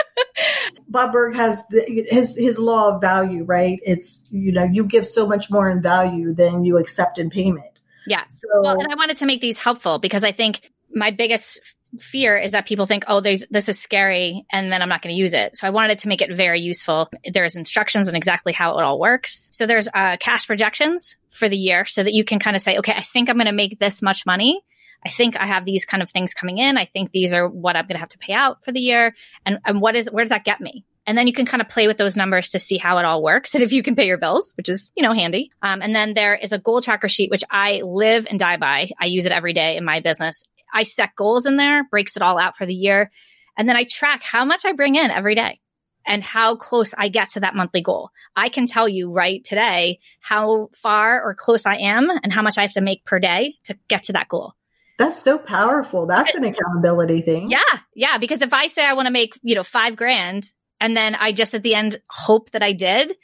Bob 0.88 1.12
Burg 1.12 1.36
has 1.36 1.62
the, 1.68 2.06
his 2.08 2.34
his 2.34 2.58
law 2.58 2.94
of 2.94 3.02
value, 3.02 3.44
right? 3.44 3.78
It's 3.82 4.26
you 4.30 4.52
know 4.52 4.64
you 4.64 4.86
give 4.86 5.04
so 5.04 5.26
much 5.26 5.50
more 5.50 5.68
in 5.68 5.82
value 5.82 6.32
than 6.32 6.64
you 6.64 6.78
accept 6.78 7.18
in 7.18 7.28
payment. 7.28 7.78
Yeah. 8.06 8.24
So, 8.28 8.48
well, 8.62 8.80
and 8.80 8.90
I 8.90 8.94
wanted 8.94 9.18
to 9.18 9.26
make 9.26 9.42
these 9.42 9.58
helpful 9.58 9.98
because 9.98 10.24
I 10.24 10.32
think 10.32 10.70
my 10.94 11.10
biggest 11.10 11.60
fear 11.98 12.36
is 12.36 12.52
that 12.52 12.66
people 12.66 12.86
think, 12.86 13.04
oh, 13.08 13.20
there's, 13.20 13.46
this 13.50 13.68
is 13.68 13.78
scary, 13.78 14.44
and 14.50 14.70
then 14.70 14.82
I'm 14.82 14.88
not 14.88 15.02
going 15.02 15.14
to 15.14 15.18
use 15.18 15.32
it. 15.32 15.56
So 15.56 15.66
I 15.66 15.70
wanted 15.70 16.00
to 16.00 16.08
make 16.08 16.20
it 16.20 16.34
very 16.34 16.60
useful. 16.60 17.08
There's 17.24 17.56
instructions 17.56 18.08
on 18.08 18.14
exactly 18.14 18.52
how 18.52 18.78
it 18.78 18.82
all 18.82 18.98
works. 18.98 19.50
So 19.52 19.66
there's 19.66 19.88
uh, 19.88 20.16
cash 20.20 20.46
projections 20.46 21.16
for 21.30 21.48
the 21.48 21.56
year, 21.56 21.84
so 21.84 22.02
that 22.02 22.12
you 22.12 22.24
can 22.24 22.38
kind 22.38 22.56
of 22.56 22.62
say, 22.62 22.78
okay, 22.78 22.92
I 22.92 23.02
think 23.02 23.28
I'm 23.28 23.36
going 23.36 23.46
to 23.46 23.52
make 23.52 23.78
this 23.78 24.02
much 24.02 24.26
money 24.26 24.62
I 25.04 25.10
think 25.10 25.36
I 25.36 25.46
have 25.46 25.64
these 25.64 25.84
kind 25.84 26.02
of 26.02 26.10
things 26.10 26.34
coming 26.34 26.58
in. 26.58 26.76
I 26.76 26.84
think 26.84 27.10
these 27.10 27.32
are 27.32 27.48
what 27.48 27.76
I'm 27.76 27.84
going 27.84 27.94
to 27.94 28.00
have 28.00 28.08
to 28.10 28.18
pay 28.18 28.32
out 28.32 28.64
for 28.64 28.72
the 28.72 28.80
year. 28.80 29.14
And, 29.46 29.58
and 29.64 29.80
what 29.80 29.96
is, 29.96 30.10
where 30.10 30.24
does 30.24 30.30
that 30.30 30.44
get 30.44 30.60
me? 30.60 30.84
And 31.06 31.16
then 31.16 31.26
you 31.26 31.32
can 31.32 31.46
kind 31.46 31.62
of 31.62 31.68
play 31.68 31.86
with 31.86 31.96
those 31.96 32.16
numbers 32.16 32.50
to 32.50 32.58
see 32.58 32.76
how 32.76 32.98
it 32.98 33.04
all 33.04 33.22
works 33.22 33.54
and 33.54 33.62
if 33.62 33.72
you 33.72 33.82
can 33.82 33.96
pay 33.96 34.06
your 34.06 34.18
bills, 34.18 34.52
which 34.56 34.68
is, 34.68 34.90
you 34.96 35.02
know, 35.02 35.12
handy. 35.12 35.52
Um, 35.62 35.82
and 35.82 35.94
then 35.94 36.14
there 36.14 36.34
is 36.34 36.52
a 36.52 36.58
goal 36.58 36.82
tracker 36.82 37.08
sheet, 37.08 37.30
which 37.30 37.44
I 37.50 37.80
live 37.84 38.26
and 38.28 38.38
die 38.38 38.56
by. 38.56 38.90
I 39.00 39.06
use 39.06 39.24
it 39.24 39.32
every 39.32 39.52
day 39.52 39.76
in 39.76 39.84
my 39.84 40.00
business. 40.00 40.44
I 40.72 40.82
set 40.82 41.16
goals 41.16 41.46
in 41.46 41.56
there, 41.56 41.84
breaks 41.90 42.16
it 42.16 42.22
all 42.22 42.38
out 42.38 42.56
for 42.56 42.66
the 42.66 42.74
year. 42.74 43.10
And 43.56 43.68
then 43.68 43.76
I 43.76 43.84
track 43.84 44.22
how 44.22 44.44
much 44.44 44.64
I 44.64 44.72
bring 44.72 44.94
in 44.94 45.10
every 45.10 45.34
day 45.34 45.60
and 46.06 46.22
how 46.22 46.56
close 46.56 46.94
I 46.96 47.08
get 47.08 47.30
to 47.30 47.40
that 47.40 47.54
monthly 47.54 47.82
goal. 47.82 48.10
I 48.34 48.48
can 48.48 48.66
tell 48.66 48.88
you 48.88 49.12
right 49.12 49.44
today 49.44 49.98
how 50.20 50.70
far 50.72 51.22
or 51.22 51.34
close 51.34 51.66
I 51.66 51.76
am 51.76 52.08
and 52.22 52.32
how 52.32 52.42
much 52.42 52.56
I 52.56 52.62
have 52.62 52.72
to 52.72 52.80
make 52.80 53.04
per 53.04 53.18
day 53.18 53.56
to 53.64 53.76
get 53.88 54.04
to 54.04 54.12
that 54.14 54.28
goal. 54.28 54.54
That's 54.98 55.22
so 55.22 55.38
powerful. 55.38 56.06
That's 56.06 56.34
an 56.34 56.44
accountability 56.44 57.20
thing. 57.20 57.50
Yeah. 57.50 57.60
Yeah. 57.94 58.18
Because 58.18 58.42
if 58.42 58.52
I 58.52 58.66
say 58.66 58.84
I 58.84 58.94
want 58.94 59.06
to 59.06 59.12
make, 59.12 59.38
you 59.42 59.54
know, 59.54 59.62
five 59.62 59.96
grand 59.96 60.50
and 60.80 60.96
then 60.96 61.14
I 61.14 61.32
just 61.32 61.54
at 61.54 61.62
the 61.62 61.74
end 61.74 61.98
hope 62.08 62.50
that 62.50 62.62
I 62.62 62.72
did, 62.72 63.14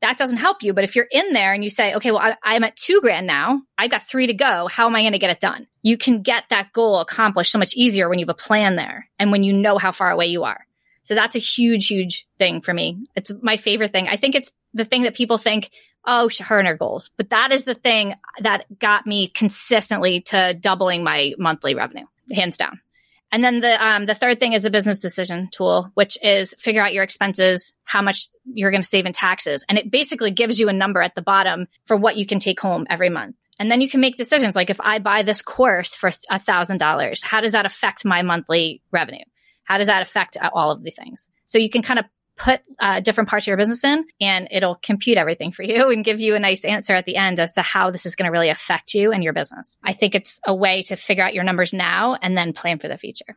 that 0.00 0.18
doesn't 0.18 0.38
help 0.38 0.62
you. 0.62 0.72
But 0.72 0.84
if 0.84 0.96
you're 0.96 1.08
in 1.10 1.32
there 1.32 1.52
and 1.52 1.62
you 1.62 1.70
say, 1.70 1.94
okay, 1.94 2.10
well, 2.10 2.34
I, 2.42 2.56
am 2.56 2.64
at 2.64 2.76
two 2.76 3.00
grand 3.00 3.26
now, 3.26 3.62
I've 3.78 3.90
got 3.90 4.08
three 4.08 4.26
to 4.26 4.34
go. 4.34 4.68
How 4.68 4.86
am 4.86 4.96
I 4.96 5.02
going 5.02 5.12
to 5.12 5.18
get 5.18 5.30
it 5.30 5.40
done? 5.40 5.66
You 5.82 5.96
can 5.96 6.22
get 6.22 6.44
that 6.50 6.72
goal 6.72 7.00
accomplished 7.00 7.52
so 7.52 7.58
much 7.58 7.74
easier 7.74 8.08
when 8.08 8.18
you 8.18 8.26
have 8.26 8.34
a 8.34 8.38
plan 8.38 8.76
there 8.76 9.08
and 9.18 9.30
when 9.30 9.42
you 9.42 9.52
know 9.52 9.78
how 9.78 9.92
far 9.92 10.10
away 10.10 10.26
you 10.26 10.44
are. 10.44 10.66
So 11.02 11.14
that's 11.14 11.36
a 11.36 11.40
huge, 11.40 11.88
huge 11.88 12.26
thing 12.38 12.60
for 12.60 12.72
me. 12.72 13.06
It's 13.16 13.32
my 13.42 13.56
favorite 13.56 13.92
thing. 13.92 14.08
I 14.08 14.16
think 14.16 14.34
it's 14.34 14.52
the 14.72 14.84
thing 14.84 15.02
that 15.02 15.14
people 15.14 15.38
think, 15.38 15.70
oh, 16.06 16.30
her 16.40 16.58
and 16.58 16.68
her 16.68 16.76
goals. 16.76 17.10
But 17.16 17.30
that 17.30 17.52
is 17.52 17.64
the 17.64 17.74
thing 17.74 18.14
that 18.40 18.66
got 18.78 19.06
me 19.06 19.28
consistently 19.28 20.20
to 20.22 20.54
doubling 20.54 21.02
my 21.02 21.32
monthly 21.38 21.74
revenue, 21.74 22.06
hands 22.32 22.56
down. 22.56 22.80
And 23.32 23.42
then 23.42 23.60
the 23.60 23.84
um, 23.84 24.04
the 24.04 24.14
third 24.14 24.38
thing 24.38 24.52
is 24.52 24.64
a 24.66 24.70
business 24.70 25.00
decision 25.00 25.48
tool, 25.50 25.90
which 25.94 26.18
is 26.22 26.54
figure 26.58 26.82
out 26.82 26.92
your 26.92 27.02
expenses, 27.02 27.72
how 27.84 28.02
much 28.02 28.28
you're 28.44 28.70
going 28.70 28.82
to 28.82 28.86
save 28.88 29.06
in 29.06 29.12
taxes, 29.12 29.64
and 29.68 29.78
it 29.78 29.90
basically 29.90 30.30
gives 30.30 30.60
you 30.60 30.68
a 30.68 30.72
number 30.72 31.00
at 31.00 31.14
the 31.14 31.22
bottom 31.22 31.66
for 31.86 31.96
what 31.96 32.16
you 32.16 32.26
can 32.26 32.38
take 32.38 32.60
home 32.60 32.86
every 32.90 33.08
month. 33.08 33.34
And 33.58 33.70
then 33.70 33.80
you 33.80 33.88
can 33.88 34.00
make 34.00 34.16
decisions 34.16 34.54
like 34.54 34.70
if 34.70 34.80
I 34.80 34.98
buy 34.98 35.22
this 35.22 35.40
course 35.40 35.94
for 35.94 36.10
a 36.30 36.38
thousand 36.38 36.78
dollars, 36.78 37.22
how 37.22 37.40
does 37.40 37.52
that 37.52 37.66
affect 37.66 38.04
my 38.04 38.22
monthly 38.22 38.82
revenue? 38.90 39.24
How 39.64 39.78
does 39.78 39.86
that 39.86 40.02
affect 40.02 40.36
all 40.52 40.70
of 40.70 40.82
the 40.82 40.90
things? 40.90 41.28
So 41.46 41.58
you 41.58 41.70
can 41.70 41.82
kind 41.82 41.98
of 41.98 42.04
put 42.36 42.60
uh, 42.80 43.00
different 43.00 43.28
parts 43.28 43.44
of 43.44 43.48
your 43.48 43.56
business 43.56 43.84
in 43.84 44.04
and 44.20 44.48
it'll 44.50 44.76
compute 44.82 45.18
everything 45.18 45.52
for 45.52 45.62
you 45.62 45.90
and 45.90 46.04
give 46.04 46.20
you 46.20 46.34
a 46.34 46.40
nice 46.40 46.64
answer 46.64 46.94
at 46.94 47.04
the 47.04 47.16
end 47.16 47.38
as 47.38 47.52
to 47.52 47.62
how 47.62 47.90
this 47.90 48.06
is 48.06 48.14
going 48.14 48.26
to 48.26 48.32
really 48.32 48.48
affect 48.48 48.94
you 48.94 49.12
and 49.12 49.22
your 49.22 49.32
business. 49.32 49.76
I 49.84 49.92
think 49.92 50.14
it's 50.14 50.40
a 50.46 50.54
way 50.54 50.82
to 50.84 50.96
figure 50.96 51.24
out 51.24 51.34
your 51.34 51.44
numbers 51.44 51.72
now 51.72 52.16
and 52.20 52.36
then 52.36 52.52
plan 52.52 52.78
for 52.78 52.88
the 52.88 52.98
future. 52.98 53.36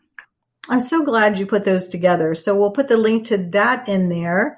I'm 0.68 0.80
so 0.80 1.04
glad 1.04 1.38
you 1.38 1.46
put 1.46 1.66
those 1.66 1.89
together. 1.89 2.34
So 2.34 2.56
we'll 2.56 2.72
put 2.72 2.88
the 2.88 2.98
link 2.98 3.28
to 3.28 3.38
that 3.52 3.88
in 3.88 4.10
there. 4.10 4.58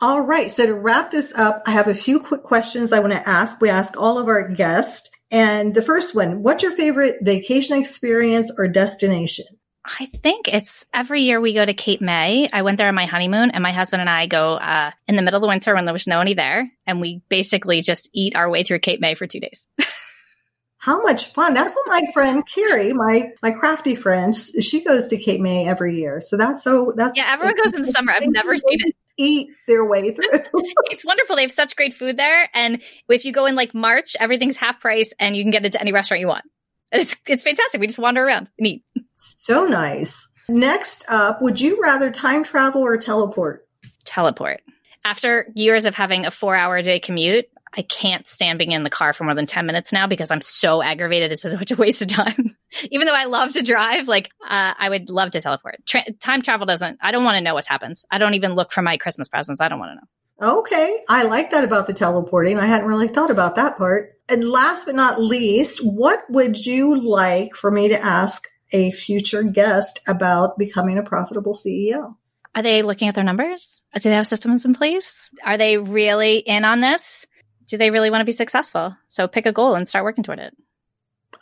All 0.00 0.20
right. 0.20 0.50
So 0.50 0.66
to 0.66 0.74
wrap 0.74 1.10
this 1.10 1.32
up, 1.34 1.62
I 1.66 1.72
have 1.72 1.88
a 1.88 1.94
few 1.94 2.20
quick 2.20 2.42
questions 2.42 2.92
I 2.92 3.00
want 3.00 3.12
to 3.12 3.28
ask. 3.28 3.60
We 3.60 3.68
ask 3.68 3.96
all 3.96 4.18
of 4.18 4.28
our 4.28 4.48
guests. 4.48 5.10
And 5.30 5.74
the 5.74 5.82
first 5.82 6.14
one, 6.14 6.42
what's 6.42 6.62
your 6.62 6.72
favorite 6.72 7.18
vacation 7.22 7.78
experience 7.78 8.50
or 8.56 8.66
destination? 8.68 9.46
I 9.84 10.06
think 10.06 10.48
it's 10.48 10.84
every 10.92 11.22
year 11.22 11.40
we 11.40 11.54
go 11.54 11.64
to 11.64 11.72
Cape 11.72 12.00
May. 12.00 12.48
I 12.52 12.62
went 12.62 12.76
there 12.76 12.88
on 12.88 12.94
my 12.94 13.06
honeymoon, 13.06 13.50
and 13.50 13.62
my 13.62 13.72
husband 13.72 14.00
and 14.00 14.10
I 14.10 14.26
go 14.26 14.54
uh, 14.54 14.90
in 15.08 15.16
the 15.16 15.22
middle 15.22 15.38
of 15.38 15.42
the 15.42 15.48
winter 15.48 15.74
when 15.74 15.86
there 15.86 15.94
was 15.94 16.06
no 16.06 16.18
one 16.18 16.34
there, 16.36 16.70
and 16.86 17.00
we 17.00 17.22
basically 17.28 17.80
just 17.80 18.10
eat 18.12 18.36
our 18.36 18.50
way 18.50 18.62
through 18.62 18.80
Cape 18.80 19.00
May 19.00 19.14
for 19.14 19.26
two 19.26 19.40
days. 19.40 19.66
How 20.78 21.02
much 21.02 21.32
fun! 21.32 21.52
That's 21.52 21.74
what 21.74 21.86
my 21.88 22.02
friend 22.14 22.42
Carrie, 22.46 22.94
my 22.94 23.32
my 23.42 23.50
crafty 23.50 23.94
friend, 23.94 24.34
she 24.34 24.82
goes 24.82 25.08
to 25.08 25.18
Cape 25.18 25.40
May 25.40 25.68
every 25.68 25.98
year. 25.98 26.22
So 26.22 26.38
that's 26.38 26.62
so 26.62 26.94
that's 26.96 27.18
yeah. 27.18 27.32
Everyone 27.34 27.56
goes 27.62 27.74
in 27.74 27.82
the 27.82 27.92
summer. 27.92 28.12
I've 28.12 28.26
never 28.26 28.56
seen 28.56 28.78
it 28.80 28.96
eat 29.18 29.50
their 29.66 29.84
way 29.84 30.12
through. 30.12 30.30
it's 30.90 31.04
wonderful. 31.04 31.36
They 31.36 31.42
have 31.42 31.52
such 31.52 31.76
great 31.76 31.94
food 31.94 32.16
there, 32.16 32.48
and 32.54 32.80
if 33.10 33.26
you 33.26 33.32
go 33.32 33.44
in 33.44 33.56
like 33.56 33.74
March, 33.74 34.16
everything's 34.18 34.56
half 34.56 34.80
price, 34.80 35.12
and 35.18 35.36
you 35.36 35.44
can 35.44 35.50
get 35.50 35.66
into 35.66 35.80
any 35.80 35.92
restaurant 35.92 36.22
you 36.22 36.28
want. 36.28 36.44
It's 36.92 37.14
it's 37.26 37.42
fantastic. 37.42 37.80
We 37.80 37.86
just 37.86 37.98
wander 37.98 38.24
around 38.24 38.50
and 38.58 38.66
eat. 38.66 38.84
So 39.20 39.64
nice. 39.64 40.26
Next 40.48 41.04
up, 41.06 41.42
would 41.42 41.60
you 41.60 41.80
rather 41.82 42.10
time 42.10 42.42
travel 42.42 42.82
or 42.82 42.96
teleport? 42.96 43.68
Teleport. 44.04 44.62
After 45.04 45.48
years 45.54 45.84
of 45.84 45.94
having 45.94 46.24
a 46.24 46.30
four 46.30 46.56
hour 46.56 46.80
day 46.80 47.00
commute, 47.00 47.46
I 47.76 47.82
can't 47.82 48.26
stand 48.26 48.58
being 48.58 48.72
in 48.72 48.82
the 48.82 48.90
car 48.90 49.12
for 49.12 49.24
more 49.24 49.34
than 49.34 49.46
10 49.46 49.66
minutes 49.66 49.92
now 49.92 50.06
because 50.06 50.30
I'm 50.30 50.40
so 50.40 50.82
aggravated. 50.82 51.32
It's 51.32 51.42
such 51.50 51.70
a 51.70 51.76
waste 51.76 52.00
of 52.00 52.08
time. 52.08 52.56
Even 52.90 53.06
though 53.06 53.14
I 53.14 53.24
love 53.24 53.52
to 53.52 53.62
drive, 53.62 54.08
like, 54.08 54.30
uh, 54.42 54.74
I 54.78 54.88
would 54.88 55.10
love 55.10 55.32
to 55.32 55.40
teleport. 55.40 55.84
Tra- 55.86 56.12
time 56.18 56.40
travel 56.40 56.66
doesn't, 56.66 56.98
I 57.02 57.12
don't 57.12 57.24
want 57.24 57.36
to 57.36 57.42
know 57.42 57.54
what 57.54 57.66
happens. 57.66 58.06
I 58.10 58.18
don't 58.18 58.34
even 58.34 58.54
look 58.54 58.72
for 58.72 58.80
my 58.80 58.96
Christmas 58.96 59.28
presents. 59.28 59.60
I 59.60 59.68
don't 59.68 59.78
want 59.78 59.90
to 59.90 59.96
know. 59.96 60.58
Okay. 60.58 61.00
I 61.08 61.24
like 61.24 61.50
that 61.50 61.64
about 61.64 61.86
the 61.86 61.92
teleporting. 61.92 62.58
I 62.58 62.66
hadn't 62.66 62.88
really 62.88 63.08
thought 63.08 63.30
about 63.30 63.56
that 63.56 63.76
part. 63.76 64.14
And 64.30 64.48
last 64.48 64.86
but 64.86 64.94
not 64.94 65.20
least, 65.20 65.84
what 65.84 66.24
would 66.30 66.64
you 66.64 66.98
like 66.98 67.54
for 67.54 67.70
me 67.70 67.88
to 67.88 68.00
ask 68.00 68.48
a 68.72 68.90
future 68.92 69.42
guest 69.42 70.00
about 70.06 70.58
becoming 70.58 70.98
a 70.98 71.02
profitable 71.02 71.54
CEO? 71.54 72.16
Are 72.54 72.62
they 72.62 72.82
looking 72.82 73.08
at 73.08 73.14
their 73.14 73.24
numbers? 73.24 73.82
Do 73.94 74.08
they 74.08 74.14
have 74.16 74.26
systems 74.26 74.64
in 74.64 74.74
place? 74.74 75.30
Are 75.44 75.56
they 75.56 75.78
really 75.78 76.38
in 76.38 76.64
on 76.64 76.80
this? 76.80 77.26
Do 77.66 77.78
they 77.78 77.90
really 77.90 78.10
want 78.10 78.22
to 78.22 78.26
be 78.26 78.32
successful? 78.32 78.96
So 79.06 79.28
pick 79.28 79.46
a 79.46 79.52
goal 79.52 79.74
and 79.74 79.86
start 79.86 80.04
working 80.04 80.24
toward 80.24 80.40
it. 80.40 80.56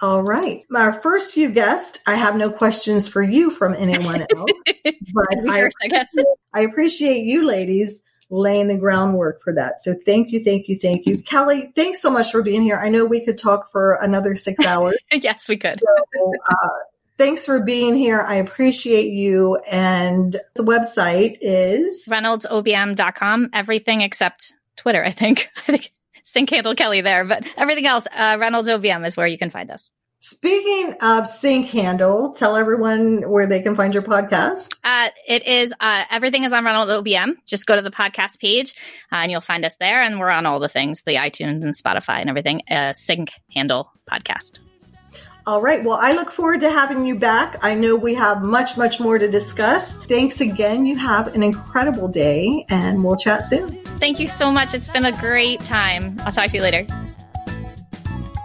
All 0.01 0.23
right. 0.23 0.65
Our 0.75 0.93
first 0.93 1.35
few 1.35 1.51
guests, 1.51 1.99
I 2.07 2.15
have 2.15 2.37
no 2.37 2.51
questions 2.51 3.09
for 3.09 3.23
you 3.23 3.51
from 3.51 3.75
anyone 3.75 4.21
else. 4.37 4.51
but 4.85 5.49
I, 5.49 5.61
first, 5.61 5.77
I, 5.83 5.89
guess. 5.89 6.15
I 6.55 6.61
appreciate 6.61 7.25
you 7.25 7.45
ladies 7.45 8.03
laying 8.31 8.69
the 8.69 8.77
groundwork 8.77 9.43
for 9.43 9.55
that. 9.55 9.79
So 9.79 9.95
thank 10.05 10.31
you, 10.31 10.45
thank 10.45 10.69
you, 10.69 10.77
thank 10.77 11.07
you. 11.07 11.19
Kelly, 11.23 11.73
thanks 11.75 12.01
so 12.01 12.11
much 12.11 12.31
for 12.31 12.43
being 12.43 12.63
here. 12.63 12.79
I 12.79 12.91
know 12.91 13.07
we 13.07 13.25
could 13.25 13.39
talk 13.39 13.73
for 13.73 13.95
another 13.95 14.37
six 14.37 14.65
hours. 14.65 14.97
yes, 15.13 15.49
we 15.49 15.57
could. 15.57 15.81
So, 15.81 16.33
uh, 16.51 16.69
thanks 17.19 17.45
for 17.45 17.61
being 17.61 17.97
here. 17.97 18.21
I 18.21 18.37
appreciate 18.37 19.13
you. 19.13 19.57
And 19.71 20.41
the 20.55 20.63
website 20.63 21.39
is 21.41 22.07
reynoldsobm.com. 22.09 23.51
Everything 23.53 24.01
except 24.01 24.55
Twitter, 24.77 25.05
I 25.05 25.13
think. 25.13 25.49
I 25.69 25.73
think 25.73 25.91
sync 26.23 26.51
handle 26.51 26.75
Kelly 26.75 27.01
there, 27.01 27.25
but 27.25 27.45
everything 27.57 27.87
else, 27.87 28.07
uh, 28.11 28.37
Reynolds 28.41 28.69
OBM 28.69 29.07
is 29.07 29.17
where 29.17 29.27
you 29.27 29.39
can 29.39 29.51
find 29.51 29.71
us. 29.71 29.91
Speaking 30.21 30.95
of 31.01 31.29
sync 31.29 31.69
handle, 31.69 32.35
tell 32.35 32.57
everyone 32.57 33.23
where 33.31 33.47
they 33.47 33.63
can 33.63 33.77
find 33.77 33.95
your 33.95 34.03
podcast. 34.03 34.77
Uh, 34.83 35.11
it 35.29 35.47
is 35.47 35.73
uh, 35.79 36.05
everything 36.11 36.43
is 36.43 36.53
on 36.53 36.65
Reynolds 36.65 36.91
OBM. 36.91 37.35
Just 37.47 37.67
go 37.67 37.77
to 37.77 37.83
the 37.83 37.91
podcast 37.91 38.41
page 38.41 38.75
uh, 39.13 39.17
and 39.17 39.31
you'll 39.31 39.41
find 39.41 39.65
us 39.65 39.77
there. 39.77 40.03
And 40.03 40.19
we're 40.19 40.31
on 40.31 40.45
all 40.45 40.59
the 40.59 40.69
things, 40.69 41.03
the 41.03 41.15
iTunes 41.15 41.63
and 41.63 41.73
Spotify 41.73 42.21
and 42.21 42.29
everything. 42.29 42.63
Uh, 42.69 42.93
sync 42.93 43.31
handle 43.55 43.93
podcast. 44.11 44.59
All 45.49 45.63
right. 45.63 45.83
Well, 45.83 45.97
I 45.99 46.13
look 46.13 46.31
forward 46.31 46.61
to 46.61 46.69
having 46.69 47.07
you 47.07 47.15
back. 47.15 47.57
I 47.63 47.75
know 47.75 47.97
we 47.97 48.13
have 48.13 48.43
much, 48.43 48.77
much 48.77 49.01
more 49.01 49.17
to 49.17 49.31
discuss. 49.31 49.97
Thanks 49.97 50.43
again. 50.43 50.85
You 50.85 50.95
have 50.97 51.35
an 51.35 51.43
incredible 51.43 52.07
day 52.07 52.67
and 52.69 53.03
we'll 53.03 53.17
chat 53.17 53.45
soon. 53.49 53.71
Thank 53.99 54.21
you 54.21 54.27
so 54.27 54.53
much. 54.53 54.75
It's 54.75 54.91
been 54.91 55.07
a 55.07 55.13
great 55.13 55.61
time. 55.61 56.19
I'll 56.27 56.33
talk 56.33 56.51
to 56.51 56.59
you 56.59 56.63
later. 56.63 56.87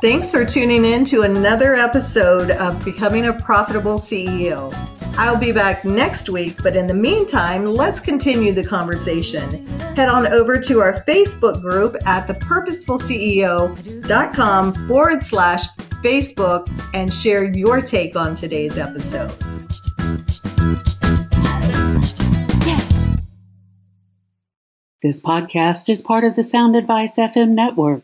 Thanks 0.04 0.32
for 0.32 0.44
tuning 0.44 0.84
in 0.84 1.06
to 1.06 1.22
another 1.22 1.76
episode 1.76 2.52
of 2.52 2.84
Becoming 2.84 3.28
a 3.28 3.32
Profitable 3.32 3.96
CEO. 3.96 4.70
I'll 5.18 5.40
be 5.40 5.54
back 5.54 5.86
next 5.86 6.30
week, 6.30 6.62
but 6.62 6.76
in 6.76 6.88
the 6.88 6.94
meantime, 6.94 7.64
let's 7.64 8.02
continue 8.02 8.52
the 8.52 8.66
conversation. 8.66 9.66
Head 9.96 10.10
on 10.10 10.28
over 10.28 10.60
to 10.60 10.82
our 10.82 11.02
Facebook 11.06 11.62
group 11.62 11.96
at 12.06 12.28
thepurposefulceo.com 12.28 14.88
forward 14.90 15.24
slash 15.24 15.68
Facebook 16.04 16.68
and 16.94 17.14
share 17.14 17.46
your 17.46 17.82
take 17.82 18.18
on 18.18 18.36
today's 18.36 18.78
episode. 18.78 19.32
This 25.02 25.22
podcast 25.22 25.88
is 25.88 26.02
part 26.02 26.26
of 26.26 26.36
the 26.36 26.44
Sound 26.44 26.76
Advice 26.76 27.18
FM 27.18 27.52
network. 27.52 28.04